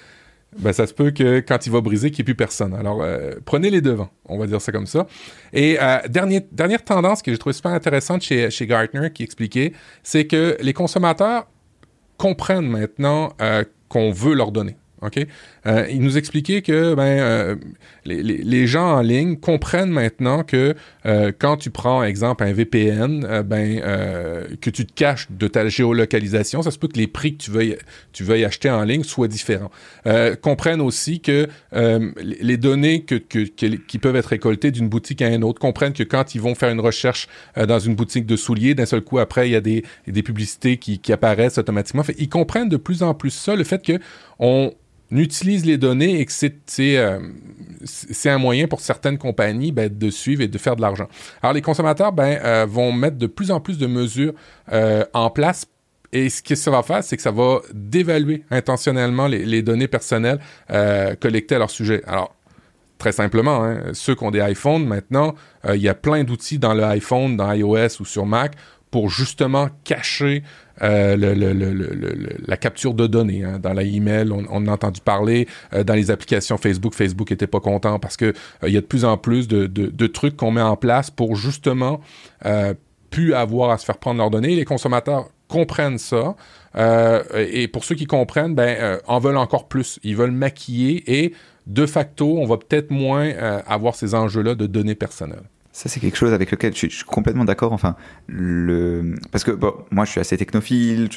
[0.58, 2.74] Ben, ça se peut que quand il va briser, qu'il n'y ait plus personne.
[2.74, 5.06] Alors, euh, prenez les devants, on va dire ça comme ça.
[5.52, 9.72] Et euh, dernier, dernière tendance que j'ai trouvé super intéressante chez, chez Gartner qui expliquait,
[10.02, 11.46] c'est que les consommateurs
[12.16, 14.76] comprennent maintenant euh, qu'on veut leur donner.
[15.02, 15.26] OK?
[15.66, 17.56] Euh, il nous expliquait que ben, euh,
[18.04, 20.74] les, les- gens en ligne comprennent maintenant que
[21.06, 23.80] euh, quand tu prends, exemple, un VPN, ben,
[24.60, 27.50] que tu te caches de ta géolocalisation, ça se peut que les prix que tu
[27.50, 27.76] veuilles,
[28.12, 29.70] tu veuilles acheter en ligne soient différents.
[30.42, 33.38] Comprennent aussi que les données que, que-
[33.76, 36.70] qui peuvent être récoltées d'une boutique à une autre comprennent que quand ils vont faire
[36.70, 39.84] une recherche dans une boutique de souliers, d'un seul coup, après, il y a des,
[40.06, 42.02] des publicités qui, qui apparaissent automatiquement.
[42.18, 43.98] Ils comprennent de plus en plus ça, le fait que
[44.38, 44.72] on
[45.18, 47.18] utilise les données et que c'est euh,
[48.24, 51.08] un moyen pour certaines compagnies ben, de suivre et de faire de l'argent.
[51.42, 54.32] Alors les consommateurs ben, euh, vont mettre de plus en plus de mesures
[54.72, 55.66] euh, en place
[56.12, 60.40] et ce que ça va faire, c'est que ça va dévaluer intentionnellement les, données personnelles
[61.20, 62.02] collectées à leur sujet.
[62.04, 62.34] Alors,
[62.98, 65.36] très simplement, hein, ceux qui ont des iPhones, maintenant,
[65.72, 68.56] il y a plein d'outils dans le iPhone, dans iOS ou sur Mac
[68.90, 70.42] pour justement cacher
[70.82, 71.16] euh,
[72.46, 73.44] la capture de données.
[73.44, 73.58] hein.
[73.58, 75.46] Dans la email, on, on a entendu parler.
[75.72, 78.32] Euh, dans les applications Facebook, Facebook était pas content parce que euh,
[78.68, 82.00] il y a de plus en plus de, trucs qu'on met en place pour justement
[83.10, 84.56] plus avoir à se faire prendre leurs données.
[84.56, 86.34] Les consommateurs comprennent ça.
[87.36, 90.00] Et pour ceux qui comprennent, ben, en veulent encore plus.
[90.02, 91.34] Ils veulent maquiller et
[91.66, 93.30] de facto, on va peut-être moins
[93.66, 95.44] avoir ces enjeux-là de données personnelles.
[95.72, 97.72] Ça, c'est quelque chose avec lequel je suis, je suis complètement d'accord.
[97.72, 97.94] Enfin,
[98.26, 99.14] le...
[99.30, 101.08] Parce que bon, moi, je suis assez technophile,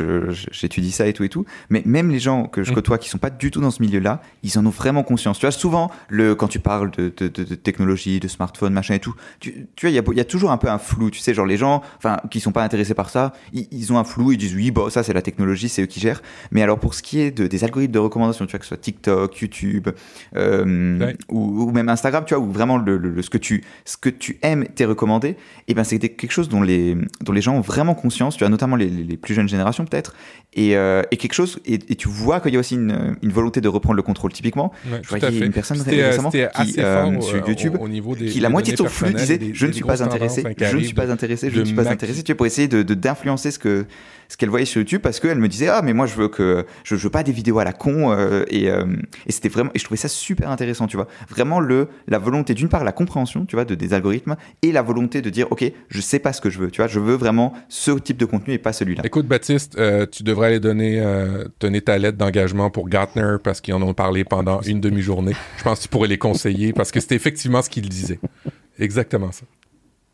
[0.51, 1.45] j'étudie ça et tout et tout.
[1.69, 4.21] Mais même les gens que je côtoie qui sont pas du tout dans ce milieu-là,
[4.43, 5.39] ils en ont vraiment conscience.
[5.39, 8.93] Tu vois, souvent, le, quand tu parles de, de, de- de technologie, de smartphone, machin
[8.93, 11.09] et tout, tu, tu vois, il y a, y a toujours un peu un flou.
[11.09, 13.97] Tu sais, genre les gens, enfin, qui sont pas intéressés par ça, ils, ils ont
[13.97, 16.21] un flou, ils disent oui, bon, ça, c'est la technologie, c'est eux qui gèrent.
[16.51, 18.69] Mais alors, pour ce qui est de, des algorithmes de recommandation, tu vois, que ce
[18.69, 19.89] soit TikTok, YouTube,
[20.35, 21.15] euh, Ouais.
[21.29, 23.97] ou, ou même Instagram, tu vois, où vraiment le, le- le- ce que tu ce
[23.97, 25.35] que tu aimes t'est recommandé,
[25.67, 28.49] et ben c'est quelque chose dont les dont les gens ont vraiment conscience, tu vois,
[28.49, 30.13] notamment les, les- plus jeunes générations peut-être,
[30.53, 33.31] et, euh, et quelque chose et, et tu vois qu'il y a aussi une, une
[33.31, 34.31] volonté de reprendre le contrôle.
[34.33, 37.87] Typiquement, Ouais, je voyais une personne euh, récemment qui, euh, sur euh, YouTube au, au
[37.89, 40.43] niveau des qui la moitié de son flux disait des- je ne suis pas intéressé,
[40.59, 42.83] je ne suis pas intéressé, je ne suis pas intéressé, tu vois, pour essayer de-
[42.93, 43.85] d'influencer ce que
[44.27, 46.65] ce qu'elle voyait sur YouTube parce qu'elle me disait ah mais moi je veux que
[46.83, 48.85] je, je veux pas des vidéos à la con euh, et, euh,
[49.25, 52.53] et c'était vraiment et je trouvais ça super intéressant tu vois vraiment le la volonté
[52.53, 55.63] d'une part la compréhension tu vois de des algorithmes et la volonté de dire ok
[55.89, 58.25] je sais pas ce que je veux tu vois je veux vraiment ce type de
[58.25, 61.03] contenu et pas celui-là Écoute, Baptiste, euh, tu devrais aller donner,
[61.59, 65.35] donner ta lettre d'engagement pour Gartner parce qu'ils en ont parlé pendant une demi-journée.
[65.57, 68.19] Je pense que tu pourrais les conseiller parce que c'était effectivement ce qu'ils disaient.
[68.79, 69.45] Exactement ça.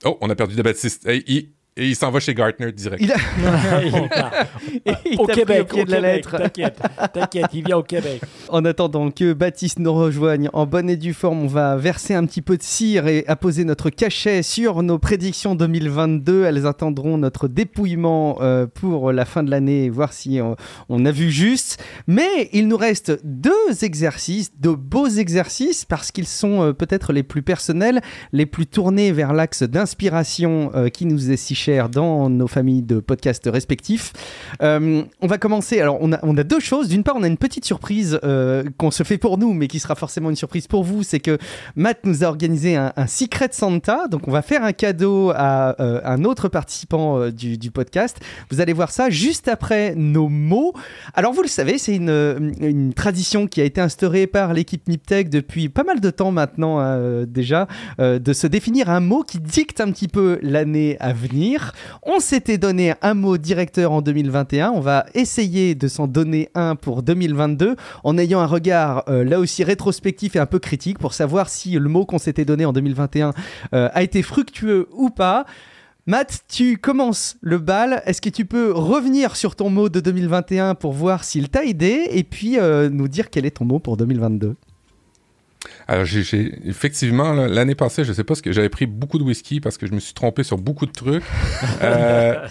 [0.06, 1.08] Oh, on a perdu de Baptiste.
[1.08, 3.02] Hey, et il s'en va chez Gartner direct.
[3.02, 3.16] Il a-
[5.06, 6.38] Il au Québec, au de la Québec, lettre.
[6.38, 6.80] T'inquiète,
[7.14, 8.22] t'inquiète, il vient au Québec.
[8.50, 12.26] En attendant que Baptiste nous rejoigne en bonne et due forme, on va verser un
[12.26, 16.44] petit peu de cire et apposer notre cachet sur nos prédictions 2022.
[16.46, 20.56] Elles attendront notre dépouillement euh, pour la fin de l'année et voir si on,
[20.90, 21.82] on a vu juste.
[22.08, 27.24] Mais il nous reste deux exercices, de beaux exercices, parce qu'ils sont euh, peut-être les
[27.24, 28.02] plus personnels,
[28.34, 32.82] les plus tournés vers l'axe d'inspiration euh, qui nous est si cher dans nos familles
[32.82, 34.14] de podcasts respectifs.
[34.62, 35.80] Euh, on va commencer.
[35.80, 36.90] Alors, on a, deux choses.
[36.90, 39.80] D'une part, on a une petite surprise euh, qu'on se fait pour nous, mais qui
[39.80, 41.04] sera forcément une surprise pour vous.
[41.04, 41.38] C'est que
[41.76, 44.08] Matt nous a organisé un, un Secret Santa.
[44.08, 48.20] Donc, on va faire un cadeau à euh, un autre participant du, podcast.
[48.50, 50.74] Vous allez voir ça juste après nos mots.
[51.14, 55.30] Alors, vous le savez, c'est une, une tradition qui a été instaurée par l'équipe Niptech
[55.30, 56.80] depuis pas mal de temps maintenant
[57.26, 57.68] déjà,
[58.00, 61.59] de se définir un mot qui dicte un petit peu l'année à venir.
[62.04, 64.72] On s'était donné un mot directeur en 2021.
[64.72, 69.40] On va essayer de s'en donner un pour 2022 en ayant un regard euh, là
[69.40, 72.74] aussi rétrospectif et un peu critique pour savoir si le mot qu'on s'était donné en
[72.74, 73.34] 2021
[73.74, 75.46] euh, a été fructueux ou pas.
[76.06, 78.02] Matt, tu commences le bal.
[78.06, 82.08] Est-ce que tu peux revenir sur ton mot de 2021 pour voir s'il t'a aidé
[82.10, 84.56] et puis euh, nous dire quel est ton mot pour 2022
[85.90, 89.60] Alors, j'ai, effectivement, l'année passée, je sais pas ce que j'avais pris beaucoup de whisky
[89.60, 91.24] parce que je me suis trompé sur beaucoup de trucs.
[91.82, 92.48] Euh,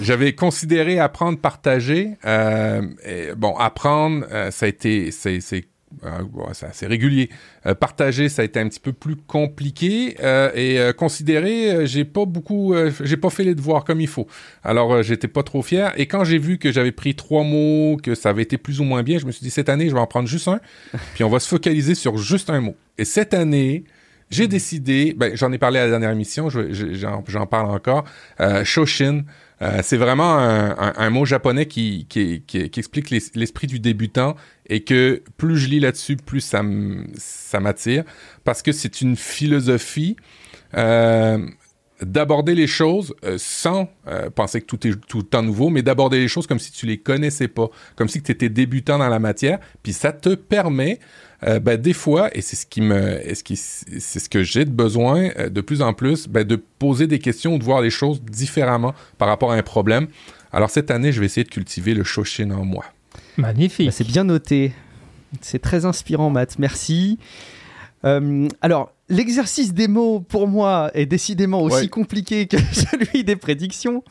[0.00, 2.16] j'avais considéré apprendre, partager.
[2.24, 5.40] Euh, et, bon, apprendre, euh, ça a été, c'est,
[6.04, 7.30] euh, bon, c'est assez régulier.
[7.66, 10.16] Euh, partager, ça a été un petit peu plus compliqué.
[10.22, 14.26] Euh, et considérer, j'ai pas beaucoup, j'ai pas fait les devoirs comme il faut.
[14.62, 15.92] Alors, j'étais pas trop fier.
[15.96, 18.84] Et quand j'ai vu que j'avais pris trois mots, que ça avait été plus ou
[18.84, 20.60] moins bien, je me suis dit cette année, je vais en prendre juste un.
[21.14, 22.76] Puis on va se focaliser sur juste un mot.
[22.98, 23.84] Et cette année,
[24.30, 27.70] j'ai décidé, ben, j'en ai parlé à la dernière émission, je- je- j'en j'en parle
[27.70, 28.04] encore,
[28.64, 29.22] Shoshin.
[29.60, 33.66] Euh, c'est vraiment un, un- un mot japonais qui, qui, qui- qui explique l'es- l'esprit
[33.66, 34.36] du débutant
[34.68, 36.62] et que plus je lis là-dessus, plus ça
[37.60, 38.04] m'attire
[38.44, 40.16] parce que c'est une philosophie
[40.76, 41.38] euh,
[42.02, 45.82] d'aborder les choses euh, sans euh, penser que tout est tout le temps nouveau, mais
[45.82, 49.08] d'aborder les choses comme si tu les connaissais pas, comme si tu étais débutant dans
[49.08, 51.00] la matière, puis ça te permet
[51.44, 54.64] euh, ben, des fois, et c'est ce qui me, ce qui, c'est ce que j'ai
[54.64, 57.80] de besoin euh, de plus en plus, ben, de poser des questions ou de voir
[57.80, 60.08] les choses différemment par rapport à un problème.
[60.52, 62.84] Alors cette année, je vais essayer de cultiver le Shoshin en moi.
[63.36, 63.86] Magnifique.
[63.86, 64.72] Bah, C'est bien noté.
[65.40, 66.58] C'est très inspirant, Matt.
[66.58, 67.18] Merci.
[68.04, 71.88] Euh, alors, l'exercice des mots, pour moi, est décidément aussi Ouais.
[71.88, 74.02] compliqué que celui des prédictions.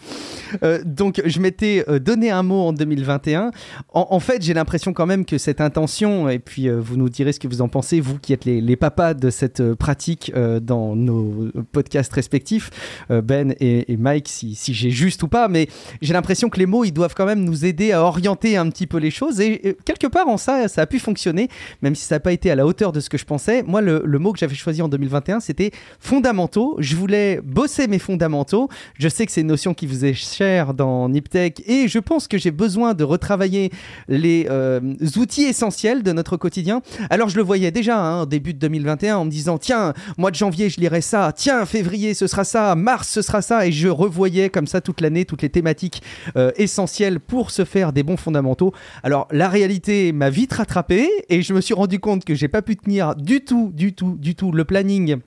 [0.63, 3.51] Euh, donc, je m'étais euh, donné un mot en 2021.
[3.93, 7.09] En, en fait, j'ai l'impression quand même que cette intention, et puis euh, vous nous
[7.09, 10.31] direz ce que vous en pensez, vous qui êtes les, les papas de cette pratique
[10.35, 12.69] euh, dans nos podcasts respectifs,
[13.09, 15.67] Ben et, et Mike, si, si j'ai juste ou pas, mais
[16.01, 18.87] j'ai l'impression que les mots, ils doivent quand même nous aider à orienter un petit
[18.87, 19.39] peu les choses.
[19.41, 21.49] Et, et quelque part, en ça, ça a pu fonctionner,
[21.81, 23.63] même si ça n'a pas été à la hauteur de ce que je pensais.
[23.63, 26.75] Moi, le, le mot que j'avais choisi en 2021, c'était fondamentaux.
[26.79, 28.69] Je voulais bosser mes fondamentaux.
[28.97, 32.27] Je sais que c'est une notion qui vous est chère dans Niptech et je pense
[32.27, 33.71] que j'ai besoin de retravailler
[34.07, 34.79] les euh,
[35.15, 36.81] outils essentiels de notre quotidien.
[37.09, 40.35] Alors, je le voyais déjà hein, début de 2021 en me disant tiens, mois de
[40.35, 41.31] janvier, je lirai ça.
[41.35, 42.75] Tiens, février, ce sera ça.
[42.75, 43.67] Mars, ce sera ça.
[43.67, 46.01] Et je revoyais comme ça toute l'année toutes les thématiques
[46.35, 48.73] euh, essentielles pour se faire des bons fondamentaux.
[49.03, 52.61] Alors, la réalité m'a vite rattrapé et je me suis rendu compte que j'ai pas
[52.61, 55.23] pu tenir du tout, du tout, du tout le planning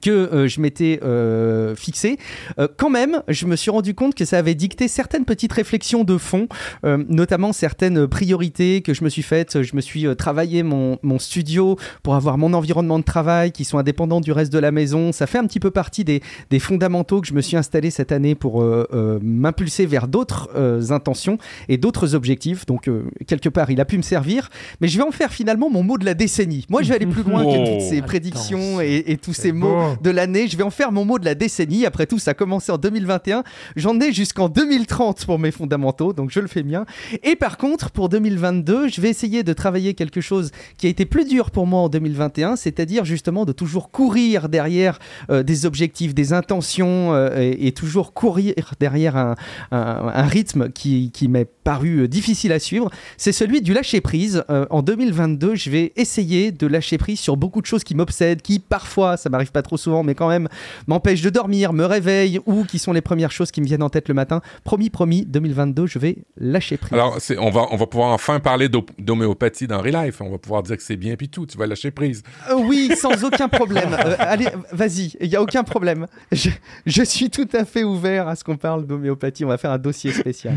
[0.00, 2.18] que euh, je m'étais euh, fixé.
[2.58, 6.04] Euh, quand même, je me suis rendu compte que ça avait dicté certaines petites réflexions
[6.04, 6.48] de fond,
[6.84, 9.62] euh, notamment certaines priorités que je me suis faites.
[9.62, 13.64] Je me suis euh, travaillé mon, mon studio pour avoir mon environnement de travail qui
[13.64, 15.12] sont indépendants du reste de la maison.
[15.12, 18.10] Ça fait un petit peu partie des, des fondamentaux que je me suis installé cette
[18.10, 21.38] année pour euh, euh, m'impulser vers d'autres euh, intentions
[21.68, 22.66] et d'autres objectifs.
[22.66, 24.50] Donc, euh, quelque part, il a pu me servir.
[24.80, 26.66] Mais je vais en faire finalement mon mot de la décennie.
[26.68, 27.64] Moi, je vais aller plus loin que Oh.
[27.64, 30.48] toutes ces prédictions et, et tous ces mots mot de l'année.
[30.48, 31.86] Je vais en faire mon mot de la décennie.
[31.86, 33.44] Après tout, ça a commencé en 2021.
[33.76, 36.84] J'en ai jusqu'en 2030 pour mes fondamentaux, donc je le fais bien.
[37.22, 41.04] Et par contre, pour 2022, je vais essayer de travailler quelque chose qui a été
[41.04, 44.98] plus dur pour moi en 2021, c'est-à-dire justement de toujours courir derrière
[45.30, 49.34] euh, des objectifs, des intentions euh, et, et, toujours courir derrière un,
[49.70, 52.90] un, un rythme qui, qui m'est paru euh, difficile à suivre.
[53.16, 54.44] C'est celui du lâcher prise.
[54.50, 58.42] Euh, en 2022, je vais essayer de lâcher prise sur beaucoup de choses qui m'obsèdent,
[58.42, 60.48] qui parfois, ça m'arrive pas trop souvent, mais quand même
[60.86, 63.90] m'empêchent de dormir, me réveillent ou qui sont les premières choses qui me viennent en
[63.90, 64.42] tête le matin.
[64.62, 66.92] Promis, promis, 2022, je vais lâcher prise.
[66.92, 68.68] Alors, on va, on va pouvoir enfin parler
[68.98, 70.20] d'homéopathie dans Real Life.
[70.20, 71.46] On va pouvoir dire que c'est bien puis tout.
[71.46, 72.22] Tu vas lâcher prise.
[72.50, 73.90] Euh, oui, sans aucun problème.
[74.04, 76.06] Euh, allez, vas-y, il n'y a aucun problème.
[76.30, 76.50] Je,
[76.84, 79.44] je suis tout à fait ouvert à ce qu'on parle d'homéopathie.
[79.44, 80.56] On va faire un dossier spécial.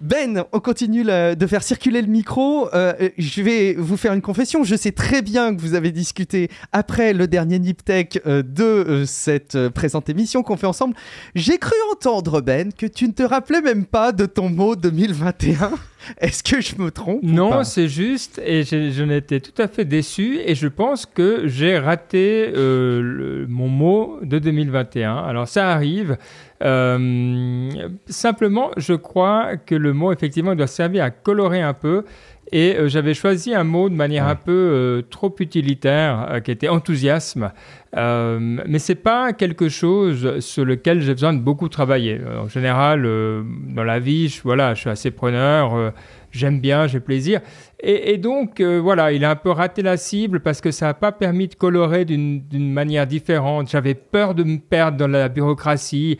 [0.00, 2.72] Ben, on continue de faire circuler le micro.
[2.72, 4.64] Euh, je vais vous faire une confession.
[4.64, 9.04] Je sais très bien que vous avez discuté après le dernier Niptech euh, de euh,
[9.04, 10.94] cette présente émission qu'on fait ensemble.
[11.34, 15.72] J'ai cru entendre, Ben, que tu ne te rappelais même pas de ton mot 2021.
[16.18, 20.38] Est-ce que je me trompe Non, c'est juste, et j'en étais tout à fait déçu,
[20.42, 25.14] et je pense que j'ai raté le, mon mot de 2021.
[25.14, 26.16] Alors ça arrive.
[26.62, 27.70] Euh,
[28.06, 32.04] simplement, je crois que le mot, effectivement, doit servir à colorer un peu.
[32.52, 34.32] Et euh, j'avais choisi un mot de manière ouais.
[34.32, 37.52] un peu euh, trop utilitaire, qui était enthousiasme.
[37.94, 42.20] mais c'est pas quelque chose sur lequel j'ai besoin de beaucoup travailler.
[42.38, 45.92] en général, dans la vie, je, voilà, je suis assez preneur
[46.32, 47.40] j'aime bien, j'ai plaisir.
[47.82, 50.94] Et, donc, euh, voilà, il a un peu raté la cible parce que ça n'a
[50.94, 53.70] pas permis de colorer d'une manière différente.
[53.70, 56.18] J'avais peur de me perdre dans la bureaucratie.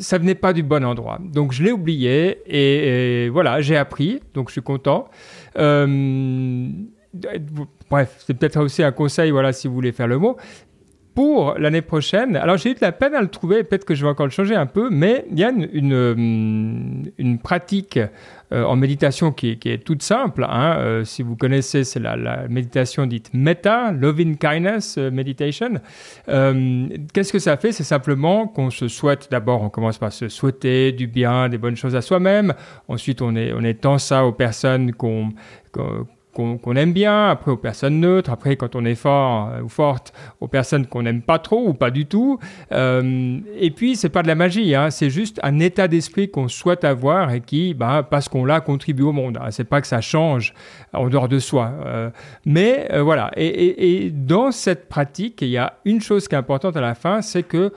[0.00, 1.18] Ça venait pas du bon endroit.
[1.22, 4.20] Donc, je l'ai oublié et, et voilà, j'ai appris.
[4.34, 5.08] Donc, je suis content.
[5.58, 6.68] Euh,
[7.90, 10.36] bref, c'est peut-être aussi un conseil, voilà, si vous voulez faire le mot
[11.18, 12.36] pour l'année prochaine.
[12.36, 14.30] Alors j'ai eu de la peine à le trouver, peut-être que je vais encore le
[14.30, 17.98] changer un peu, mais il y a une, une, une pratique
[18.52, 20.46] euh, en méditation qui est, toute simple.
[20.48, 20.76] Hein.
[20.78, 25.80] Euh, si vous connaissez, c'est la, méditation dite Metta, Loving Kindness euh, Meditation.
[26.28, 27.72] Qu'est-ce que ça fait?
[27.72, 31.74] C'est simplement qu'on se souhaite, d'abord on commence par se souhaiter du bien, des bonnes
[31.74, 32.54] choses à soi-même,
[32.86, 35.30] ensuite on, est, on étend ça aux personnes qu'on
[35.72, 35.80] qu
[36.38, 39.68] qu'on qu aime bien, après aux personnes neutres, après quand on est fort euh, ou
[39.68, 42.38] forte, aux personnes qu'on n'aime pas trop ou pas du tout.
[42.70, 46.46] Euh, et puis, c'est pas de la magie, hein, c'est juste un état d'esprit qu'on
[46.46, 49.38] souhaite avoir et qui, bah, parce qu'on l'a, contribue au monde.
[49.50, 50.52] C'est pas que ça change
[50.92, 51.72] en dehors de soi.
[51.86, 52.10] Euh,
[52.44, 56.76] mais voilà, et, et, dans cette pratique, il y a une chose qui est importante
[56.76, 57.72] à la fin, c'est que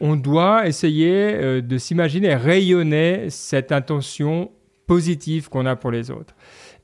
[0.00, 4.50] on doit essayer de s'imaginer rayonner cette intention
[4.86, 6.34] positive qu'on a pour les autres.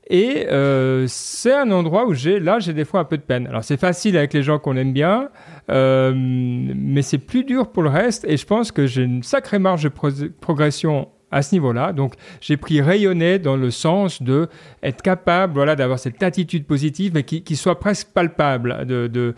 [0.09, 3.45] Et euh, c'est un endroit où j'ai, là, j'ai des fois un peu de peine.
[3.45, 5.29] Alors, c'est facile avec les gens qu'on aime bien,
[5.69, 8.25] euh, mais c'est plus dur pour le reste.
[8.27, 10.09] Et je pense que j'ai une sacrée marge de pro
[10.41, 11.93] progression à ce niveau-là.
[11.93, 14.47] Donc, j'ai pris rayonner dans le sens de
[14.83, 19.35] être capable, voilà, d'avoir cette attitude positive, mais qui, soit presque palpable de,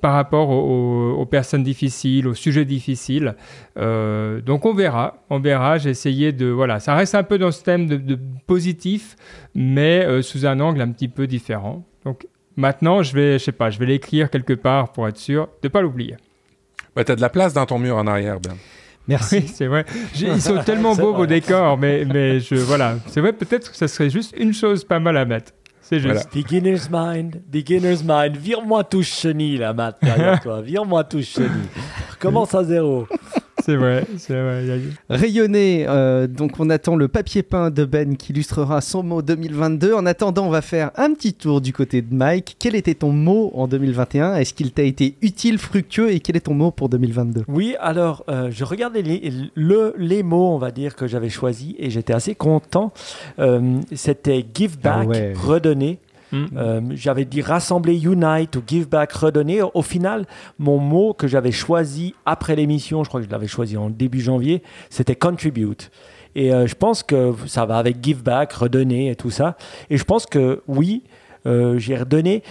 [0.00, 3.34] par rapport aux, personnes difficiles, aux sujets difficiles.
[3.78, 5.78] Euh, donc, on verra, on verra.
[5.78, 9.16] J'ai essayé de, voilà, ça reste un peu dans ce thème de, de positif,
[9.54, 11.84] mais euh, sous un angle un petit peu différent.
[12.04, 12.26] Donc,
[12.56, 15.68] maintenant, je vais, je sais pas, je vais l'écrire quelque part pour être sûr de
[15.68, 16.16] pas l'oublier.
[16.94, 18.54] Bah, tu as de la place dans ton mur en arrière, Ben.
[19.08, 19.36] Merci.
[19.36, 19.84] Oui, c'est vrai.
[20.18, 22.96] Ils sont tellement beaux vos décors, mais, mais je, voilà.
[23.06, 25.52] C'est vrai, peut-être que ça serait juste une chose pas mal à mettre.
[25.80, 26.14] C'est juste.
[26.14, 26.28] Voilà.
[26.34, 28.36] Beginner's mind, beginner's mind.
[28.36, 30.60] Vire-moi touche chenille, là, Matt, derrière toi.
[30.60, 31.68] Vire-moi touche chenille.
[32.10, 33.06] Recommence à zéro.
[33.66, 34.62] C'est vrai, c'est vrai.
[35.10, 39.92] Rayonner, euh, donc on attend le papier peint de Ben qui illustrera son mot 2022.
[39.92, 42.54] En attendant, on va faire un petit tour du côté de Mike.
[42.60, 46.12] Quel était ton mot en 2021 Est-ce qu'il t'a été utile, fructueux?
[46.12, 50.22] Et quel est ton mot pour 2022 Oui, alors euh, je regardais les, le, les
[50.22, 52.92] mots, on va dire, que j'avais choisis et j'étais assez content.
[53.40, 55.32] Euh, C'était give back, ah ouais.
[55.36, 55.98] redonner.
[56.32, 56.44] Mmh.
[56.56, 59.62] Euh, j'avais dit rassembler, unite ou give back, redonner.
[59.62, 60.26] Au final,
[60.58, 64.20] mon mot que j'avais choisi après l'émission, je crois que je l'avais choisi en début
[64.20, 65.90] janvier, c'était contribute.
[66.34, 69.56] Et euh, je pense que ça va avec give back, redonner et tout ça.
[69.88, 71.04] Et je pense que oui,
[71.46, 72.42] euh, j'ai redonné.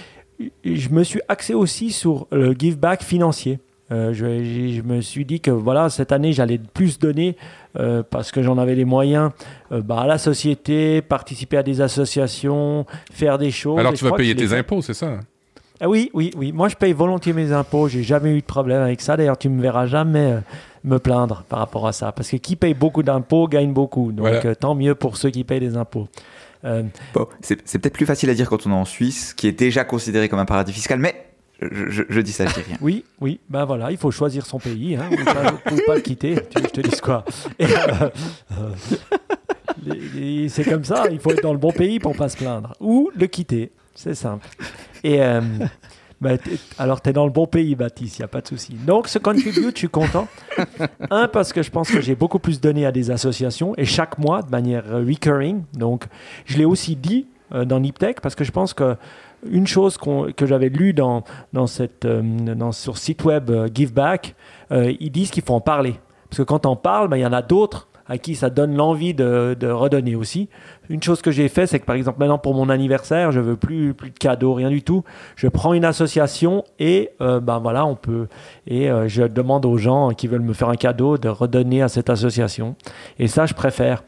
[0.64, 3.60] Je me suis axé aussi sur le give back financier.
[3.92, 7.38] Euh, je, je, me suis dit que voilà cette année j'allais plus donner
[7.78, 9.30] euh, parce que j'en avais les moyens
[9.72, 13.78] euh, bah, à la société, participer à des associations, faire des choses.
[13.78, 15.20] Alors tu vas payer tes impôts, c'est ça
[15.82, 16.54] ah oui, oui, oui.
[16.54, 17.90] Moi je paye volontiers mes impôts.
[17.90, 19.18] J'ai jamais eu de problème avec ça.
[19.18, 20.38] D'ailleurs, tu me verras jamais
[20.86, 24.14] me plaindre par rapport à ça, parce que qui paye beaucoup d'impôts gagne beaucoup.
[24.14, 24.56] Donc voilà.
[24.56, 26.08] tant mieux pour ceux qui payent des impôts.
[26.64, 29.84] Bon, c'est peut-être plus facile à dire quand on est en Suisse, qui est déjà
[29.84, 31.14] considéré comme un paradis fiscal, mais
[31.62, 32.78] je, dis ça, je dis rien.
[32.82, 36.36] Oui, oui, ben voilà, il faut choisir son pays, hein, ou, pas, le quitter.
[36.50, 37.24] Tu je te dise quoi
[37.62, 38.10] euh,
[39.88, 42.74] euh, C'est comme ça, il faut être dans le bon pays pour pas se plaindre.
[42.80, 44.48] Ou le quitter, c'est simple.
[45.04, 45.42] Et euh,
[46.20, 46.32] bah,
[46.78, 48.74] alors, tu es dans le bon pays, Baptiste, il n'y a pas de souci.
[48.74, 50.28] Donc, ce contribute, je suis content.
[51.10, 54.18] Un, parce que je pense que j'ai beaucoup plus donné à des associations, et chaque
[54.18, 55.64] mois, de manière recurring.
[55.74, 56.06] Donc,
[56.46, 58.98] je l'ai aussi dit dans Niptech, parce que je pense que
[59.50, 61.24] une chose que j'avais lu dans,
[61.56, 62.22] euh,
[62.56, 64.36] dans, sur site web euh, GiveBack,
[64.72, 65.96] ils disent qu'il faut en parler.
[66.30, 68.76] Parce que quand on parle, ben, il y en a d'autres à qui ça donne
[68.76, 70.50] l'envie de, redonner aussi.
[70.90, 73.56] Une chose que j'ai fait, c'est que par exemple maintenant pour mon anniversaire, je veux
[73.56, 75.04] plus plus de cadeaux, rien du tout.
[75.36, 78.28] Je prends une association et euh, ben voilà, on peut
[78.68, 81.88] et euh, je demande aux gens qui veulent me faire un cadeau de redonner à
[81.88, 82.76] cette association.
[83.20, 84.04] Et ça, je préfère.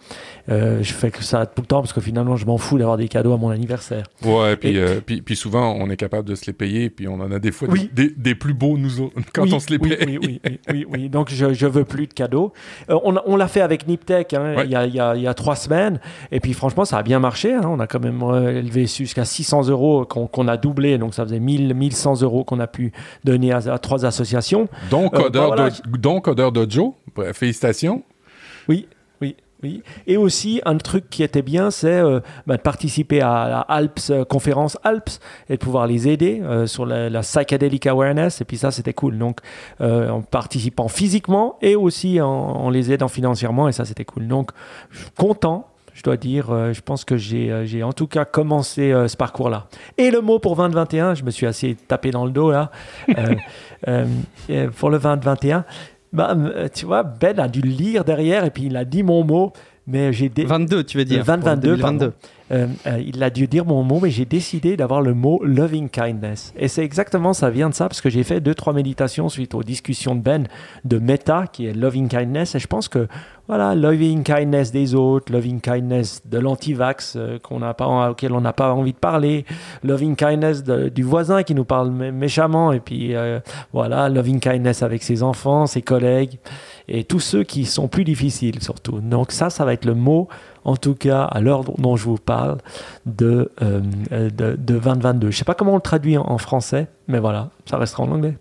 [0.49, 2.95] Euh, je fais que ça tout le temps parce que finalement, je m'en fous d'avoir
[2.95, 4.05] des cadeaux à mon anniversaire.
[4.23, 7.15] Ouais, et puis, puis, puis, souvent, on est capable de se les payer, puis on
[7.15, 9.97] en a des fois des, des, plus beaux nous quand on se les paye.
[10.07, 12.53] Oui, oui, oui, oui, oui, Donc, je, je veux plus de cadeaux.
[12.87, 15.27] on, on l'a fait avec Niptech hein, il, y a, il, y a, il, y
[15.27, 15.99] a, trois semaines,
[16.31, 17.53] et puis franchement, ça a bien marché.
[17.53, 17.61] Hein.
[17.65, 21.73] On a quand même élevé jusqu'à 600 euros qu'on a doublé, donc ça faisait 1000,
[21.73, 22.91] 1100 euros qu'on a pu
[23.23, 24.67] donner à, trois associations.
[24.89, 26.95] Donc, euh, Odeur, bah, Dojo,
[27.33, 28.03] félicitations.
[28.67, 28.87] Oui,
[29.63, 29.81] oui.
[30.05, 34.11] Et aussi, un truc qui était bien, c'est euh, bah, de participer à la Alps,
[34.11, 35.19] euh, conférence Alps,
[35.49, 38.41] et de pouvoir les aider euh, sur la, psychedelic awareness.
[38.41, 39.17] Et puis ça, c'était cool.
[39.17, 39.39] Donc,
[39.79, 43.67] en participant physiquement et aussi en, les aidant financièrement.
[43.67, 44.27] Et ça, c'était cool.
[44.27, 44.51] Donc,
[45.17, 45.67] content.
[45.97, 49.65] Je dois dire, je pense que j'ai en tout cas commencé ce parcours-là.
[49.97, 52.69] Et le mot pour 2021, je me suis assez tapé dans le dos là.
[53.07, 55.65] pour le 2021,
[56.13, 59.23] bah, euh, tu vois, Ben a dû lire derrière et puis il a dit mon
[59.23, 59.53] mot.
[59.87, 62.13] Mais j'ai 22, tu veux dire 2022, 22.
[62.51, 65.89] Euh, euh, il a dû dire mon mot, mais j'ai décidé d'avoir le mot loving
[65.89, 66.53] kindness.
[66.57, 69.53] Et c'est exactement ça vient de ça, parce que j'ai fait deux, trois méditations suite
[69.53, 70.47] aux discussions de Ben
[70.85, 72.55] de Meta, qui est loving kindness.
[72.55, 73.07] Et je pense que,
[73.47, 78.41] voilà, loving kindness des autres, loving kindness de l'anti-vax euh, qu'on n'a pas, auquel on
[78.41, 79.45] n'a pas envie de parler,
[79.83, 83.13] loving kindness du voisin qui nous parle méchamment, et puis
[83.71, 86.39] voilà, loving kindness avec ses enfants, ses collègues,
[86.87, 88.99] et tous ceux qui sont plus difficiles surtout.
[88.99, 90.27] Donc ça, ça va être le mot
[90.67, 92.57] en tout cas à l'heure dont je vous parle,
[93.05, 93.81] de, euh,
[94.29, 95.27] de, 2022.
[95.27, 98.11] Je ne sais pas comment on le traduit en, français, mais voilà, ça restera en
[98.11, 98.37] anglais.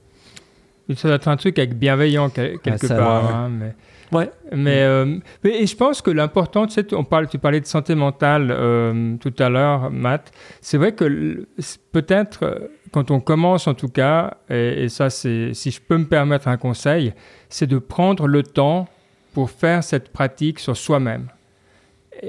[0.94, 3.34] Ça doit être un truc avec bienveillant quelque ah, part.
[3.34, 3.74] Hein, mais...
[4.12, 4.30] Ouais.
[4.52, 7.96] Mais, euh, et je pense que l'important, tu sais, on parle, tu parlais de santé
[7.96, 10.30] mentale euh, tout à l'heure, Matt.
[10.60, 11.46] C'est vrai que
[11.90, 16.06] peut-être, quand on commence en tout cas, et, et ça, c'est, si je peux me
[16.06, 17.12] permettre un conseil,
[17.50, 18.88] c'est de prendre le temps
[19.34, 21.28] pour faire cette pratique sur soi-même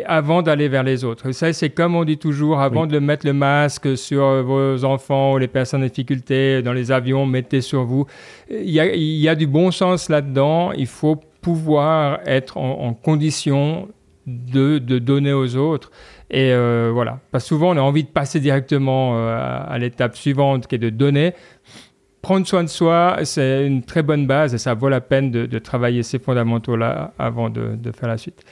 [0.06, 1.32] avant d'aller vers les autres.
[1.32, 5.38] Ça, c'est comme on dit toujours, avant de mettre le masque sur vos enfants ou
[5.38, 8.06] les personnes en difficulté dans les avions, mettez sur vous.
[8.50, 10.74] Il y a, il y a du bon sens là-dedans.
[10.74, 13.88] Il faut pouvoir être en, condition
[14.26, 15.92] de, de, donner aux autres.
[16.30, 17.20] Et euh, voilà.
[17.32, 20.90] Parce souvent, on a envie de passer directement euh, à, l'étape suivante qui est de
[20.90, 21.34] donner.
[22.22, 25.60] Prendre soin de soi, c'est une très bonne base et ça vaut la peine de,
[25.60, 28.44] travailler ces fondamentaux-là avant de, faire la suite.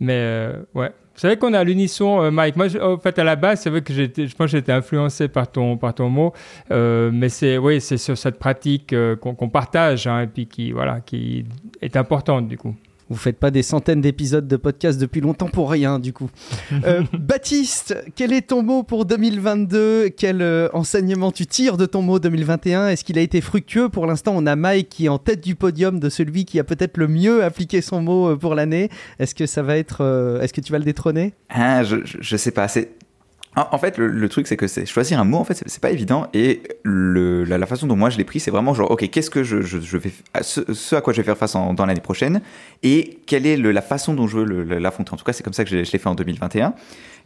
[0.00, 0.90] Mais euh, ouais.
[1.16, 2.56] C'est vrai qu'on a l'unisson, euh, Mike.
[2.56, 5.50] Moi, en fait, à la base, c'est vrai que je pense que été influencé par
[5.50, 6.32] ton, par ton mot.
[6.70, 11.44] Mais c'est, oui, c'est sur cette pratique qu'on, partage hein, et puis qui, voilà, qui
[11.80, 12.74] est importante du coup.
[13.10, 16.30] Vous faites pas des centaines d'épisodes de podcast depuis longtemps pour rien, du coup.
[16.84, 22.00] Euh, Baptiste, quel est ton mot pour 2022 Quel euh, enseignement tu tires de ton
[22.00, 23.90] mot 2021 Est-ce qu'il a été fructueux?
[23.90, 26.64] Pour l'instant, on a Mike qui est en tête du podium de celui qui a
[26.64, 28.88] peut-être le mieux appliqué son mot euh, pour l'année.
[29.18, 31.34] Est-ce que ça va être Est-ce que tu vas le détrôner?
[31.50, 32.68] Ah, je, je, sais pas.
[32.68, 32.90] C'est
[33.56, 36.26] en fait, le, truc, c'est que c'est choisir un mot, en fait, c'est pas évident.
[36.34, 39.56] Et la, façon dont moi je l'ai pris, c'est vraiment genre, ok, qu'est-ce que je,
[39.96, 40.12] vais,
[40.42, 42.40] ce, à quoi je vais faire face en, dans l'année prochaine,
[42.82, 45.12] et quelle est la façon dont je veux l'affronter.
[45.12, 46.74] En tout cas, c'est comme ça que je, l'ai fait en 2021.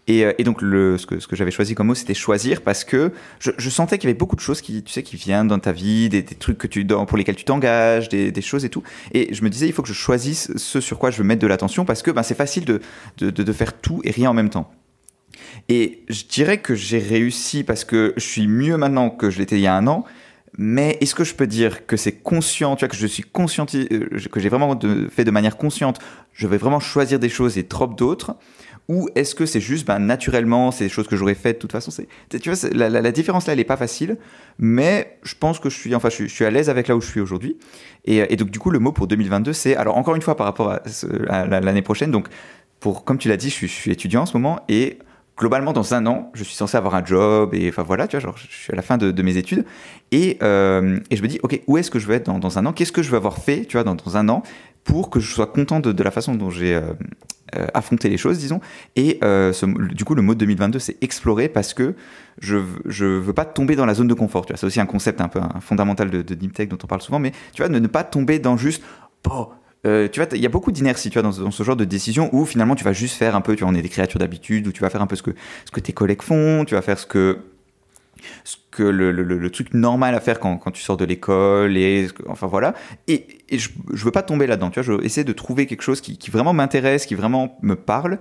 [0.06, 3.12] Et, euh, et, donc, ce que, ce j'avais choisi comme mot, c'était choisir parce que
[3.40, 5.72] je, sentais qu'il y avait beaucoup de choses qui, tu sais, qui viennent dans ta
[5.72, 8.82] vie, des, des trucs que tu, pour lesquels tu t'engages, des, des, choses et tout.
[9.12, 11.42] Et je me disais, il faut que je choisisse ce sur quoi je veux mettre
[11.42, 14.70] de l'attention parce que ben, c'est facile de faire tout et rien en même temps.
[15.68, 19.56] Et je dirais que j'ai réussi parce que je suis mieux maintenant que je l'étais
[19.56, 20.04] il y a un an.
[20.56, 24.40] Mais est-ce que je peux dire que c'est conscient, que je suis conscient, euh, que
[24.40, 24.76] j'ai vraiment
[25.08, 26.00] fait de manière consciente,
[26.32, 28.34] je vais vraiment choisir des choses et trop d'autres?
[28.88, 31.72] Ou est-ce que c'est juste ben, naturellement, c'est des choses que j'aurais faites de toute
[31.72, 31.92] façon
[32.30, 34.16] Tu vois, la, différence là, elle n'est pas facile,
[34.58, 37.06] mais je pense que je suis, enfin, je suis, à l'aise avec là où je
[37.06, 37.58] suis aujourd'hui.
[38.06, 40.72] Et, donc, du coup, le mot pour 2022, c'est, alors encore une fois par rapport
[41.28, 42.28] à, l'année prochaine, donc,
[42.80, 44.98] pour, comme tu l'as dit, je je suis, étudiant en ce moment, et
[45.38, 48.34] globalement, dans un an, je suis censé avoir un job et enfin voilà, tu vois,
[48.36, 49.64] je suis à la fin de, mes études
[50.10, 52.66] et, euh, et, je me dis, ok, où est-ce que je vais être dans, un
[52.66, 52.72] an?
[52.72, 54.42] Qu'est-ce que je vais avoir fait, tu vois, dans, un an
[54.84, 56.92] pour que je sois content de, la façon dont j'ai euh,
[57.56, 58.60] euh, affronté les choses, disons?
[58.96, 59.20] Et
[59.94, 61.94] du coup, le mot 2022, c'est explorer parce que
[62.40, 64.44] je, je veux pas tomber dans la zone de confort.
[64.44, 66.86] Tu vois, c'est aussi un concept un peu fondamental de, de Deep Tech dont on
[66.86, 68.82] parle souvent, mais tu vois, ne, ne pas tomber dans juste,
[69.30, 69.50] oh,
[69.86, 72.44] euh, tu vois, il y a beaucoup d'inertie, vois, dans, ce genre de décision où
[72.44, 74.80] finalement tu vas juste faire un peu, tu on est des créatures d'habitude, où tu
[74.80, 75.30] vas faire un peu ce que,
[75.64, 77.38] ce que tes collègues font, tu vas faire ce que,
[78.42, 82.08] ce que le, le, truc normal à faire quand, quand tu sors de l'école, et
[82.26, 82.74] enfin voilà.
[83.06, 85.82] Et, je, je veux pas tomber là-dedans, tu vois, je veux essayer de trouver quelque
[85.82, 88.18] chose qui, qui vraiment m'intéresse, qui vraiment me parle,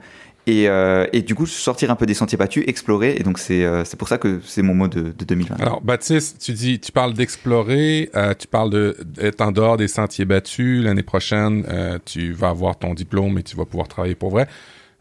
[0.48, 3.18] et, euh, et, du coup, sortir un peu des sentiers battus, explorer.
[3.20, 5.60] Et donc, c'est euh, pour ça que c'est mon mot de, de, 2020.
[5.60, 10.24] Alors, Baptiste, tu dis, tu parles d'explorer, euh, tu parles d'être en dehors des sentiers
[10.24, 10.82] battus.
[10.86, 11.66] L'année prochaine,
[12.06, 14.48] tu vas avoir ton diplôme et tu vas pouvoir travailler pour vrai.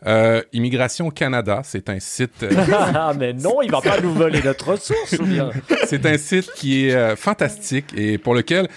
[0.06, 2.42] Euh, Immigration Canada, c'est un site.
[2.42, 2.50] Euh,
[2.94, 5.50] ah, mais non, il va pas nous voler notre ressource, ou bien?
[5.86, 8.68] C'est un site qui est euh, fantastique et pour lequel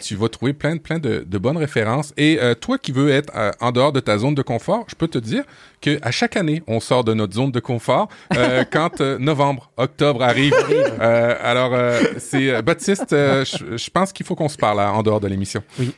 [0.00, 2.12] tu vas trouver plein, plein de, de bonnes références.
[2.16, 5.18] Et toi qui veux être en dehors de ta zone de confort, je peux te
[5.18, 5.44] dire
[5.80, 8.08] que à chaque année, on sort de notre zone de confort
[8.72, 10.54] quand novembre, octobre arrive.
[11.00, 11.72] alors,
[12.18, 15.62] c'est Baptiste, je pense qu'il faut qu'on se parle en dehors de l'émission.
[15.78, 15.94] Oui.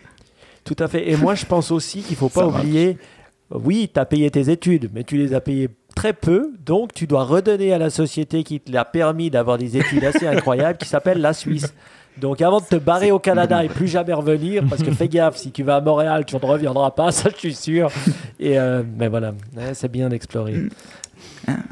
[0.64, 1.10] Tout à fait.
[1.10, 2.96] Et moi, je pense aussi qu'il faut pas oublier
[3.50, 7.06] oui, tu as payé tes études, mais tu les as payées très peu, donc tu
[7.06, 10.88] dois redonner à la société qui te l'a permis d'avoir des études assez incroyables, qui
[10.88, 11.72] s'appelle la Suisse.
[12.16, 15.36] Donc avant de te barrer au Canada et plus jamais revenir, parce que fais gaffe,
[15.36, 17.90] si tu vas à Montréal, tu ne reviendras pas, ça je suis sûr.
[18.38, 19.34] Et euh, mais voilà,
[19.72, 20.68] c'est bien d'explorer.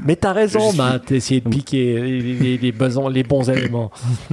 [0.05, 3.91] Mais tu as raison, Matt, d'essayer de piquer les, les, bons, les, bons, éléments.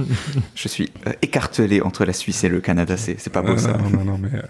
[0.54, 3.72] Je suis euh, écartelé entre la Suisse et le Canada, c'est pas beau ça.
[3.72, 4.42] Non, non, non, mais euh,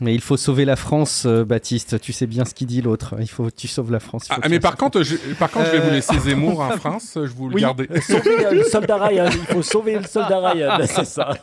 [0.00, 2.00] mais il faut sauver la France, euh, Baptiste.
[2.00, 3.14] Tu sais bien ce qu'il dit l'autre.
[3.20, 4.26] Il faut, tu sauves la France.
[4.30, 7.12] Ah, mais par contre, je, par contre, je vais vous laisser euh, Zemmour en France.
[7.16, 7.88] Je vous le oui, garder.
[8.00, 9.26] Sauver le soldat Ryan.
[9.32, 10.78] Il faut sauver le soldat Ryan.
[10.86, 11.34] C'est ça.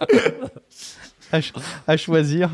[1.87, 2.49] À, choisir.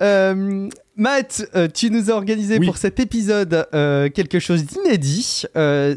[0.00, 5.44] Euh, Matt, tu nous as organisé pour cet épisode quelque chose d'inédit.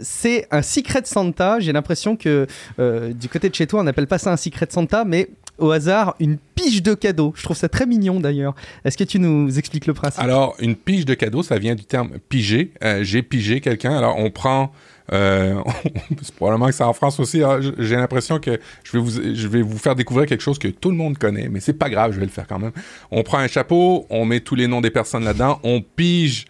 [0.04, 1.60] c'est un Secret Santa.
[1.60, 2.46] J'ai l'impression que
[2.78, 6.16] du côté de chez toi, on n'appelle pas ça un Secret Santa, mais au hasard
[6.20, 7.34] une pige de cadeaux.
[7.36, 8.56] Je trouve ça très mignon d'ailleurs.
[8.84, 10.22] Est-ce que tu nous expliques le principe?
[10.22, 12.72] Alors, une pige de cadeaux, ça vient du terme piger.
[12.84, 13.96] Euh, j'ai pigé quelqu'un.
[13.98, 14.72] Alors, on prend.
[15.14, 15.62] Euh,
[16.36, 17.42] probablement que c'est en France aussi.
[17.78, 20.90] J'ai l'impression que je vais, vous, je vais vous faire découvrir quelque chose que tout
[20.90, 22.72] le monde connaît, mais c'est pas grave, je vais le faire quand même.
[23.12, 26.46] On prend un chapeau, on met tous les noms des personnes là-dedans, on pige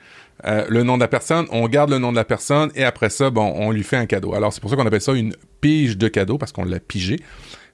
[0.45, 3.10] euh, le nom de la personne, on garde le nom de la personne et après
[3.10, 4.34] ça, bon, on lui fait un cadeau.
[4.36, 7.19] Alors c'est pour ça qu'on appelle ça une pige de cadeau parce qu'on l'a pigé.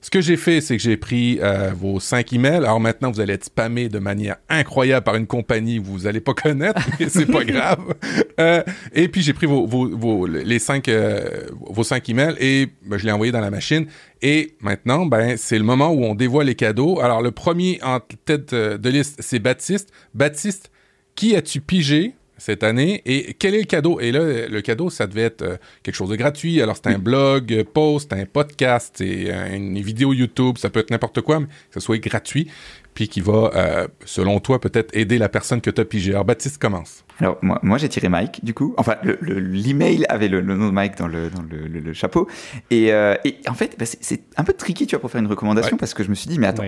[0.02, 2.56] Ce que j'ai fait, c'est que j'ai pris euh, vos cinq emails.
[2.56, 6.20] Alors maintenant, vous allez être spammé de manière incroyable par une compagnie que vous n'allez
[6.20, 7.94] pas connaître, mais c'est pas grave.
[8.40, 12.66] Euh, et puis j'ai pris vos, vos, vos, les cinq, euh, vos cinq emails et
[12.84, 13.86] ben, je l'ai envoyé dans la machine.
[14.22, 16.98] Et maintenant, ben c'est le moment où on dévoile les cadeaux.
[16.98, 19.92] Alors le premier en tête de liste, c'est Baptiste.
[20.14, 20.72] Baptiste,
[21.14, 23.02] qui as-tu pigé cette année.
[23.06, 24.00] Et quel est le cadeau?
[24.00, 26.60] Et là, le cadeau, ça devait être euh, quelque chose de gratuit.
[26.60, 30.90] Alors, c'est un blog, euh, post, un podcast, c'est une vidéo YouTube, ça peut être
[30.90, 32.50] n'importe quoi, mais que ce soit gratuit,
[32.94, 36.10] puis qui va, euh, selon toi, peut-être aider la personne que tu as pigé.
[36.10, 37.04] Alors, Baptiste commence.
[37.20, 38.74] Alors, moi, moi j'ai tiré Mike, du coup.
[38.76, 42.26] Enfin, l'email le, avait le, nom de Mike dans le, dans le, chapeau.
[42.72, 45.76] Et, et, en fait, bah, c'est un peu tricky, tu vois, pour faire une recommandation,
[45.76, 46.66] parce que je me suis dit, mais attends,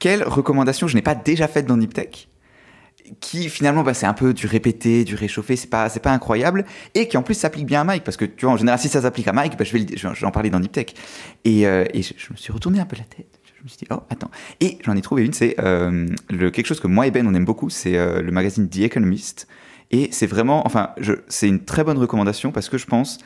[0.00, 2.28] quelle recommandation je n'ai pas déjà faite dans Niptech?
[3.20, 6.64] Qui finalement bah, c'est un peu du répété, du réchauffé, c'est pas c'est pas incroyable
[6.94, 8.88] et qui en plus s'applique bien à Mike parce que tu vois en général si
[8.88, 10.86] ça s'applique à Mike, bah, je vais je vais en parler dans Deep Tech
[11.44, 13.40] et, euh, et je, me suis retourné un peu la tête.
[13.58, 14.30] Je me suis dit oh attends
[14.60, 17.46] et j'en ai trouvé une c'est euh, quelque chose que moi et Ben on aime
[17.46, 19.48] beaucoup c'est euh, le magazine The Economist
[19.90, 20.90] et c'est vraiment enfin
[21.28, 23.18] c'est une très bonne recommandation parce que je pense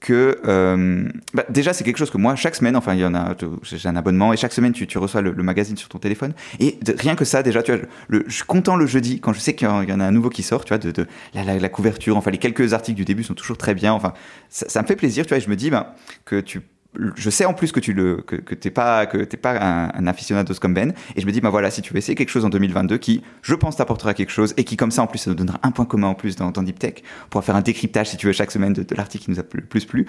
[0.00, 3.14] que euh, bah, déjà c'est quelque chose que moi chaque semaine enfin il y en
[3.14, 6.32] a j'ai un abonnement et chaque semaine tu, tu reçois le, magazine sur ton téléphone.
[6.58, 9.40] Et rien que ça déjà tu vois le, je suis content le jeudi quand je
[9.40, 11.68] sais qu'il y en a un nouveau qui sort tu vois de, de la, la,
[11.68, 12.16] couverture.
[12.16, 13.92] Enfin les quelques articles du début sont toujours très bien.
[13.92, 14.14] Enfin
[14.48, 15.86] ça, ça me fait plaisir tu vois et je me dis ben,
[16.24, 16.62] que tu
[16.94, 19.92] je sais en plus que tu le que, que t'es pas que t'es pas un,
[19.94, 22.30] un aficionado comme Ben et je me dis bah voilà si tu veux essayer quelque
[22.30, 25.18] chose en 2022 qui je pense t'apportera quelque chose et qui comme ça en plus
[25.18, 26.94] ça nous donnera un point commun en plus dans, dans Deep Tech
[27.30, 29.62] pour faire un décryptage si tu veux chaque semaine de, l'article qui nous a le
[29.62, 30.06] plus plu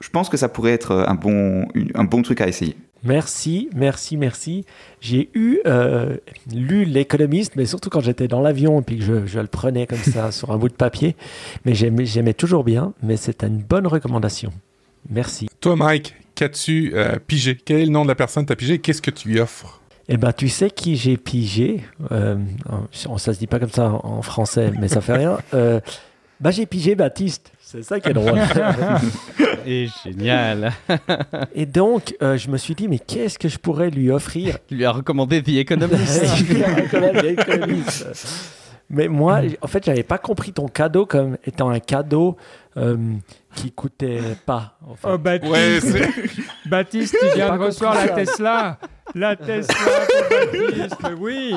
[0.00, 2.76] je pense que ça pourrait être un bon un bon truc à essayer
[3.06, 4.64] Merci, merci, merci.
[5.02, 6.16] J'ai eu euh,
[6.50, 9.86] lu l'économiste, mais surtout quand j'étais dans l'avion et puis que je, je, le prenais
[9.86, 11.14] comme ça sur un bout de papier.
[11.66, 14.54] Mais j'aimais toujours bien, mais c'est une bonne recommandation.
[15.10, 15.48] Merci.
[15.60, 17.58] Toi, Mike, qu'as-tu euh, pigé?
[17.62, 18.78] Quel est le nom de la personne que tu as pigé?
[18.78, 19.80] Qu'est-ce que tu lui offres?
[20.08, 21.82] Eh ben, tu sais qui j'ai pigé.
[22.12, 22.36] Euh,
[23.16, 25.38] ça se dit pas comme ça en français, mais ça fait rien.
[25.54, 25.80] Euh,
[26.40, 27.52] Bah, j'ai pigé Baptiste.
[27.60, 28.38] C'est ça qui est drôle.
[29.66, 30.72] Et génial.
[31.54, 34.58] Et donc, euh, je me suis dit, mais qu'est-ce que je pourrais lui offrir?
[34.68, 36.26] Tu lui as recommandé The Economist.
[38.90, 42.36] Mais moi, en fait, j'avais pas compris ton cadeau comme étant un cadeau
[42.76, 42.96] euh,
[43.54, 44.76] qui coûtait pas.
[44.88, 45.08] en fait.
[45.12, 46.10] Oh, Baptiste, Ouais,
[46.66, 48.08] Baptiste, tu viens de recevoir la.
[48.08, 48.78] Tesla.
[49.14, 49.74] La Tesla
[50.08, 51.54] pour Baptiste, oui.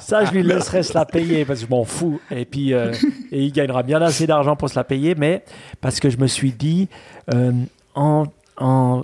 [0.00, 2.20] Ça, je lui laisserai se la payer parce que je m'en fous.
[2.30, 2.92] Et puis, euh,
[3.30, 5.44] et il gagnera bien assez d'argent pour se la payer, mais
[5.80, 6.88] parce que je me suis dit,
[7.34, 7.52] euh,
[7.94, 8.24] en,
[8.56, 9.02] en-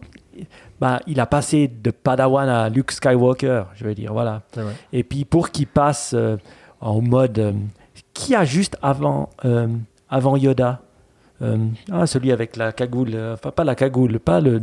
[0.80, 4.42] bah, il a passé de Padawan à Luke Skywalker, je veux dire, voilà.
[4.92, 6.36] Et puis, pour qu'il passe euh,
[6.80, 7.38] en mode.
[7.38, 7.52] euh,
[8.14, 9.68] qui a juste avant, euh,
[10.08, 10.80] avant Yoda?
[11.40, 11.56] Euh,
[11.92, 14.60] ah, celui avec la cagoule, euh, enfin pas la cagoule, pas le.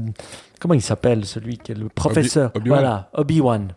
[0.60, 2.52] Comment il s'appelle celui qui est le professeur?
[2.54, 2.80] Obi-Wan.
[2.80, 3.68] Voilà, Obi-Wan.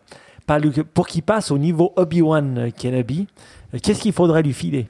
[0.93, 3.27] Pour qu'il passe au niveau Obi-Wan Kenobi,
[3.73, 4.89] euh, qu'est-ce qu'il faudrait lui filer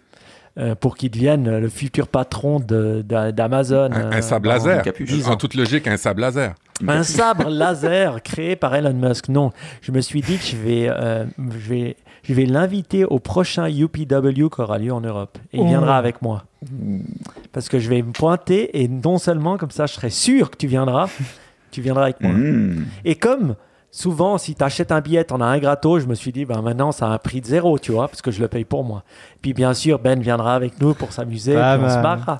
[0.57, 4.83] euh, pour qu'il devienne le futur patron d'Amazon Un, un sable dans laser.
[5.27, 5.35] En ans.
[5.35, 6.55] toute logique, un sable laser.
[6.87, 9.27] Un sabre laser créé par Elon Musk.
[9.29, 9.51] Non,
[9.81, 11.97] je me suis dit que je vais, euh, je vais,
[12.29, 15.39] je vais l'inviter au prochain UPW qui aura lieu en Europe.
[15.51, 15.67] Et il Oh.
[15.67, 16.43] viendra avec moi.
[17.51, 20.57] Parce que je vais me pointer et non seulement comme ça, je serai sûr que
[20.57, 21.07] tu viendras,
[21.71, 22.31] tu viendras avec moi.
[22.31, 22.85] Mmh.
[23.05, 23.55] Et comme
[23.89, 26.61] souvent, si tu achètes un billet, on a un gratos, je me suis dit, ben
[26.61, 28.83] maintenant, ça a un prix de zéro, tu vois, parce que je le paye pour
[28.83, 29.03] moi.
[29.41, 32.37] Puis bien sûr, Ben viendra avec nous pour s'amuser, on se marrera.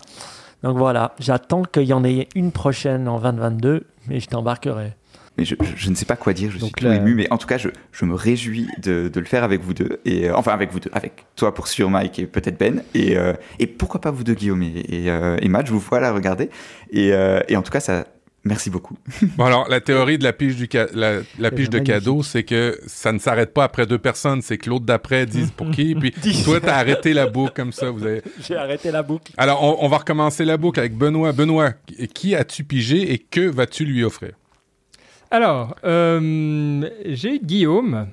[0.62, 4.94] Donc voilà, j'attends qu'il y en ait une prochaine en 2022, mais je t'embarquerai.
[5.40, 7.16] Mais je, je- je ne sais pas quoi dire, je Donc suis tout là- ému,
[7.16, 10.00] mais en tout cas, je, je me réjouis de, de le faire avec vous deux,
[10.04, 13.18] et euh, enfin avec vous deux, avec toi pour sûr, Mike et peut-être Ben, et,
[13.18, 16.02] euh, et pourquoi pas vous deux, Guillaume et, et, euh, et Matt, je vous vois
[16.02, 16.50] là regarder,
[16.92, 18.06] et, euh, et en tout cas, ça,
[18.44, 18.98] merci beaucoup.
[19.38, 21.84] Bon, alors, la théorie de la pige, du ca- la, la pige de magnifique.
[22.00, 24.42] cadeau, c'est que ça ne s'arrête pas après deux personnes.
[24.42, 25.96] C'est que l'autre d'après dise pour qui.
[25.96, 26.12] Puis
[26.44, 27.90] toi, t'as arrêté la boucle comme ça.
[27.92, 28.22] Vous avez...
[28.46, 29.32] J'ai arrêté la boucle.
[29.38, 31.32] Alors, on, on va recommencer la boucle avec Benoît.
[31.32, 31.72] Benoît,
[32.14, 34.32] qui as-tu pigé et que vas-tu lui offrir?
[35.32, 38.08] Alors, euh, j'ai Guillaume.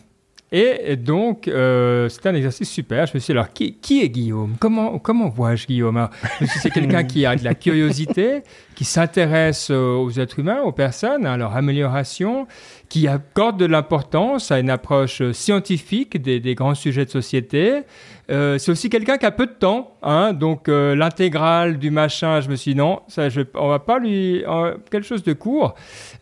[0.53, 3.07] Et donc, euh, c'était un exercice super.
[3.07, 4.55] Je me suis dit, alors, qui, est Guillaume?
[4.61, 6.09] Comment, comment vois-je Guillaume?
[6.39, 8.43] Je me suis dit, C'est quelqu'un qui a de la curiosité,
[8.77, 12.47] qui s'intéresse aux êtres humains, aux personnes, à leur amélioration,
[12.89, 17.83] qui accorde de l'importance à une approche scientifique des, grands sujets de société.
[18.31, 22.41] Euh, c'est aussi quelqu'un qui a peu de temps, hein, donc euh, l'intégrale du machin,
[22.41, 24.45] je me suis dit non, ça, je, on va pas lui
[24.91, 25.75] quelque chose de court.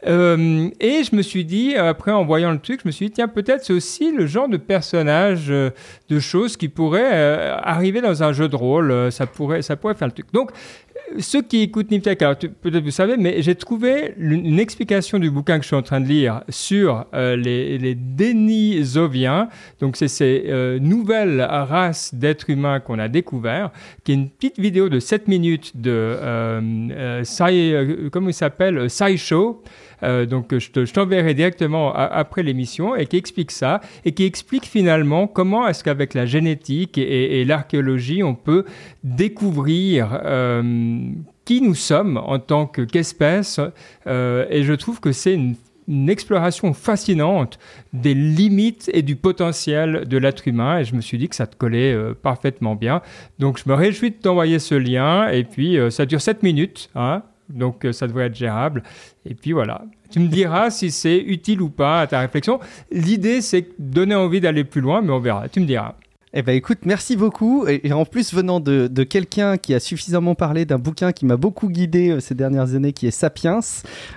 [0.06, 3.12] Euh, et je me suis dit après en voyant le truc, je me suis dit
[3.12, 5.70] tiens peut-être c'est aussi le genre de personnage, euh,
[6.08, 9.94] de choses qui pourraient euh, arriver dans un jeu de rôle, ça pourrait, ça pourrait
[9.94, 10.26] faire le truc.
[10.32, 10.50] Donc
[11.18, 15.58] ceux qui écoutent Niptech, alors peut-être vous savez, mais j'ai trouvé une explication du bouquin
[15.58, 19.48] que je suis en train de lire sur euh, les, les Denisoviens.
[19.80, 23.70] Donc, c'est ces euh, nouvelles races d'êtres humains qu'on a découvert,
[24.02, 26.60] qui est une petite vidéo de 7 minutes de euh,
[26.90, 27.22] euh,
[28.26, 29.62] il s'appelle SciShow.
[30.02, 34.24] Euh, donc, je te- je t'enverrai directement après l'émission et qui explique ça et qui
[34.24, 38.64] explique finalement comment est-ce qu'avec la génétique et, l'archéologie, on peut
[39.02, 40.62] découvrir euh,
[41.44, 43.60] qui nous sommes en tant que- qu'espèce.
[44.06, 45.34] Euh, et je trouve que c'est
[45.86, 47.58] une exploration fascinante
[47.92, 51.46] des limites et du potentiel de l'être humain et je me suis dit que ça
[51.46, 53.02] te collait euh, parfaitement bien.
[53.38, 57.22] Donc je me réjouis de t'envoyer ce lien et puis ça dure 7 minutes, hein,
[57.48, 58.82] donc euh, ça devrait être gérable.
[59.24, 62.60] Et puis voilà, tu me diras si c'est utile ou pas à ta réflexion.
[62.90, 65.94] L'idée c'est donner envie d'aller plus loin, mais on verra, tu me diras.
[66.36, 67.64] Eh ben écoute, merci beaucoup.
[67.68, 71.68] Et, en plus, venant de, quelqu'un qui a suffisamment parlé d'un bouquin qui m'a beaucoup
[71.68, 73.60] guidé euh, ces dernières années, qui est Sapiens,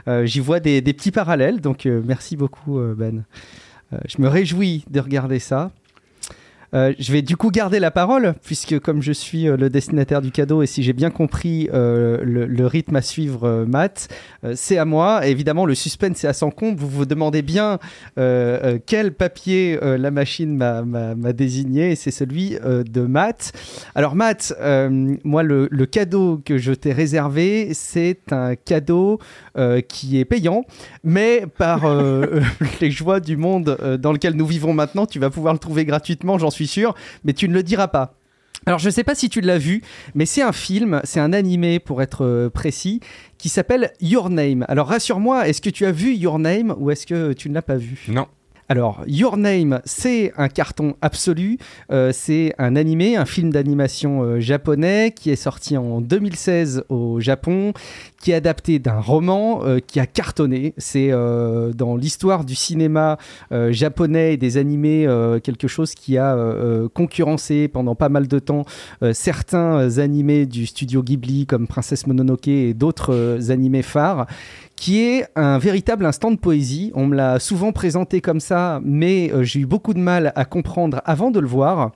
[0.08, 1.62] euh, j'y vois des, petits parallèles.
[1.62, 3.24] Donc merci beaucoup, Ben.
[4.06, 5.72] Je me réjouis de regarder ça.
[6.74, 10.22] Euh, je vais du coup garder la parole, puisque comme je suis euh, le destinataire
[10.22, 14.10] du cadeau et si j'ai bien compris euh, le, rythme à suivre, Matt,
[14.56, 15.26] c'est à moi.
[15.26, 16.78] Évidemment, le suspense est à son compte.
[16.78, 17.80] Vous vous demandez bien
[18.16, 23.54] quel papier la machine m'a- désigné, et c'est celui de Matt.
[23.96, 24.54] Alors Matt,
[25.24, 29.20] moi le, cadeau que je t'ai réservé, c'est un cadeau
[29.88, 30.66] qui est payant,
[31.04, 31.86] mais par
[32.82, 36.38] les joies du monde dans lequel nous vivons maintenant, tu vas pouvoir le trouver gratuitement,
[36.38, 38.16] j'en suis sûr, mais tu ne le diras pas.
[38.66, 39.82] Alors je ne sais pas si tu l'as vu,
[40.14, 43.00] mais c'est un film, c'est un animé pour être euh, précis,
[43.38, 44.66] qui s'appelle Your Name.
[44.68, 47.62] Alors rassure-moi, est-ce que tu as vu Your Name ou est-ce que tu ne l'as
[47.62, 48.06] pas vu?
[48.10, 48.28] Non.
[48.70, 51.58] Alors, Your Name, c'est un carton absolu.
[51.90, 57.22] Euh, c'est un animé, un film d'animation euh, japonais qui est sorti en 2016 au
[57.22, 57.72] Japon,
[58.22, 60.74] qui est adapté d'un roman euh, qui a cartonné.
[60.78, 63.18] C'est dans l'histoire du cinéma
[63.70, 65.08] japonais et des animés
[65.44, 66.38] quelque chose qui a
[66.94, 68.66] concurrencé pendant pas mal de temps
[69.14, 74.28] certains animés du studio Ghibli comme Princesse Mononoke et d'autres animés phares
[74.78, 76.92] qui est un véritable instant de poésie.
[76.96, 80.46] On me l'a souvent présenté comme ça, mais euh, j'ai eu beaucoup de mal à
[80.46, 81.92] comprendre avant de le voir.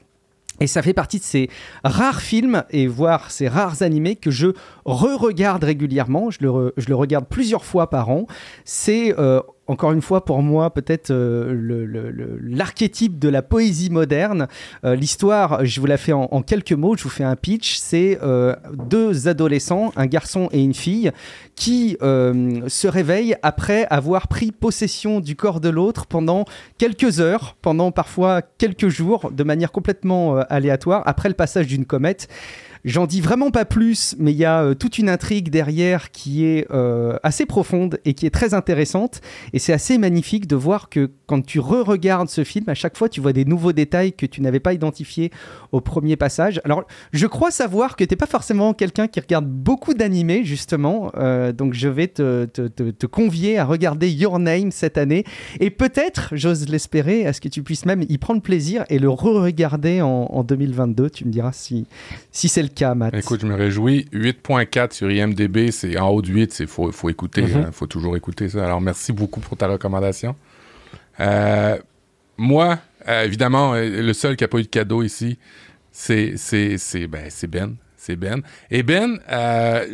[0.59, 1.49] Et ça fait partie de ces
[1.83, 4.47] rares films et voire ces rares animés que je
[4.85, 6.29] re-regarde régulièrement.
[6.29, 8.27] Je le, regarde plusieurs fois par an.
[8.63, 9.41] C'est euh,
[9.71, 14.47] encore une fois, pour moi, peut-être euh, l'archétype de la poésie moderne.
[14.83, 17.77] Euh, l'histoire, je vous la fais en, quelques mots, je vous fais un pitch.
[17.77, 21.11] C'est euh, deux adolescents, un garçon et une fille,
[21.55, 26.43] qui se réveillent après avoir pris possession du corps de l'autre pendant
[26.77, 32.27] quelques heures, pendant parfois quelques jours, de manière complètement aléatoire, après le passage d'une comète.
[32.83, 36.45] J'en dis vraiment pas plus, mais il y a euh, toute une intrigue derrière qui
[36.45, 39.21] est euh, assez profonde et qui est très intéressante.
[39.53, 43.07] Et c'est assez magnifique de voir que quand tu re-regardes ce film, à chaque fois,
[43.07, 45.31] tu vois des nouveaux détails que tu n'avais pas identifiés
[45.71, 46.59] au premier passage.
[46.63, 46.83] Alors,
[47.13, 51.11] je crois savoir que tu n'es pas forcément quelqu'un qui regarde beaucoup d'animés, justement.
[51.17, 55.23] Euh, donc, je vais te, convier à regarder Your Name cette année.
[55.59, 59.09] Et peut-être, j'ose l'espérer, à ce que tu puisses même y prendre plaisir et le
[59.09, 61.11] re-regarder en, en 2022.
[61.11, 61.85] Tu me diras si,
[62.31, 62.70] si c'est le
[63.17, 64.07] Écoute, je me réjouis.
[64.13, 67.65] 8.4 sur IMDB, c'est en haut de 8, il faut, faut écouter, il mhm.
[67.65, 68.65] hein, faut toujours écouter ça.
[68.65, 70.35] Alors, merci beaucoup pour ta recommandation.
[71.19, 71.77] Euh,
[72.37, 75.37] moi, euh, évidemment, euh, le seul qui n'a pas eu de cadeau ici,
[75.91, 76.35] c'est
[77.07, 77.75] ben, Ben.
[77.97, 78.41] C'est Ben.
[78.71, 79.19] Et Ben,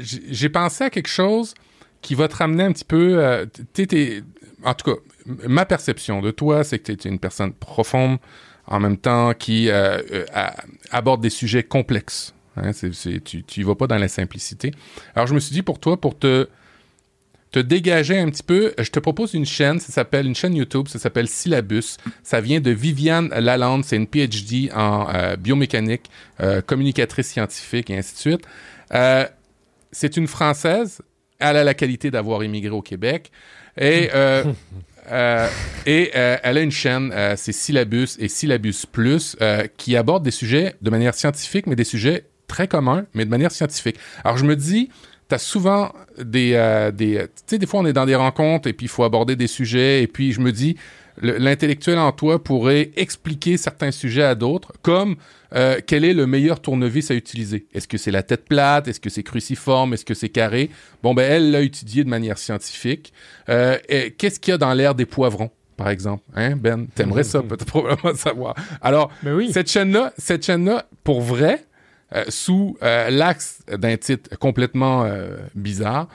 [0.01, 1.53] j'ai pensé à quelque chose
[2.01, 3.45] qui va te ramener un petit peu.
[4.63, 4.97] en tout cas,
[5.47, 8.17] ma perception de toi, c'est que tu es une personne profonde,
[8.65, 9.69] en même temps qui
[10.91, 12.33] aborde des sujets complexes.
[12.57, 14.71] Hein, tu ne vas pas dans la simplicité.
[15.15, 16.47] Alors, je me suis dit pour toi, pour te,
[17.51, 20.87] te dégager un petit peu, je te propose une chaîne, ça s'appelle une chaîne YouTube,
[20.87, 21.97] ça s'appelle Syllabus.
[22.23, 26.09] Ça vient de Viviane Lalande, c'est une PhD en euh, biomécanique,
[26.41, 28.41] euh, communicatrice scientifique et ainsi de suite.
[28.93, 29.25] Euh,
[29.91, 31.01] c'est une Française,
[31.39, 33.31] elle a la qualité d'avoir immigré au Québec.
[33.79, 34.09] Et,
[35.85, 39.37] et elle a une chaîne, c'est Syllabus et Syllabus Plus,
[39.77, 43.51] qui aborde des sujets de manière scientifique, mais des sujets très commun, mais de manière
[43.51, 43.97] scientifique.
[44.23, 44.89] Alors, je me dis,
[45.29, 46.53] tu as souvent des...
[46.55, 49.03] Euh, des tu sais, des fois, on est dans des rencontres et puis il faut
[49.03, 50.77] aborder des sujets et puis je me dis,
[51.21, 55.15] l'intellectuel en toi pourrait expliquer certains sujets à d'autres, comme
[55.55, 57.67] euh, quel est le meilleur tournevis à utiliser?
[57.73, 58.87] Est-ce que c'est la tête plate?
[58.87, 59.93] Est-ce que c'est cruciforme?
[59.93, 60.69] Est-ce que c'est carré?
[61.03, 63.13] Bon, ben, elle l'a étudié de manière scientifique.
[63.49, 63.77] Euh,
[64.17, 65.51] Qu'est-ce qu'il y a dans l'air des poivrons?
[65.75, 66.23] par exemple?
[66.35, 66.87] Hein, Ben?
[66.95, 68.55] T'aimerais ça, peut-être probablement savoir.
[68.81, 69.51] Alors, ben oui.
[69.53, 71.65] cette chaîne-là, cette chaîne-là, pour vrai,
[72.15, 76.07] euh, sous euh, l'axe d'un titre complètement euh, bizarre,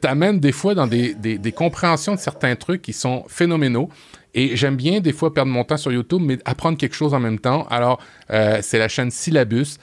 [0.00, 3.90] t'amène des fois dans des, des, des, compréhensions de certains trucs qui sont phénoménaux.
[4.32, 7.20] Et j'aime bien des fois perdre mon temps sur YouTube, mais apprendre quelque chose en
[7.20, 7.66] même temps.
[7.68, 8.00] Alors,
[8.30, 9.76] c'est la chaîne Syllabus,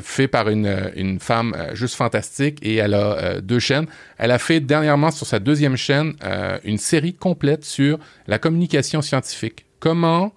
[0.00, 3.86] fait par une, une femme juste fantastique, et elle a deux chaînes.
[4.18, 6.14] Elle a fait dernièrement sur sa deuxième chaîne
[6.64, 9.64] une série complète sur la communication scientifique.
[9.78, 10.32] Comment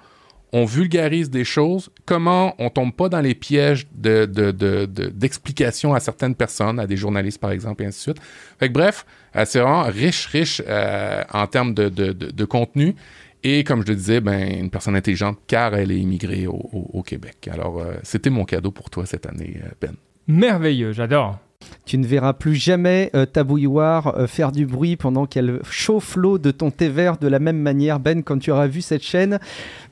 [0.53, 5.99] on vulgarise des choses, comment on tombe pas dans les pièges d'explications de, de, à
[5.99, 8.21] certaines personnes, à des journalistes par exemple, et ainsi de suite.
[8.59, 9.03] Fait bref,
[9.35, 12.95] euh, c'est vraiment riche, riche euh, en termes de, contenu.
[13.43, 17.49] Et comme je le disais, ben, une personne intelligente car elle est immigrée au, Québec.
[17.51, 19.95] Alors, euh, c'était mon cadeau pour toi cette année, Ben.
[20.27, 21.39] Merveilleux, j'adore.
[21.85, 26.51] Tu ne verras plus jamais ta bouilloire faire du bruit pendant qu'elle chauffe l'eau de
[26.51, 29.39] ton thé vert de la même manière, Ben, quand tu auras vu cette chaîne.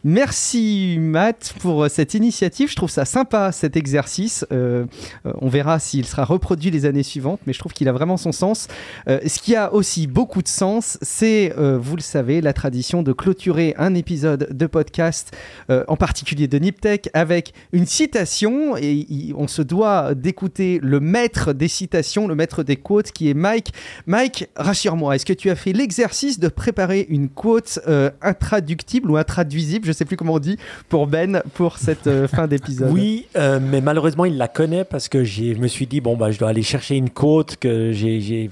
[0.03, 2.71] Merci Matt pour euh, cette initiative.
[2.71, 4.45] Je trouve ça sympa cet exercice.
[4.51, 4.85] Euh,
[5.27, 8.17] euh, on verra s'il sera reproduit les années suivantes, mais je trouve qu'il a vraiment
[8.17, 8.67] son sens.
[9.07, 13.73] ce qui a aussi beaucoup de sens, c'est, vous le savez, la tradition de clôturer
[13.77, 15.35] un épisode de podcast,
[15.69, 18.75] en particulier de Niptech, avec une citation.
[18.77, 23.33] Et on se doit d'écouter le maître des citations, le maître des quotes, qui est
[23.33, 23.73] Mike.
[24.07, 27.79] Mike, rassure-moi, est-ce que tu as fait l'exercice de préparer une quote
[28.21, 29.51] intraductible ou intraduisible
[29.83, 30.57] je sais plus comment on dit,
[30.89, 32.91] pour Ben pour cette euh, fin d'épisode?
[32.91, 36.31] Oui, euh, mais malheureusement, il la connaît parce que je me suis dit, bon, bah,
[36.31, 38.51] je dois aller chercher une côte que j'ai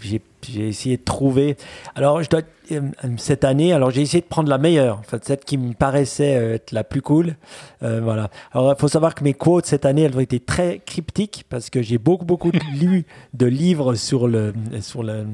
[0.52, 1.58] j'ai essayé de trouver.
[1.96, 2.82] Alors, je dois, euh,
[3.18, 6.36] cette année, alors j'ai essayé de prendre la meilleure, en fait, celle qui me paraissait
[6.36, 7.36] euh, être la plus cool.
[7.84, 8.30] Euh, voilà.
[8.52, 11.70] Alors, il faut savoir que mes quotes cette année, elles ont été très cryptiques parce
[11.70, 15.26] que j'ai beaucoup, beaucoup lu de livres sur, le, sur, le,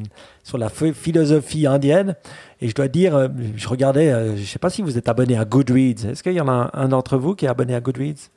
[0.43, 2.15] sur la philosophie indienne.
[2.61, 5.43] Et je dois dire, je regardais, je ne sais pas si vous êtes abonné à
[5.43, 6.09] Goodreads.
[6.09, 8.29] Est-ce qu'il y en a un, d'entre vous qui est abonné à Goodreads?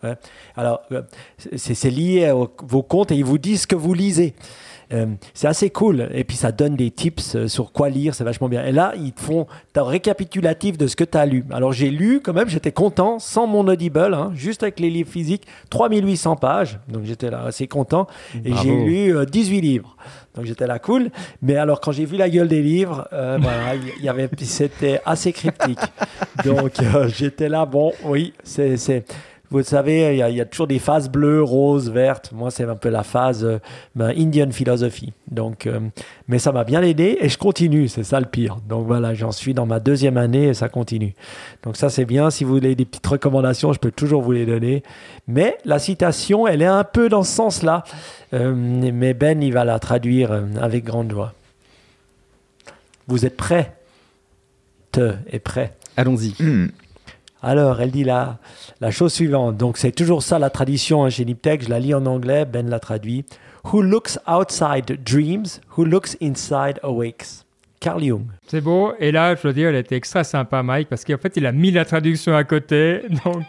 [0.56, 0.82] Alors,
[1.56, 4.34] c'est lié à vos comptes et ils vous disent ce que vous lisez.
[4.93, 6.09] Euh, c'est assez cool.
[6.12, 8.65] Et puis ça donne des tips euh, sur quoi lire, c'est vachement bien.
[8.65, 9.47] Et là, ils te font
[9.77, 11.44] un récapitulatif de ce que tu as lu.
[11.52, 15.10] Alors j'ai lu quand même, j'étais content, sans mon Audible, hein, juste avec les livres
[15.10, 16.81] physiques, 3800 pages.
[16.89, 18.09] Donc j'étais là assez content.
[18.44, 19.97] Et j'ai lu 18 euh, livres.
[20.35, 21.10] Donc j'étais là cool.
[21.43, 25.32] Mais alors quand j'ai vu la gueule des livres, voilà, il y avait, c'était assez
[25.32, 25.78] cryptique.
[26.44, 26.73] Donc
[27.09, 29.05] j'étais là, bon, oui, c'est
[29.51, 32.33] vous savez, il y, a toujours des phases bleues, roses, vertes.
[32.33, 33.59] Moi, c'est un peu la phase euh,
[33.95, 35.15] ben, Indian philosophy.
[35.31, 35.81] Donc, euh,
[36.29, 37.89] mais ça m'a bien aidé et je continue.
[37.89, 38.59] C'est ça le pire.
[38.69, 41.15] Donc voilà, j'en suis dans ma deuxième année et ça continue.
[41.62, 42.29] Donc ça, c'est bien.
[42.29, 44.83] Si vous voulez des petites recommandations, je peux toujours vous les donner.
[45.27, 47.85] Mais la citation, elle est un peu dans ce sens-là.
[48.35, 50.31] Euh, mais Ben, il va la traduire
[50.61, 51.33] avec grande joie.
[53.07, 53.73] Vous êtes prêts?
[54.93, 55.73] Te est prêt.
[55.97, 56.35] Allons-y.
[56.39, 56.69] Hmm.
[57.43, 58.39] Alors, elle dit la,
[58.81, 59.56] la chose suivante.
[59.56, 61.65] Donc, c'est toujours ça la tradition hein, chez Niptech.
[61.65, 63.24] Je la lis en anglais, Ben l'a traduit.
[63.73, 67.44] Who looks outside dreams, who looks inside awakes.
[67.81, 68.24] Carl Jung.
[68.47, 68.93] C'est beau.
[68.98, 71.52] Et là, je dois dire, elle était extra sympa, Mike, parce qu'en fait, il a
[71.52, 73.02] mis la traduction à côté.
[73.24, 73.44] Donc,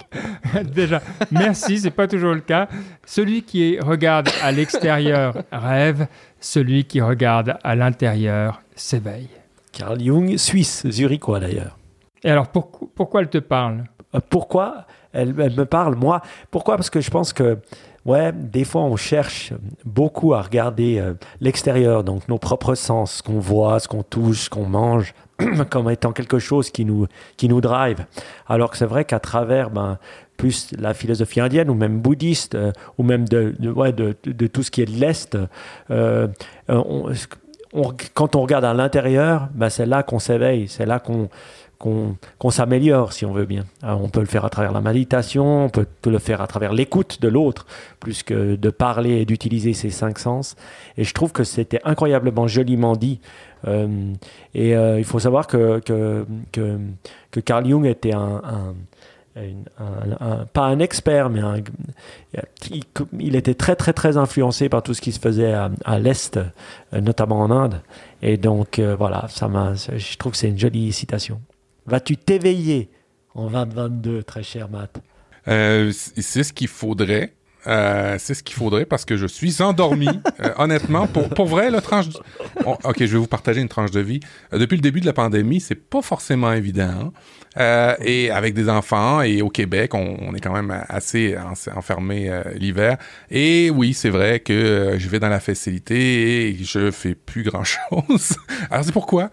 [0.74, 1.02] déjà,
[1.32, 2.68] merci, c'est pas toujours le cas.
[3.06, 6.08] Celui qui regarde à l'extérieur rêve,
[6.40, 9.30] celui qui regarde à l'intérieur s'éveille.
[9.72, 11.79] Carl Jung, suisse, zurichois d'ailleurs.
[12.24, 13.84] Et alors, pourquoi elle te parle?
[14.16, 16.22] Euh, Pourquoi elle, me parle, moi?
[16.52, 16.76] Pourquoi?
[16.76, 17.58] Parce que je pense que,
[18.06, 19.54] ouais, des fois, on cherche
[19.86, 24.42] beaucoup à regarder euh, l'extérieur, donc nos propres sens, ce qu'on voit, ce qu'on touche,
[24.42, 25.14] ce qu'on mange,
[25.70, 28.06] comme étant quelque chose qui nous, qui nous drive.
[28.48, 29.98] Alors que c'est vrai qu'à travers, ben,
[30.38, 34.64] plus la philosophie indienne ou même bouddhiste, euh, ou même de, ouais, de, de, tout
[34.64, 35.38] ce qui est de l'Est,
[38.14, 41.30] quand on regarde à l'intérieur, ben c'est là qu'on s'éveille, c'est là qu'on
[41.80, 43.64] qu'on s'améliore, si on veut bien.
[43.84, 47.22] on peut le faire à travers la méditation, on peut le faire à travers l'écoute
[47.22, 47.66] de l'autre,
[48.02, 50.58] plus que de parler et d'utiliser ses cinq sens.
[50.98, 53.22] Et je trouve que c'était incroyablement joliment dit.
[53.68, 54.14] Euh,
[54.54, 56.26] et euh, il faut savoir que, que,
[57.32, 58.76] que, Carl Jung était un,
[60.54, 61.42] pas un expert, mais
[63.20, 66.38] il, était très très très influencé par tout ce qui se faisait à, à l'Est,
[66.38, 67.82] euh, notamment en Inde.
[68.22, 69.50] Et donc voilà, ça
[69.96, 71.40] je trouve que c'est une jolie citation.
[71.90, 72.90] Vas-tu t'éveiller
[73.34, 75.02] en 2022, très cher Matt?
[75.48, 77.34] Euh, C'est ce qu'il faudrait.
[77.68, 80.08] Euh, c'est ce qu'il faudrait parce que je suis endormi.
[80.42, 82.06] Euh, honnêtement, pour, pour vrai, la tranche.
[82.66, 84.22] ok, je vais vous partager une tranche de vie.
[84.54, 86.84] depuis le début de la pandémie, c'est pas forcément évident.
[86.84, 87.12] Hein.
[87.58, 91.36] Euh, et avec des enfants, et au Québec, on, est quand même assez
[91.76, 92.98] enfermé euh, l'hiver.
[93.32, 97.44] Et oui, c'est vrai que euh, je vais dans la facilité et je fais plus
[97.44, 98.38] grand-chose.
[98.72, 99.30] Alors c'est pourquoi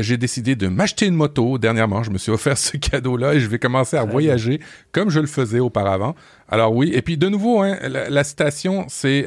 [0.00, 1.58] j'ai décidé de m'acheter une moto.
[1.58, 4.60] Dernièrement, je me suis offert ce cadeau-là et je vais commencer à voyager
[4.92, 6.14] comme je le faisais auparavant.
[6.50, 9.24] Alors oui, et puis de nouveau, hein, la, citation, c'est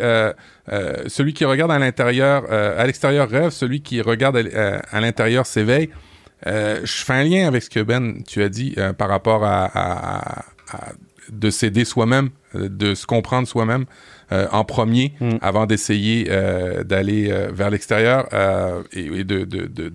[1.07, 5.89] celui qui regarde à l'intérieur, à l'extérieur rêve, celui qui regarde à l'intérieur s'éveille.
[6.47, 9.43] Euh, je fais un lien avec ce que Ben, tu as dit euh, par rapport
[9.43, 10.43] à,
[11.29, 13.85] de s'aider soi-même, euh, de se comprendre soi-même
[14.51, 15.33] en premier mm.
[15.41, 16.23] avant d'essayer
[16.85, 18.27] d'aller vers l'extérieur
[18.91, 19.93] et, de, de,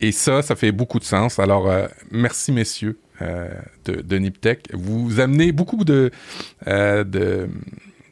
[0.00, 1.38] et ça, ça fait beaucoup de sens.
[1.38, 1.70] Alors,
[2.10, 4.68] merci messieurs de, de Niptech.
[4.72, 6.10] Vous amenez beaucoup de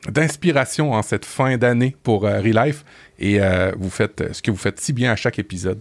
[0.09, 2.85] d'inspiration en cette fin d'année pour Relife
[3.19, 3.39] et
[3.77, 5.81] vous faites ce que vous faites si bien à chaque épisode.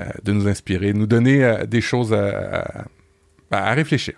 [0.00, 4.14] Euh, de nous inspirer, nous donner euh, des choses à réfléchir.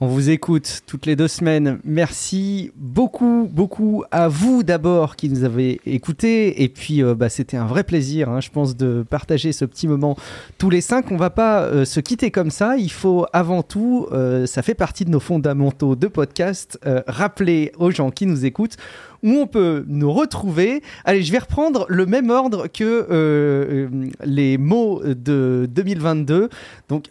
[0.00, 1.78] On vous écoute toutes les deux semaines.
[1.84, 6.62] Merci beaucoup, beaucoup à vous d'abord qui nous avez écoutés.
[6.62, 9.86] Et puis, euh, bah, c'était un vrai plaisir, hein, je pense, de partager ce petit
[9.86, 10.16] moment
[10.58, 11.12] tous les cinq.
[11.12, 12.76] On va pas se quitter comme ça.
[12.76, 14.08] Il faut avant tout,
[14.46, 18.76] ça fait partie de nos fondamentaux de podcast, rappeler aux gens qui nous écoutent
[19.24, 20.82] où on peut nous retrouver.
[21.04, 23.88] Allez, je vais reprendre le même ordre que euh, euh,
[24.24, 26.50] les mots de 2022.
[26.88, 27.06] Donc,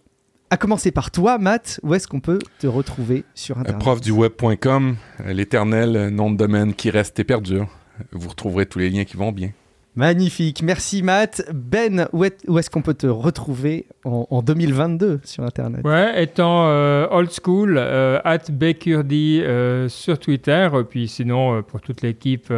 [0.54, 6.10] à commencer par toi, Matt, où est-ce qu'on peut te retrouver sur Internet Profduweb.com, l'éternel
[6.10, 7.68] nom de domaine qui reste et perdure.
[8.12, 9.50] Vous retrouverez tous les liens qui vont bien.
[9.96, 11.44] Magnifique, merci Matt.
[11.52, 15.84] Ben, où est-ce qu'on peut te retrouver en, 2022 sur Internet?
[15.84, 22.04] Ouais, étant euh, old school, euh, at Bakurdi euh, sur Twitter, puis sinon pour toute
[22.04, 22.54] l'équipe,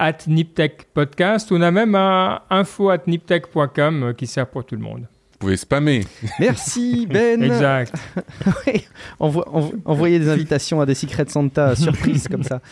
[0.00, 1.52] at Niptech Podcast.
[1.52, 5.06] On a même un info at niptech.com euh, qui sert pour tout le monde.
[5.40, 6.04] Vous pouvez spammer.
[6.38, 7.42] Merci Ben.
[7.42, 7.94] Exact.
[8.66, 8.84] Oui,
[9.18, 12.60] envo- envo- envoyer des invitations à des Secret Santa surprises comme ça.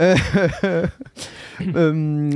[0.00, 0.16] Euh,
[1.76, 2.30] euh,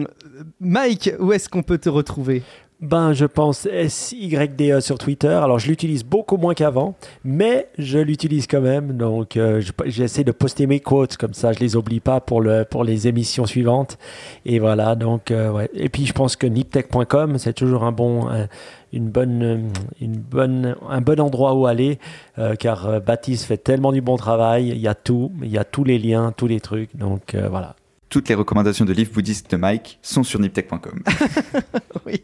[0.60, 2.42] Mike, où est-ce qu'on peut te retrouver?
[2.80, 5.28] Ben, je pense SYDE sur Twitter.
[5.28, 8.96] Alors, je l'utilise beaucoup moins qu'avant, mais je l'utilise quand même.
[8.96, 12.40] Donc, euh, je- j'essaie de poster mes quotes comme ça, je les oublie pas pour,
[12.40, 13.98] le, pour les émissions suivantes.
[14.46, 15.70] Et voilà, donc, euh, ouais.
[15.74, 18.48] Et puis, je pense que niptech.com, c'est toujours un bon, un-
[18.92, 21.98] une bonne, une bonne, un bon endroit où aller,
[22.38, 24.68] euh, car euh, Baptiste fait tellement du bon travail.
[24.68, 26.94] Il y a tout, il y a tous les liens, tous les trucs.
[26.96, 27.76] Donc, euh, voilà.
[28.12, 31.02] Toutes les recommandations de livres bouddhistes de Mike sont sur niptech.com.
[32.06, 32.22] Oui,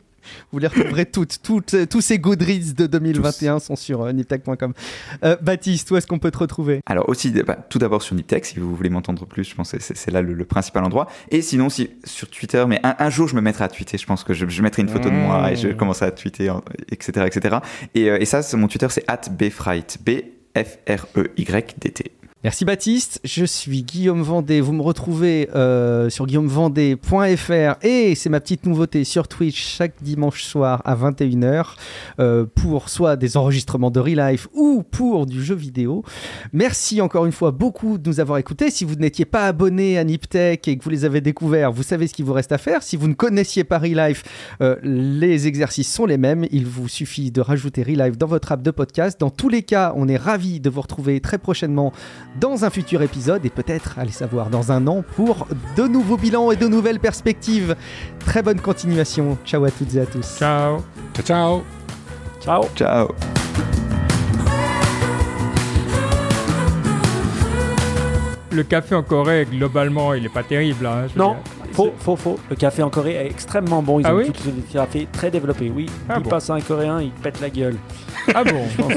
[0.52, 1.40] vous les retrouverez toutes.
[1.42, 4.74] toutes euh, tous ces Goodreads de 2021 sont sur euh, niptech.com.
[5.24, 6.80] Euh, Baptiste, où est-ce qu'on peut te retrouver?
[6.84, 9.80] Alors aussi, bah, tout d'abord sur Niptech, si vous voulez m'entendre plus, je pense que
[9.80, 11.06] c'est- là le, le principal endroit.
[11.30, 14.04] Et sinon, si, sur Twitter, mais un, un jour je me mettrai à tweeter, je
[14.04, 16.52] pense que je, je mettrai une photo de moi et je commencerai à tweeter,
[16.90, 17.24] etc.
[17.26, 17.56] etc.
[17.94, 19.06] Et, euh, et ça, mon Twitter, c'est
[19.38, 20.02] bfright, E
[20.54, 22.10] B-F-R-E-Y-D-T.
[22.44, 24.60] Merci Baptiste, je suis Guillaume Vendée.
[24.60, 30.44] Vous me retrouvez euh, sur guillaumevendée.fr et c'est ma petite nouveauté sur Twitch chaque dimanche
[30.44, 31.70] soir à 21h
[32.20, 36.04] euh, pour soit des enregistrements de Real Life ou pour du jeu vidéo.
[36.52, 38.70] Merci encore une fois beaucoup de nous avoir écoutés.
[38.70, 42.06] Si vous n'étiez pas abonné à Niptech et que vous les avez découverts, vous savez
[42.06, 42.84] ce qu'il vous reste à faire.
[42.84, 44.22] Si vous ne connaissiez pas Real Life,
[44.62, 46.46] euh, les exercices sont les mêmes.
[46.52, 49.18] Il vous suffit de rajouter Real Life dans votre app de podcast.
[49.18, 51.92] Dans tous les cas, on est ravis de vous retrouver très prochainement
[52.36, 55.46] dans un futur épisode et peut-être, allez savoir, dans un an pour
[55.76, 57.74] de nouveaux bilans et de nouvelles perspectives.
[58.20, 59.36] Très bonne continuation.
[59.44, 60.36] Ciao à toutes et à tous.
[60.38, 60.78] Ciao.
[61.14, 61.62] Ciao, ciao.
[62.40, 62.64] Ciao.
[62.76, 63.08] Ciao
[68.50, 70.86] Le café en Corée, globalement, il n'est pas terrible.
[70.86, 71.42] hein, je veux Non, dire.
[71.84, 72.38] Faux, faux, faux.
[72.50, 74.00] Le café en Corée est extrêmement bon.
[74.00, 75.70] Ils Ah ont oui tout le café très développé.
[75.74, 76.28] Oui, Ah bon.
[76.30, 77.76] passe à un Coréen, il pète la gueule.
[78.34, 78.62] Ah bon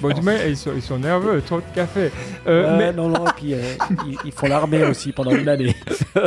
[0.00, 2.10] Bon, du ils sont, ils sont nerveux, trop de café.
[2.46, 3.60] Euh, Euh, mais Non, non, et puis euh,
[4.06, 5.74] ils, ils font l'armée aussi pendant une année.